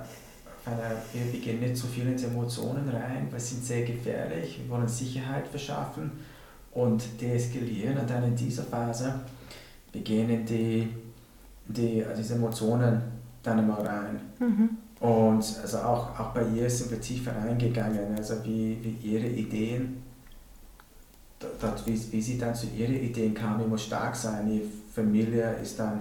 wir 1.13 1.39
gehen 1.39 1.59
nicht 1.59 1.78
so 1.78 1.88
viel 1.88 2.07
in 2.07 2.18
die 2.18 2.24
Emotionen 2.24 2.89
rein, 2.89 3.28
weil 3.30 3.39
sie 3.39 3.55
sind 3.55 3.66
sehr 3.66 3.84
gefährlich. 3.84 4.59
Wir 4.63 4.70
wollen 4.70 4.88
Sicherheit 4.88 5.47
verschaffen 5.47 6.11
und 6.72 7.03
deeskalieren. 7.22 7.97
Und 7.97 8.09
dann 8.09 8.24
in 8.24 8.36
dieser 8.36 8.63
Phase, 8.63 9.22
wir 9.91 10.01
gehen 10.01 10.30
in 10.30 10.45
die, 10.45 10.89
die, 11.68 12.03
also 12.03 12.22
diese 12.22 12.36
Emotionen 12.36 13.01
dann 13.43 13.59
einmal 13.59 13.86
rein. 13.86 14.20
Mhm. 14.39 14.70
Und 14.99 15.43
also 15.61 15.78
auch, 15.80 16.20
auch 16.20 16.34
bei 16.34 16.47
ihr 16.55 16.70
sind 16.70 16.89
wir 16.89 17.01
tiefer 17.01 17.36
reingegangen, 17.36 18.16
also 18.16 18.43
wie, 18.43 18.78
wie 18.82 19.11
ihre 19.11 19.28
Ideen, 19.28 20.01
dort, 21.61 21.86
wie, 21.86 21.99
wie 22.11 22.22
sie 22.22 22.38
dann 22.38 22.55
zu 22.55 22.68
ihren 22.68 22.95
Ideen 22.95 23.34
kam, 23.34 23.59
ich 23.59 23.68
muss 23.68 23.84
stark 23.84 24.16
sein, 24.16 24.51
ihre 24.51 24.66
Familie 24.93 25.57
ist 25.61 25.78
dann 25.78 25.99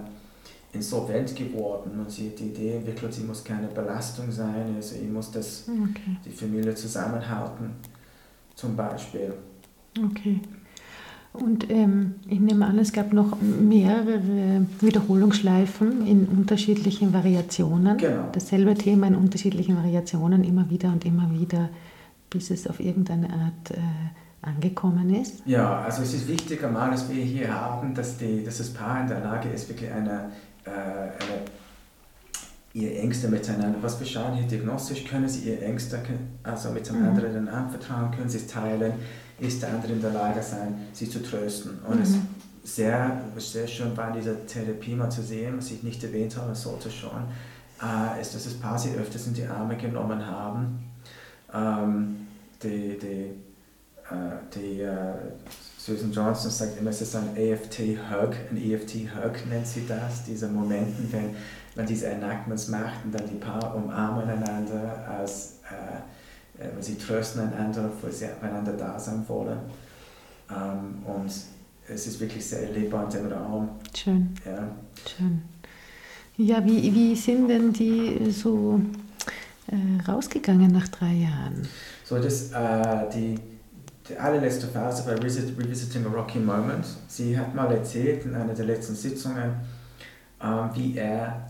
insolvent 0.75 1.35
geworden 1.35 1.99
und 1.99 2.11
sie 2.11 2.29
hat 2.29 2.39
die 2.39 2.45
Idee 2.45 2.75
entwickelt, 2.75 3.13
sie 3.13 3.23
muss 3.23 3.43
keine 3.43 3.67
Belastung 3.67 4.31
sein, 4.31 4.75
also 4.75 4.95
sie 4.95 5.05
muss 5.07 5.31
das, 5.31 5.65
Okay. 5.67 6.17
die 6.25 6.29
Familie 6.29 6.75
zusammenhalten, 6.75 7.71
zum 8.55 8.75
Beispiel. 8.75 9.33
Okay. 10.03 10.41
Und 11.33 11.69
ähm, 11.69 12.15
ich 12.29 12.39
nehme 12.39 12.65
an, 12.65 12.79
es 12.79 12.93
gab 12.93 13.11
noch 13.11 13.37
mehrere 13.41 14.65
Wiederholungsschleifen 14.79 16.07
in 16.07 16.27
unterschiedlichen 16.27 17.13
Variationen. 17.13 17.97
Genau. 17.97 18.29
Dasselbe 18.31 18.73
Thema 18.75 19.07
in 19.07 19.15
unterschiedlichen 19.15 19.75
Variationen 19.75 20.43
immer 20.43 20.69
wieder 20.69 20.89
und 20.93 21.05
immer 21.05 21.29
wieder, 21.33 21.69
bis 22.29 22.51
es 22.51 22.67
auf 22.67 22.79
irgendeine 22.79 23.29
Art 23.31 23.71
äh, 23.71 23.77
angekommen 24.41 25.13
ist. 25.13 25.41
Ja, 25.45 25.81
also 25.81 26.03
es 26.03 26.13
ist 26.13 26.27
wichtig 26.27 26.63
einmal, 26.63 26.91
dass 26.91 27.09
wir 27.09 27.23
hier 27.23 27.53
haben, 27.53 27.93
dass, 27.93 28.17
die, 28.17 28.43
dass 28.43 28.59
das 28.59 28.69
Paar 28.73 29.01
in 29.01 29.07
der 29.07 29.19
Lage 29.19 29.49
ist, 29.49 29.67
wirklich 29.67 29.91
eine 29.91 30.29
ihre 32.73 32.95
Ängste 32.99 33.29
miteinander, 33.29 33.77
was 33.81 33.99
wir 33.99 34.05
schauen 34.07 34.33
hier 34.33 34.47
diagnostisch, 34.47 35.05
können 35.05 35.29
sie 35.29 35.49
ihre 35.49 35.61
Ängste 35.63 35.99
also 36.43 36.71
mit 36.71 36.87
dem 36.87 36.99
Mhm. 37.01 37.07
anderen 37.07 37.47
anvertrauen, 37.47 38.11
können 38.11 38.29
sie 38.29 38.37
es 38.39 38.47
teilen, 38.47 38.93
ist 39.39 39.61
der 39.61 39.69
andere 39.69 39.93
in 39.93 40.01
der 40.01 40.11
Lage 40.11 40.41
sein, 40.41 40.75
sie 40.91 41.09
zu 41.09 41.23
trösten. 41.23 41.79
Und 41.87 42.01
es 42.01 42.11
Mhm. 42.11 42.27
sehr, 42.63 43.21
sehr 43.37 43.67
schön 43.67 43.95
war 43.95 44.09
in 44.09 44.15
dieser 44.15 44.45
Therapie 44.45 44.95
mal 44.95 45.09
zu 45.09 45.21
sehen, 45.21 45.57
was 45.57 45.71
ich 45.71 45.83
nicht 45.83 46.03
erwähnt 46.03 46.35
habe, 46.35 46.53
sollte 46.53 46.91
schon, 46.91 47.23
äh, 47.81 48.19
ist, 48.21 48.35
dass 48.35 48.43
das 48.43 48.53
Paar 48.55 48.77
sie 48.77 48.93
öfters 48.95 49.27
in 49.27 49.33
die 49.33 49.45
Arme 49.45 49.77
genommen 49.77 50.25
haben. 50.25 50.83
Ähm, 51.53 52.27
die, 52.61 52.97
die, 52.99 53.31
äh, 54.13 54.37
die 54.53 54.81
äh, 54.81 55.13
Susan 55.85 56.11
Johnson 56.11 56.49
sagt 56.49 56.79
immer, 56.79 56.89
es 56.89 57.01
ist 57.01 57.15
ein 57.15 57.29
AFT-Hug, 57.37 58.35
ein 58.49 58.57
EFT-Hug 58.57 59.47
nennt 59.47 59.67
sie 59.67 59.85
das, 59.87 60.23
diese 60.23 60.47
Momenten, 60.47 61.07
wenn 61.11 61.35
man 61.75 61.85
diese 61.85 62.07
Enactments 62.07 62.69
macht 62.69 63.05
und 63.05 63.13
dann 63.13 63.29
die 63.29 63.35
Paar 63.35 63.75
umarmen 63.75 64.27
einander, 64.27 65.05
als, 65.07 65.59
äh, 66.59 66.63
äh, 66.63 66.69
sie 66.81 66.97
trösten 66.97 67.41
einander, 67.41 67.87
wo 68.01 68.09
sie 68.09 68.25
einander 68.41 68.73
da 68.73 68.97
sein 68.97 69.23
wollen. 69.27 69.59
Ähm, 70.49 71.03
und 71.05 71.31
es 71.87 72.07
ist 72.07 72.19
wirklich 72.19 72.43
sehr 72.43 72.63
erlebbar 72.63 73.03
in 73.05 73.09
dem 73.11 73.31
Raum. 73.31 73.69
Schön, 73.95 74.33
Ja. 74.43 74.67
schön. 75.15 75.43
Ja, 76.37 76.65
wie, 76.65 76.93
wie 76.95 77.15
sind 77.15 77.47
denn 77.47 77.71
die 77.71 78.31
so 78.31 78.81
äh, 79.67 80.01
rausgegangen 80.09 80.71
nach 80.71 80.87
drei 80.87 81.13
Jahren? 81.13 81.61
So, 82.03 82.17
das, 82.17 82.51
äh, 82.53 83.09
die, 83.13 83.39
die 84.07 84.17
allerletzte 84.17 84.67
Phase 84.67 85.03
bei 85.03 85.13
Revisit, 85.13 85.57
Revisiting 85.57 86.05
a 86.05 86.09
Rocky 86.09 86.39
Moment, 86.39 86.85
sie 87.07 87.37
hat 87.37 87.55
mal 87.55 87.71
erzählt 87.71 88.25
in 88.25 88.35
einer 88.35 88.53
der 88.53 88.65
letzten 88.65 88.95
Sitzungen, 88.95 89.55
ähm, 90.43 90.69
wie 90.73 90.97
er, 90.97 91.49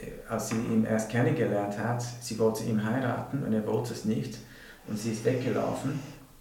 äh, 0.00 0.30
als 0.30 0.50
sie 0.50 0.56
ihn 0.56 0.84
erst 0.84 1.10
kennengelernt 1.10 1.76
hat, 1.78 2.02
sie 2.20 2.38
wollte 2.38 2.64
ihn 2.64 2.84
heiraten 2.84 3.42
und 3.42 3.52
er 3.52 3.66
wollte 3.66 3.92
es 3.94 4.04
nicht 4.04 4.38
und 4.86 4.98
sie 4.98 5.12
ist 5.12 5.24
weggelaufen. 5.24 5.98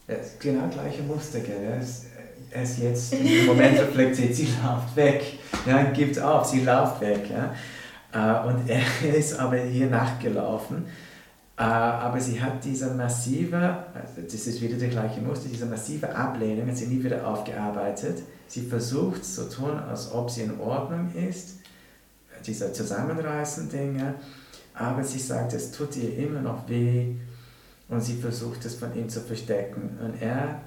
Das 0.07 0.27
ist 0.27 0.39
genau 0.39 0.67
gleiche 0.67 1.01
Muster, 1.03 1.39
gell? 1.39 1.63
Er 1.63 1.79
ist, 1.79 2.05
er 2.51 2.63
ist 2.63 2.79
jetzt 2.79 3.13
im 3.13 3.45
Moment 3.47 3.79
reflektiert, 3.79 4.35
sie 4.35 4.47
läuft 4.63 4.95
weg, 4.95 5.39
ja, 5.65 5.83
gibt 5.83 6.19
auf, 6.19 6.45
sie 6.45 6.63
läuft 6.63 7.01
weg. 7.01 7.29
Ja? 7.29 7.53
Äh, 8.13 8.47
Und 8.47 8.69
er 8.69 8.81
ist 9.15 9.39
aber 9.39 9.57
hier 9.57 9.87
nachgelaufen. 9.87 10.85
Äh, 11.61 11.63
Aber 11.63 12.19
sie 12.19 12.41
hat 12.41 12.63
diese 12.63 12.89
massive, 12.95 13.55
also 13.93 14.21
das 14.23 14.47
ist 14.47 14.59
wieder 14.63 14.77
der 14.77 14.89
gleiche 14.89 15.21
Muster, 15.21 15.47
diese 15.47 15.67
massive 15.67 16.13
Ablehnung 16.15 16.67
hat 16.67 16.75
sie 16.75 16.87
nie 16.87 17.03
wieder 17.03 17.27
aufgearbeitet. 17.27 18.23
Sie 18.47 18.63
versucht 18.63 19.23
zu 19.23 19.47
tun, 19.47 19.77
als 19.77 20.11
ob 20.11 20.31
sie 20.31 20.41
in 20.41 20.59
Ordnung 20.59 21.13
ist, 21.13 21.57
diese 22.47 22.73
zusammenreißen 22.73 23.69
Dinge, 23.69 24.15
aber 24.73 25.03
sie 25.03 25.19
sagt, 25.19 25.53
es 25.53 25.71
tut 25.71 25.95
ihr 25.97 26.17
immer 26.17 26.41
noch 26.41 26.67
weh 26.67 27.13
und 27.89 28.01
sie 28.01 28.15
versucht 28.15 28.65
es 28.65 28.73
von 28.73 28.95
ihm 28.95 29.07
zu 29.07 29.21
verstecken. 29.21 29.99
Und 30.03 30.19
er 30.19 30.61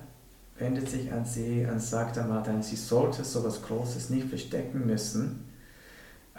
wendet 0.61 0.89
sich 0.89 1.13
an 1.13 1.25
sie 1.25 1.67
und 1.69 1.83
sagt 1.83 2.19
einmal 2.19 2.45
dann, 2.45 2.63
sie 2.63 2.77
sollte 2.77 3.25
so 3.25 3.41
etwas 3.41 3.63
Großes 3.63 4.11
nicht 4.11 4.29
verstecken 4.29 4.87
müssen. 4.87 5.45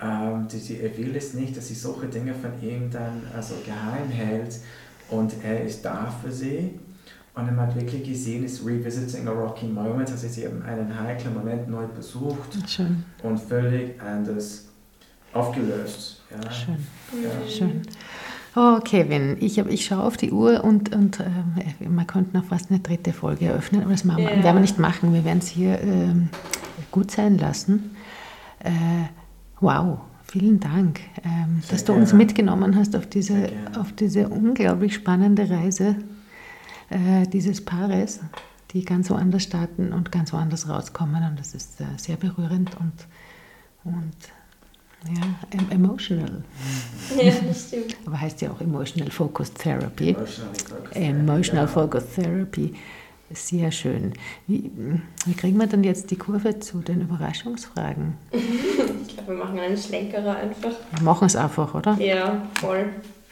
Ähm, 0.02 0.48
die, 0.52 0.60
die, 0.60 0.82
er 0.82 0.98
will 0.98 1.16
es 1.16 1.34
nicht, 1.34 1.56
dass 1.56 1.68
sie 1.70 1.74
solche 1.74 2.08
Dinge 2.08 2.34
von 2.34 2.52
ihm 2.62 2.90
dann 2.92 3.22
also 3.36 3.56
geheim 3.66 4.10
hält 4.10 4.58
und 5.10 5.34
er 5.44 5.64
ist 5.64 5.84
da 5.86 6.14
für 6.24 6.32
sie. 6.32 6.72
Und 7.34 7.46
man 7.48 7.68
hat 7.68 7.76
wirklich 7.76 8.04
gesehen, 8.04 8.46
ist 8.46 8.66
Revisiting 8.66 9.28
a 9.28 9.32
Rocky 9.32 9.66
Moment, 9.68 10.10
also 10.10 10.28
sie 10.28 10.46
haben 10.46 10.62
einen 10.64 10.98
heiklen 11.00 11.34
Moment 11.34 11.70
neu 11.70 11.86
besucht 11.88 12.58
Schön, 12.68 13.04
und 13.24 13.38
völlig 13.40 14.02
anders 14.02 14.66
aufgelöst. 15.34 16.22
Ja. 16.32 16.52
schön. 16.52 16.78
Ja. 17.24 17.50
Schön. 17.50 17.82
Oh, 18.58 18.80
Kevin, 18.80 19.36
ich, 19.42 19.60
hab- 19.60 19.70
ich 19.70 19.84
schaue 19.86 20.04
auf 20.04 20.16
die 20.16 20.32
Uhr 20.32 20.64
und, 20.64 20.96
und 20.96 21.20
ähm, 21.20 21.94
man 21.94 22.08
könnte 22.08 22.38
noch 22.38 22.46
fast 22.46 22.70
eine 22.72 22.80
dritte 22.80 23.12
Folge 23.12 23.48
eröffnen, 23.48 23.82
aber 23.82 23.92
das 23.92 24.06
machen 24.06 24.24
wir, 24.24 24.30
Ja. 24.32 24.44
werden 24.44 24.56
wir 24.56 24.62
nicht 24.62 24.80
machen. 24.80 25.14
Wir 25.14 25.26
werden 25.26 25.40
es 25.40 25.48
hier 25.48 25.80
ähm, 25.82 26.30
gut 26.92 27.12
sein 27.12 27.38
lassen. 27.38 27.96
Äh, 28.60 28.70
wow, 29.66 29.98
vielen 30.24 30.60
Dank, 30.60 31.00
ähm, 31.24 31.62
dass 31.72 31.84
du 31.84 31.94
uns 31.94 32.14
mitgenommen 32.14 32.76
hast 32.76 32.96
auf 32.96 33.08
diese, 33.08 33.50
auf 33.78 33.92
diese 33.94 34.30
unglaublich 34.30 34.94
spannende 34.94 35.50
Reise 35.50 35.96
äh, 36.90 37.26
dieses 37.28 37.66
Paares, 37.66 38.20
die 38.72 38.86
ganz 38.86 39.10
woanders 39.10 39.44
starten 39.44 39.92
und 39.92 40.12
ganz 40.12 40.32
woanders 40.34 40.70
rauskommen. 40.70 41.24
Und 41.24 41.40
das 41.40 41.56
ist 41.56 41.82
äh, 41.82 41.86
sehr 41.98 42.16
berührend 42.18 42.76
und, 42.80 42.94
und 43.86 44.14
ja, 45.08 45.22
em- 45.60 45.72
emotional. 45.72 46.44
Ja, 47.20 47.32
das 47.48 47.64
stimmt. 47.68 47.96
Aber 48.06 48.22
heißt 48.22 48.42
ja 48.42 48.52
auch 48.52 48.62
Emotional 48.62 49.10
Focus 49.10 49.52
Therapy. 49.54 50.10
Emotionally 50.10 50.60
focused. 50.60 50.96
Emotional 50.96 51.66
Ja. 51.66 51.68
Focus 51.68 52.04
Therapy. 52.16 52.76
Sehr 53.32 53.72
schön. 53.72 54.14
Wie, 54.46 54.72
wie 55.26 55.34
kriegen 55.34 55.58
wir 55.58 55.68
dann 55.68 55.84
jetzt 55.84 56.12
die 56.12 56.16
Kurve 56.16 56.60
zu 56.60 56.80
den 56.80 57.02
Überraschungsfragen? 57.02 58.18
Ich 59.08 59.16
glaube, 59.16 59.40
wir 59.40 59.46
machen 59.46 59.60
einen 59.60 59.78
Schlenkerer 59.78 60.36
einfach. 60.36 60.72
Wir 60.94 61.04
machen 61.04 61.28
es 61.28 61.36
einfach, 61.38 61.74
oder? 61.74 61.98
Ja, 62.00 62.42
voll. 62.60 62.90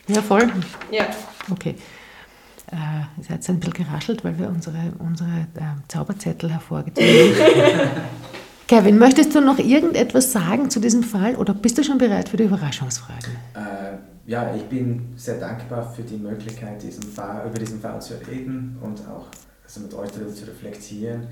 Ja, 0.08 0.22
voll. 0.22 0.50
Ja. 0.92 1.08
Okay. 1.52 1.76
Äh, 2.72 2.76
es 3.20 3.30
hat 3.30 3.38
jetzt 3.38 3.50
ein 3.50 3.60
bisschen 3.60 3.86
geraschelt, 3.86 4.24
weil 4.24 4.38
wir 4.40 4.48
unsere, 4.48 4.94
unsere 5.00 5.30
äh, 5.56 5.62
Zauberzettel 5.90 6.52
hervorgezogen 6.52 7.10
haben. 7.10 7.90
Kevin, 8.68 8.98
möchtest 8.98 9.36
du 9.36 9.42
noch 9.42 9.60
irgendetwas 9.60 10.32
sagen 10.32 10.70
zu 10.70 10.80
diesem 10.80 11.04
Fall 11.04 11.36
oder 11.36 11.54
bist 11.54 11.78
du 11.78 11.84
schon 11.84 11.98
bereit 11.98 12.30
für 12.30 12.38
die 12.38 12.44
Überraschungsfragen? 12.44 13.36
Äh, 13.56 13.98
ja, 14.26 14.56
ich 14.56 14.64
bin 14.64 15.14
sehr 15.18 15.40
dankbar 15.40 15.94
für 15.94 16.04
die 16.04 16.18
Möglichkeit, 16.18 16.82
diesen 16.82 17.04
Fall, 17.04 17.46
über 17.48 17.60
diesen 17.60 17.82
Fall 17.82 18.02
zu 18.02 18.14
reden 18.26 18.78
und 18.82 19.02
auch 19.08 19.28
also 19.64 19.80
mit 19.82 19.94
euch 19.94 20.12
darüber 20.12 20.34
zu 20.34 20.46
reflektieren. 20.46 21.28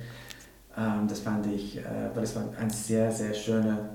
Ähm, 0.78 1.08
das 1.08 1.20
fand 1.20 1.48
ich, 1.48 1.78
äh, 1.78 1.84
weil 2.14 2.24
es 2.24 2.36
war 2.36 2.44
ein 2.60 2.70
sehr, 2.70 3.12
sehr 3.12 3.34
schöner 3.34 3.90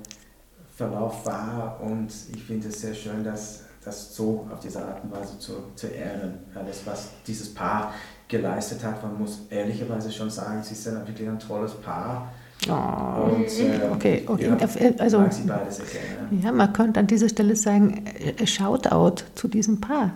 Verlauf 0.76 1.24
war 1.24 1.80
und 1.82 2.12
ich 2.34 2.42
finde 2.44 2.68
es 2.68 2.80
sehr 2.82 2.94
schön, 2.94 3.24
dass 3.24 3.62
das 3.84 4.14
so 4.14 4.46
auf 4.52 4.60
diese 4.60 4.84
Art 4.84 5.02
und 5.04 5.12
Weise 5.12 5.38
zu, 5.38 5.52
zu 5.74 5.86
ehren. 5.86 6.34
Alles, 6.54 6.82
was 6.84 7.10
dieses 7.26 7.54
Paar 7.54 7.94
geleistet 8.28 8.82
hat, 8.84 9.02
man 9.02 9.16
muss 9.18 9.42
ehrlicherweise 9.48 10.10
schon 10.10 10.28
sagen, 10.28 10.62
sie 10.62 10.74
sind 10.74 11.06
wirklich 11.06 11.28
ein 11.28 11.38
tolles 11.38 11.72
Paar. 11.74 12.32
Oh, 12.68 13.34
Und, 13.36 13.46
äh, 13.46 13.88
okay, 13.92 14.24
okay. 14.26 14.48
Ja, 14.48 14.56
Also, 14.98 15.18
sehr 15.30 15.44
gerne. 15.46 16.42
Ja, 16.42 16.52
man 16.52 16.72
könnte 16.72 16.98
an 17.00 17.06
dieser 17.06 17.28
Stelle 17.28 17.54
sagen, 17.54 18.04
äh, 18.06 18.46
Shoutout 18.46 19.22
zu 19.34 19.46
diesem 19.46 19.80
Paar. 19.80 20.10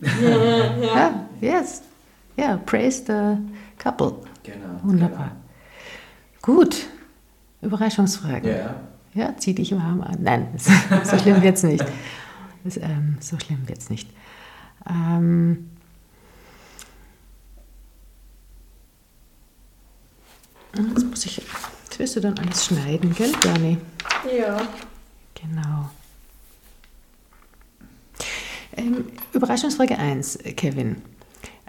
ja, 0.00 1.26
yes. 1.40 1.82
Ja, 2.36 2.58
praise 2.66 3.04
the 3.06 3.38
couple. 3.84 4.14
Genau. 4.42 4.80
Wunderbar. 4.82 5.32
Gut. 6.40 6.86
Überraschungsfragen. 7.60 8.42
Genau. 8.42 8.56
Ja. 8.56 8.80
Ja, 9.14 9.36
zieh 9.36 9.54
dich 9.54 9.70
warm 9.72 10.00
an. 10.00 10.16
Nein, 10.20 10.48
so 10.56 11.18
schlimm 11.18 11.40
wird 11.40 11.56
es 11.56 11.62
nicht. 11.62 11.84
Das, 12.64 12.76
ähm, 12.78 13.16
so 13.20 13.38
schlimm 13.38 13.68
wird 13.68 13.78
es 13.78 13.88
nicht. 13.88 14.10
Ähm, 14.88 15.70
jetzt 20.76 21.06
muss 21.06 21.26
ich, 21.26 21.36
jetzt 21.84 21.98
wirst 22.00 22.16
du 22.16 22.20
dann 22.20 22.36
alles 22.38 22.66
schneiden, 22.66 23.14
gell, 23.14 23.32
Bernie? 23.40 23.78
Ja. 24.36 24.60
Genau. 25.34 25.90
Ähm, 28.76 29.04
Überraschungsfrage 29.32 29.96
1, 29.96 30.38
Kevin. 30.56 31.02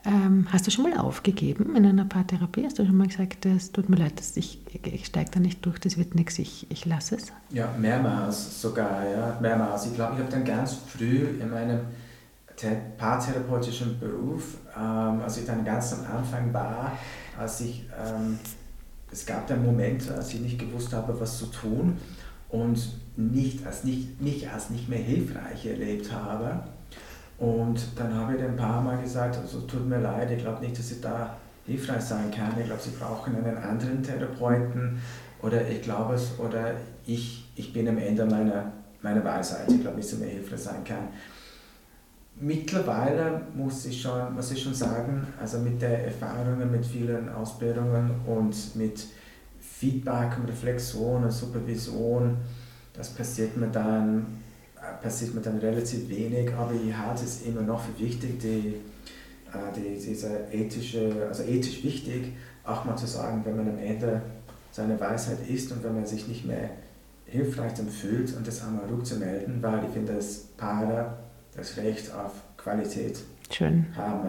Ähm, 0.05 0.47
hast 0.51 0.67
du 0.67 0.71
schon 0.71 0.83
mal 0.89 0.97
aufgegeben 0.99 1.75
in 1.75 1.85
einer 1.85 2.05
Paartherapie? 2.05 2.63
Hast 2.65 2.77
du 2.77 2.85
schon 2.85 2.95
mal 2.97 3.07
gesagt, 3.07 3.45
es 3.45 3.71
tut 3.71 3.89
mir 3.89 3.95
leid, 3.95 4.19
dass 4.19 4.37
ich, 4.37 4.59
ich 4.83 5.05
steige 5.07 5.31
da 5.31 5.39
nicht 5.39 5.65
durch, 5.65 5.79
das 5.79 5.97
wird 5.97 6.13
nichts, 6.13 6.37
ich, 6.37 6.67
ich 6.69 6.85
lasse 6.85 7.15
es? 7.15 7.33
Ja, 7.49 7.73
mehrmals 7.79 8.61
sogar, 8.61 9.03
ja, 9.09 9.37
mehrmals. 9.41 9.87
Ich 9.87 9.95
glaube, 9.95 10.13
ich 10.13 10.19
habe 10.19 10.31
dann 10.31 10.45
ganz 10.45 10.73
früh 10.73 11.39
in 11.41 11.49
meinem 11.49 11.79
the- 12.59 12.67
paartherapeutischen 12.97 13.99
Beruf, 13.99 14.57
ähm, 14.77 15.21
als 15.21 15.37
ich 15.37 15.45
dann 15.45 15.65
ganz 15.65 15.93
am 15.93 16.05
Anfang 16.17 16.53
war, 16.53 16.91
als 17.39 17.61
ich, 17.61 17.85
ähm, 17.99 18.37
es 19.11 19.25
gab 19.25 19.47
dann 19.47 19.65
Momente, 19.65 20.13
als 20.13 20.33
ich 20.33 20.39
nicht 20.41 20.59
gewusst 20.59 20.93
habe, 20.93 21.19
was 21.19 21.37
zu 21.39 21.47
tun. 21.47 21.97
und 22.49 22.77
nicht 23.17 23.65
als 23.65 23.83
nicht, 23.83 24.21
mich 24.21 24.49
als 24.49 24.69
nicht 24.69 24.87
mehr 24.87 24.99
hilfreich 24.99 25.65
erlebt 25.65 26.11
habe. 26.13 26.63
Und 27.37 27.79
dann 27.97 28.13
habe 28.13 28.35
ich 28.35 28.43
ein 28.43 28.55
paar 28.55 28.81
Mal 28.81 29.01
gesagt, 29.01 29.37
also 29.37 29.61
tut 29.61 29.87
mir 29.87 29.99
leid, 29.99 30.31
ich 30.31 30.39
glaube 30.39 30.61
nicht, 30.61 30.77
dass 30.77 30.91
ich 30.91 31.01
da 31.01 31.35
hilfreich 31.65 32.01
sein 32.01 32.31
kann. 32.31 32.53
Ich 32.59 32.65
glaube, 32.65 32.81
Sie 32.81 32.91
brauchen 32.91 33.35
einen 33.35 33.57
anderen 33.57 34.01
Therapeuten 34.01 34.99
oder 35.41 35.67
ich 35.67 35.81
glaube 35.81 36.13
es, 36.13 36.39
oder 36.39 36.71
ich, 37.05 37.49
ich 37.55 37.73
bin 37.73 37.87
am 37.89 37.97
Ende 37.97 38.25
meiner, 38.25 38.71
meiner 39.01 39.23
Weisheit. 39.23 39.69
Ich 39.69 39.81
glaube 39.81 39.97
nicht, 39.97 40.07
dass 40.07 40.13
ich 40.13 40.19
mehr 40.19 40.29
hilfreich 40.29 40.59
sein 40.59 40.83
kann. 40.83 41.09
Mittlerweile 42.37 43.41
muss 43.55 43.85
ich, 43.85 44.01
schon, 44.01 44.33
muss 44.33 44.51
ich 44.51 44.61
schon 44.61 44.73
sagen, 44.73 45.25
also 45.39 45.59
mit 45.59 45.81
der 45.81 46.05
Erfahrungen, 46.05 46.69
mit 46.69 46.85
vielen 46.85 47.29
Ausbildungen 47.29 48.11
und 48.25 48.75
mit 48.75 49.05
Feedback 49.59 50.37
und 50.37 50.49
Reflexion 50.49 51.23
und 51.23 51.31
Supervision, 51.31 52.37
das 52.93 53.09
passiert 53.09 53.55
mir 53.55 53.67
dann, 53.67 54.25
passiert 55.01 55.33
mir 55.33 55.41
dann 55.41 55.57
relativ 55.57 56.09
wenig, 56.09 56.53
aber 56.53 56.73
ich 56.73 56.95
halte 56.95 57.23
es 57.23 57.43
immer 57.43 57.61
noch 57.61 57.81
für 57.81 57.99
wichtig, 57.99 58.39
die, 58.39 58.75
äh, 59.51 59.71
die, 59.75 59.99
diese 59.99 60.47
ethische, 60.51 61.27
also 61.27 61.43
ethisch 61.43 61.83
wichtig, 61.83 62.33
auch 62.63 62.85
mal 62.85 62.95
zu 62.95 63.07
sagen, 63.07 63.41
wenn 63.45 63.57
man 63.57 63.69
am 63.69 63.79
Ende 63.79 64.21
seine 64.71 64.99
Weisheit 64.99 65.47
ist 65.47 65.71
und 65.71 65.83
wenn 65.83 65.95
man 65.95 66.05
sich 66.05 66.27
nicht 66.27 66.45
mehr 66.45 66.69
hilfreich 67.25 67.73
fühlt 67.89 68.35
und 68.35 68.45
das 68.45 68.63
einmal 68.63 68.85
rückzumelden, 68.85 69.61
weil 69.61 69.85
ich 69.85 69.91
finde, 69.91 70.13
dass 70.13 70.39
Paare 70.57 71.17
das 71.55 71.77
Recht 71.77 72.13
auf 72.13 72.33
Qualität 72.57 73.19
schön. 73.49 73.85
haben. 73.95 74.27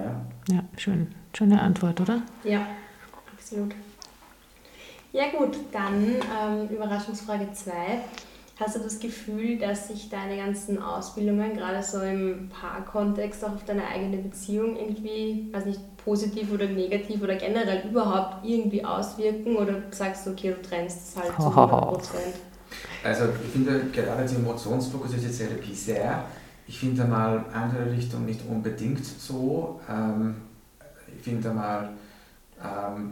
Ja, 0.49 0.55
ja 0.55 0.65
schön. 0.77 1.09
Schöne 1.37 1.61
Antwort, 1.61 2.01
oder? 2.01 2.23
Ja, 2.45 2.67
absolut. 3.37 3.75
Ja 5.13 5.31
gut, 5.31 5.57
dann 5.73 6.05
ähm, 6.05 6.69
Überraschungsfrage 6.69 7.53
2. 7.53 7.73
Hast 8.59 8.75
du 8.75 8.81
das 8.81 8.99
Gefühl, 8.99 9.59
dass 9.59 9.89
sich 9.89 10.09
deine 10.09 10.39
ganzen 10.39 10.83
Ausbildungen, 10.83 11.55
gerade 11.55 11.83
so 11.83 12.01
im 12.01 12.49
Paarkontext, 12.49 13.45
auch 13.45 13.53
auf 13.53 13.65
deine 13.67 13.87
eigene 13.87 14.17
Beziehung 14.17 14.77
irgendwie, 14.77 15.51
weiß 15.53 15.67
nicht, 15.67 15.81
positiv 15.99 16.51
oder 16.51 16.67
negativ 16.67 17.23
oder 17.23 17.35
generell 17.37 17.87
überhaupt 17.87 18.47
irgendwie 18.47 18.83
auswirken? 18.83 19.57
Oder 19.57 19.83
sagst 19.91 20.27
du, 20.27 20.31
okay, 20.31 20.55
du 20.55 20.67
trennst 20.67 21.11
es 21.11 21.17
halt 21.23 21.35
zu 21.37 21.43
100%? 21.49 22.01
Also 23.05 23.25
ich 23.45 23.51
finde 23.53 23.85
gerade 23.93 24.27
die 24.27 24.37
emotionsfokussierte 24.37 25.31
Therapie 25.31 25.75
sehr. 25.75 26.25
Ich 26.67 26.79
finde 26.79 27.05
mal 27.05 27.45
andere 27.53 27.93
Richtung 27.93 28.25
nicht 28.25 28.41
unbedingt 28.49 29.05
so. 29.05 29.81
Ähm, 29.89 30.35
ich 31.15 31.23
finde 31.23 31.51
mal 31.51 31.91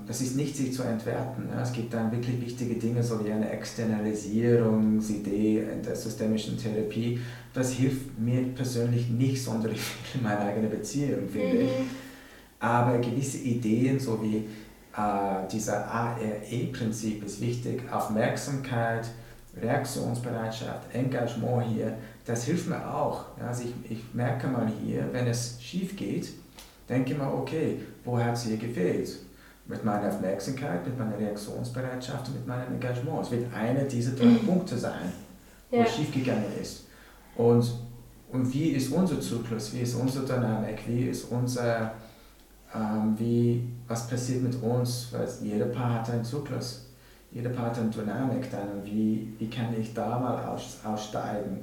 das 0.06 0.22
ist 0.22 0.36
nicht 0.36 0.56
sich 0.56 0.72
zu 0.72 0.82
entwerten. 0.82 1.50
Es 1.62 1.70
gibt 1.72 1.92
dann 1.92 2.10
wirklich 2.10 2.40
wichtige 2.40 2.76
Dinge, 2.76 3.02
so 3.02 3.22
wie 3.24 3.30
eine 3.30 3.50
Externalisierungsidee 3.50 5.64
in 5.70 5.82
der 5.82 5.94
systemischen 5.94 6.56
Therapie. 6.56 7.20
Das 7.52 7.72
hilft 7.72 8.18
mir 8.18 8.42
persönlich 8.54 9.10
nicht 9.10 9.42
sonderlich 9.42 9.82
viel 9.82 10.20
in 10.20 10.26
meiner 10.26 10.46
eigenen 10.46 10.70
Beziehung, 10.70 11.28
finde 11.30 11.58
ich. 11.58 11.70
Mhm. 11.70 11.90
Aber 12.58 12.96
gewisse 12.98 13.36
Ideen, 13.38 14.00
so 14.00 14.22
wie 14.22 14.46
äh, 14.96 15.46
dieser 15.52 15.86
ARE-Prinzip 15.88 17.22
ist 17.24 17.42
wichtig, 17.42 17.82
Aufmerksamkeit, 17.92 19.10
Reaktionsbereitschaft, 19.60 20.94
Engagement 20.94 21.66
hier, 21.68 21.98
das 22.24 22.44
hilft 22.44 22.68
mir 22.68 22.94
auch. 22.94 23.24
Also 23.38 23.64
ich, 23.64 23.74
ich 23.90 24.02
merke 24.14 24.46
mal 24.46 24.72
hier, 24.82 25.06
wenn 25.12 25.26
es 25.26 25.58
schief 25.60 25.94
geht, 25.94 26.32
denke 26.88 27.12
ich 27.12 27.18
mal, 27.18 27.30
okay, 27.32 27.80
wo 28.04 28.18
hat 28.18 28.34
es 28.34 28.44
hier 28.44 28.56
gefehlt? 28.56 29.18
Mit 29.66 29.84
meiner 29.84 30.08
Aufmerksamkeit, 30.08 30.86
mit 30.86 30.98
meiner 30.98 31.18
Reaktionsbereitschaft 31.18 32.28
und 32.28 32.34
mit 32.34 32.46
meinem 32.46 32.74
Engagement. 32.74 33.22
Es 33.22 33.30
wird 33.30 33.52
einer 33.54 33.84
dieser 33.84 34.12
drei 34.12 34.26
mhm. 34.26 34.46
Punkte 34.46 34.76
sein, 34.76 35.12
wo 35.70 35.78
ja. 35.78 35.84
es 35.84 35.94
schiefgegangen 35.94 36.52
ist. 36.60 36.84
Und, 37.36 37.72
und 38.30 38.52
wie 38.52 38.70
ist 38.70 38.92
unser 38.92 39.20
Zyklus, 39.20 39.72
wie 39.72 39.80
ist 39.80 39.94
unsere 39.94 40.26
Dynamik, 40.26 40.86
wie 40.86 41.08
ist 41.08 41.24
unser, 41.30 41.92
ähm, 42.74 43.14
wie, 43.18 43.64
was 43.88 44.06
passiert 44.06 44.42
mit 44.42 44.62
uns, 44.62 45.08
weil 45.12 45.26
jeder 45.42 45.66
Paar 45.66 45.94
hat 45.94 46.10
einen 46.10 46.24
Zyklus, 46.24 46.86
jeder 47.32 47.50
Paar 47.50 47.66
hat 47.66 47.78
eine 47.78 47.90
Dynamik 47.90 48.50
dann 48.50 48.68
und 48.68 48.84
wie, 48.84 49.34
wie 49.38 49.48
kann 49.48 49.74
ich 49.78 49.94
da 49.94 50.18
mal 50.18 50.44
aus, 50.44 50.78
aussteigen. 50.84 51.60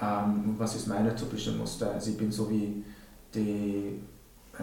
Ähm, 0.00 0.54
was 0.58 0.76
ist 0.76 0.86
meine 0.86 1.14
typische 1.16 1.52
Muster? 1.52 1.92
Also 1.92 2.10
ich 2.10 2.16
bin 2.16 2.30
so 2.30 2.48
wie 2.48 2.84
die 3.34 4.00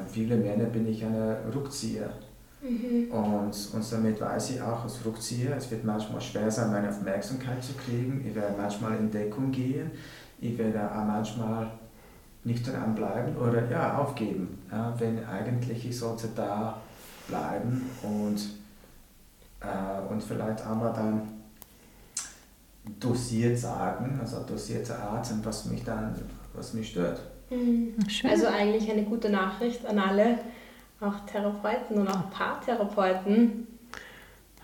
viele 0.07 0.35
Männer 0.37 0.65
bin 0.65 0.87
ich 0.87 1.03
eine 1.03 1.37
Rückzieher. 1.53 2.09
Mhm. 2.61 3.11
Und, 3.11 3.69
und 3.73 3.91
damit 3.91 4.19
weiß 4.19 4.51
ich 4.51 4.61
auch, 4.61 4.83
als 4.83 5.05
Rückzieher, 5.05 5.55
es 5.55 5.69
wird 5.69 5.83
manchmal 5.83 6.21
schwer 6.21 6.49
sein, 6.49 6.71
meine 6.71 6.89
Aufmerksamkeit 6.89 7.63
zu 7.63 7.73
kriegen. 7.73 8.25
Ich 8.27 8.33
werde 8.33 8.55
manchmal 8.57 8.97
in 8.97 9.11
Deckung 9.11 9.51
gehen. 9.51 9.91
Ich 10.39 10.57
werde 10.57 10.91
auch 10.91 11.05
manchmal 11.05 11.71
nicht 12.43 12.67
dranbleiben 12.67 13.35
oder 13.37 13.69
ja, 13.69 13.97
aufgeben. 13.97 14.59
Ja, 14.71 14.93
wenn 14.99 15.23
eigentlich 15.25 15.89
ich 15.89 15.97
sollte 15.97 16.29
da 16.35 16.77
bleiben 17.27 17.89
und, 18.03 18.37
äh, 19.61 20.11
und 20.11 20.23
vielleicht 20.23 20.65
einmal 20.65 20.93
dann 20.93 21.21
dosiert 22.99 23.57
sagen, 23.57 24.19
also 24.21 24.43
dosierte 24.43 24.97
Atem, 24.97 25.43
was 25.43 25.65
mich 25.65 25.83
dann, 25.83 26.15
was 26.53 26.73
mich 26.73 26.89
stört. 26.91 27.19
Mhm. 27.49 27.95
Also 28.29 28.47
eigentlich 28.47 28.89
eine 28.91 29.03
gute 29.03 29.29
Nachricht 29.29 29.85
an 29.85 29.99
alle, 29.99 30.39
auch 30.99 31.25
Therapeuten 31.31 31.97
und 31.97 32.07
auch 32.07 32.29
Paartherapeuten. 32.31 33.67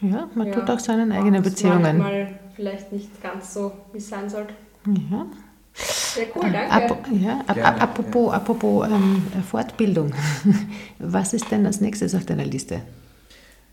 Ja, 0.01 0.27
man 0.33 0.47
ja, 0.47 0.53
tut 0.53 0.69
auch 0.69 0.79
seine 0.79 1.13
eigenen 1.13 1.43
Beziehungen. 1.43 1.97
Manchmal 1.99 2.39
vielleicht 2.55 2.91
nicht 2.91 3.21
ganz 3.21 3.53
so, 3.53 3.71
wie 3.91 3.99
es 3.99 4.09
sein 4.09 4.29
sollte. 4.29 4.53
Ja. 4.87 5.27
Sehr 5.73 6.27
cool, 6.35 6.49
äh, 6.49 6.51
danke. 6.51 6.73
Ap 6.73 7.07
ja, 7.11 7.39
ap 7.47 7.55
Gerne. 7.55 7.81
apropos, 7.81 8.33
apropos 8.33 8.87
ähm, 8.87 9.23
Fortbildung, 9.49 10.13
was 10.99 11.33
ist 11.33 11.49
denn 11.49 11.65
als 11.65 11.79
nächstes 11.79 12.13
auf 12.13 12.25
deiner 12.25 12.43
Liste? 12.43 12.81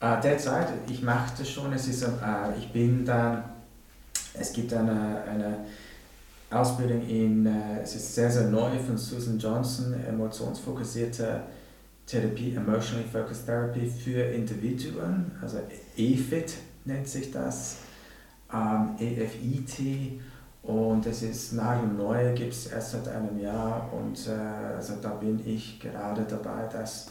Uh, 0.01 0.15
derzeit, 0.23 0.69
ich 0.89 1.03
mache 1.03 1.33
das 1.37 1.51
schon, 1.51 1.73
es 1.73 1.89
ist, 1.89 2.05
uh, 2.05 2.13
ich 2.57 2.71
bin 2.71 3.05
da, 3.05 3.43
es 4.35 4.53
gibt 4.53 4.73
eine, 4.73 5.25
eine 5.29 5.59
Ausbildung 6.51 7.07
in, 7.07 7.47
äh, 7.47 7.83
es 7.83 7.95
ist 7.95 8.15
sehr, 8.15 8.31
sehr 8.31 8.49
neu 8.49 8.79
von 8.79 8.97
Susan 8.97 9.39
Johnson, 9.39 9.93
emotionsfokussierte 10.09 11.43
Therapie, 12.07 12.55
Emotionally 12.55 13.07
Focused 13.07 13.45
Therapy 13.45 13.87
für 13.87 14.23
Individuen, 14.23 15.31
also 15.43 15.59
EFIT 15.97 16.55
nennt 16.87 17.07
sich 17.07 17.31
das, 17.31 17.77
ähm, 18.53 18.95
EFIT 18.99 20.21
und 20.63 21.07
es 21.07 21.23
ist 21.23 21.53
nagelneu, 21.53 22.35
gibt 22.35 22.55
es 22.55 22.67
erst 22.69 22.93
seit 22.93 23.09
einem 23.09 23.39
Jahr 23.39 23.93
und 23.93 24.27
äh, 24.27 24.75
also 24.75 24.95
da 25.03 25.11
bin 25.11 25.41
ich 25.47 25.79
gerade 25.81 26.23
dabei, 26.23 26.67
das, 26.73 27.11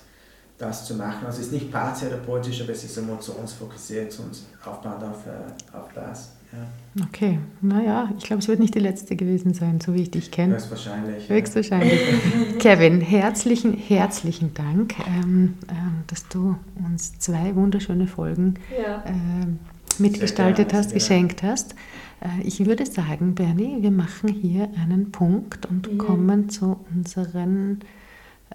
das 0.57 0.85
zu 0.85 0.95
machen. 0.95 1.27
Also 1.27 1.41
es 1.41 1.47
ist 1.47 1.53
nicht 1.53 1.71
paartherapeutisch, 1.71 2.61
aber 2.61 2.71
es 2.71 2.83
ist 2.83 2.97
emotionsfokussiert 2.97 4.17
und 4.19 4.39
aufbauend 4.65 5.03
auf, 5.03 5.27
äh, 5.27 5.77
auf 5.77 5.93
das. 5.93 6.36
Ja. 6.51 7.03
Okay, 7.05 7.39
naja, 7.61 8.09
ich 8.17 8.23
glaube, 8.23 8.41
es 8.41 8.47
wird 8.47 8.59
nicht 8.59 8.73
die 8.73 8.79
letzte 8.79 9.15
gewesen 9.15 9.53
sein, 9.53 9.79
so 9.79 9.93
wie 9.93 10.03
ich 10.03 10.11
dich 10.11 10.31
kenne. 10.31 10.55
Höchstwahrscheinlich. 10.55 11.29
Höchstwahrscheinlich. 11.29 11.99
Ja. 11.99 12.57
Kevin, 12.59 13.01
herzlichen, 13.01 13.73
herzlichen 13.73 14.53
Dank, 14.53 14.95
ähm, 15.07 15.55
äh, 15.67 15.73
dass 16.07 16.27
du 16.27 16.55
uns 16.83 17.19
zwei 17.19 17.53
wunderschöne 17.55 18.07
Folgen 18.07 18.55
ja. 18.71 19.03
äh, 19.05 20.01
mitgestaltet 20.01 20.73
hast, 20.73 20.93
geschenkt 20.93 21.43
hast. 21.43 21.75
Äh, 22.21 22.41
ich 22.43 22.65
würde 22.65 22.85
sagen, 22.85 23.35
Bernie, 23.35 23.81
wir 23.81 23.91
machen 23.91 24.29
hier 24.29 24.69
einen 24.81 25.11
Punkt 25.11 25.65
und 25.65 25.91
mhm. 25.91 25.97
kommen 25.97 26.49
zu 26.49 26.79
unseren 26.95 27.81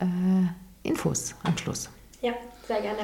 äh, 0.00 0.06
Infos 0.82 1.34
am 1.44 1.56
Schluss. 1.56 1.90
Ja, 2.22 2.32
sehr 2.66 2.80
gerne. 2.80 3.02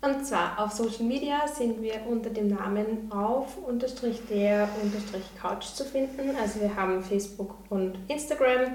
Und 0.00 0.24
zwar 0.24 0.60
auf 0.60 0.72
Social 0.72 1.04
Media 1.04 1.48
sind 1.48 1.82
wir 1.82 2.06
unter 2.08 2.30
dem 2.30 2.48
Namen 2.48 3.10
auf 3.10 3.58
unterstrich 3.58 4.20
der 4.30 4.68
unterstrich 4.80 5.24
Couch 5.40 5.64
zu 5.64 5.84
finden. 5.84 6.36
Also 6.40 6.60
wir 6.60 6.76
haben 6.76 7.02
Facebook 7.02 7.56
und 7.68 7.98
Instagram. 8.06 8.74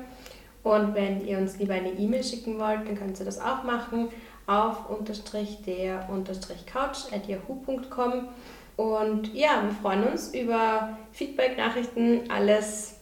Und 0.63 0.95
wenn 0.95 1.25
ihr 1.25 1.37
uns 1.37 1.57
lieber 1.57 1.75
eine 1.75 1.91
E-Mail 1.91 2.23
schicken 2.23 2.59
wollt, 2.59 2.87
dann 2.87 2.95
könnt 2.97 3.19
ihr 3.19 3.25
das 3.25 3.39
auch 3.39 3.63
machen 3.63 4.09
auf 4.47 4.89
unterstrich 4.89 5.61
der 5.65 6.09
unterstrich 6.09 6.65
Couch 6.65 7.11
at 7.13 7.27
yahoo.com. 7.27 8.27
Und 8.75 9.33
ja, 9.33 9.63
wir 9.63 9.75
freuen 9.81 10.03
uns 10.03 10.33
über 10.33 10.97
Feedback, 11.11 11.57
Nachrichten, 11.57 12.29
alles, 12.29 12.95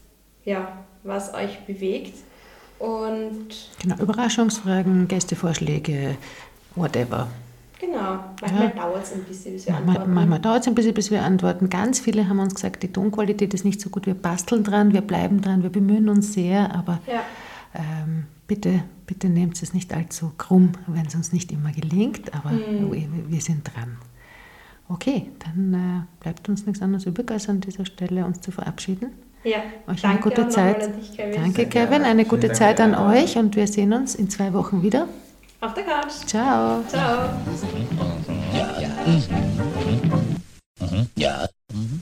ja, 0.44 0.78
was 1.04 1.34
euch 1.34 1.60
bewegt. 1.66 2.18
Und 2.78 3.48
genau, 3.82 3.96
Überraschungsfragen, 3.98 5.08
Gästevorschläge, 5.08 6.18
whatever. 6.76 7.28
Genau, 7.82 8.20
manchmal 8.40 8.64
ja. 8.66 8.70
dauert 8.70 9.04
es 9.04 9.14
ein 9.14 9.24
bisschen, 9.24 9.54
bis 9.54 9.66
wir 9.66 9.74
manchmal, 9.74 9.96
antworten. 9.96 10.14
Manchmal 10.14 10.40
dauert 10.40 10.62
es 10.62 10.68
ein 10.68 10.76
bisschen, 10.76 10.94
bis 10.94 11.10
wir 11.10 11.24
antworten. 11.24 11.70
Ganz 11.70 12.00
viele 12.00 12.30
haben 12.30 12.38
uns 12.38 12.54
gesagt, 12.54 12.84
die 12.84 12.94
Tonqualität 12.94 13.56
ist 13.56 13.66
nicht 13.66 13.82
so 13.82 13.90
gut, 13.90 14.06
wir 14.06 14.14
basteln 14.14 14.64
dran, 14.64 14.94
wir 14.94 15.02
bleiben 15.02 15.42
dran, 15.42 15.64
wir 15.64 15.72
bemühen 15.72 16.08
uns 16.08 16.34
sehr, 16.34 16.76
aber 16.76 17.00
ja. 17.08 17.24
ähm, 17.74 18.26
bitte, 18.46 18.84
bitte 19.08 19.30
nehmt 19.30 19.60
es 19.64 19.74
nicht 19.74 19.92
allzu 19.96 20.32
krumm, 20.38 20.74
wenn 20.86 21.08
es 21.08 21.16
uns 21.16 21.34
nicht 21.34 21.52
immer 21.52 21.72
gelingt, 21.72 22.32
aber 22.36 22.52
mhm. 22.52 22.92
wir, 23.28 23.42
sind 23.42 23.68
dran. 23.74 23.98
Okay, 24.88 25.32
dann 25.40 25.74
äh, 25.74 26.22
bleibt 26.22 26.50
uns 26.50 26.68
nichts 26.68 26.84
anderes 26.84 27.08
übrig, 27.08 27.32
als 27.32 27.50
an 27.50 27.62
dieser 27.62 27.88
Stelle 27.88 28.26
uns 28.26 28.42
zu 28.42 28.52
verabschieden. 28.52 29.08
Ja, 29.44 29.58
euch 29.88 30.02
danke 30.02 30.26
eine 30.26 30.36
gute 30.36 30.50
Zeit. 30.50 30.96
Dich, 30.96 31.18
Kevin. 31.18 31.42
Danke, 31.42 31.66
Kevin. 31.66 32.04
Eine 32.04 32.26
gute 32.26 32.52
Zeit 32.52 32.80
an 32.80 32.94
euch 32.94 33.38
und 33.40 33.56
wir 33.56 33.66
sehen 33.66 33.92
uns 33.92 34.14
in 34.14 34.30
zwei 34.30 34.54
Wochen 34.54 34.84
wieder. 34.84 35.08
Auf 35.62 35.76
der 35.76 35.84
Couch. 35.84 36.26
Ciao. 36.26 36.84
Ciao. 36.88 37.30
Ja. 38.52 38.90
Mhm. 39.06 39.24
Mhm. 39.86 40.42
Mhm. 40.80 41.08
Ja. 41.16 41.48
Mhm. 41.72 42.02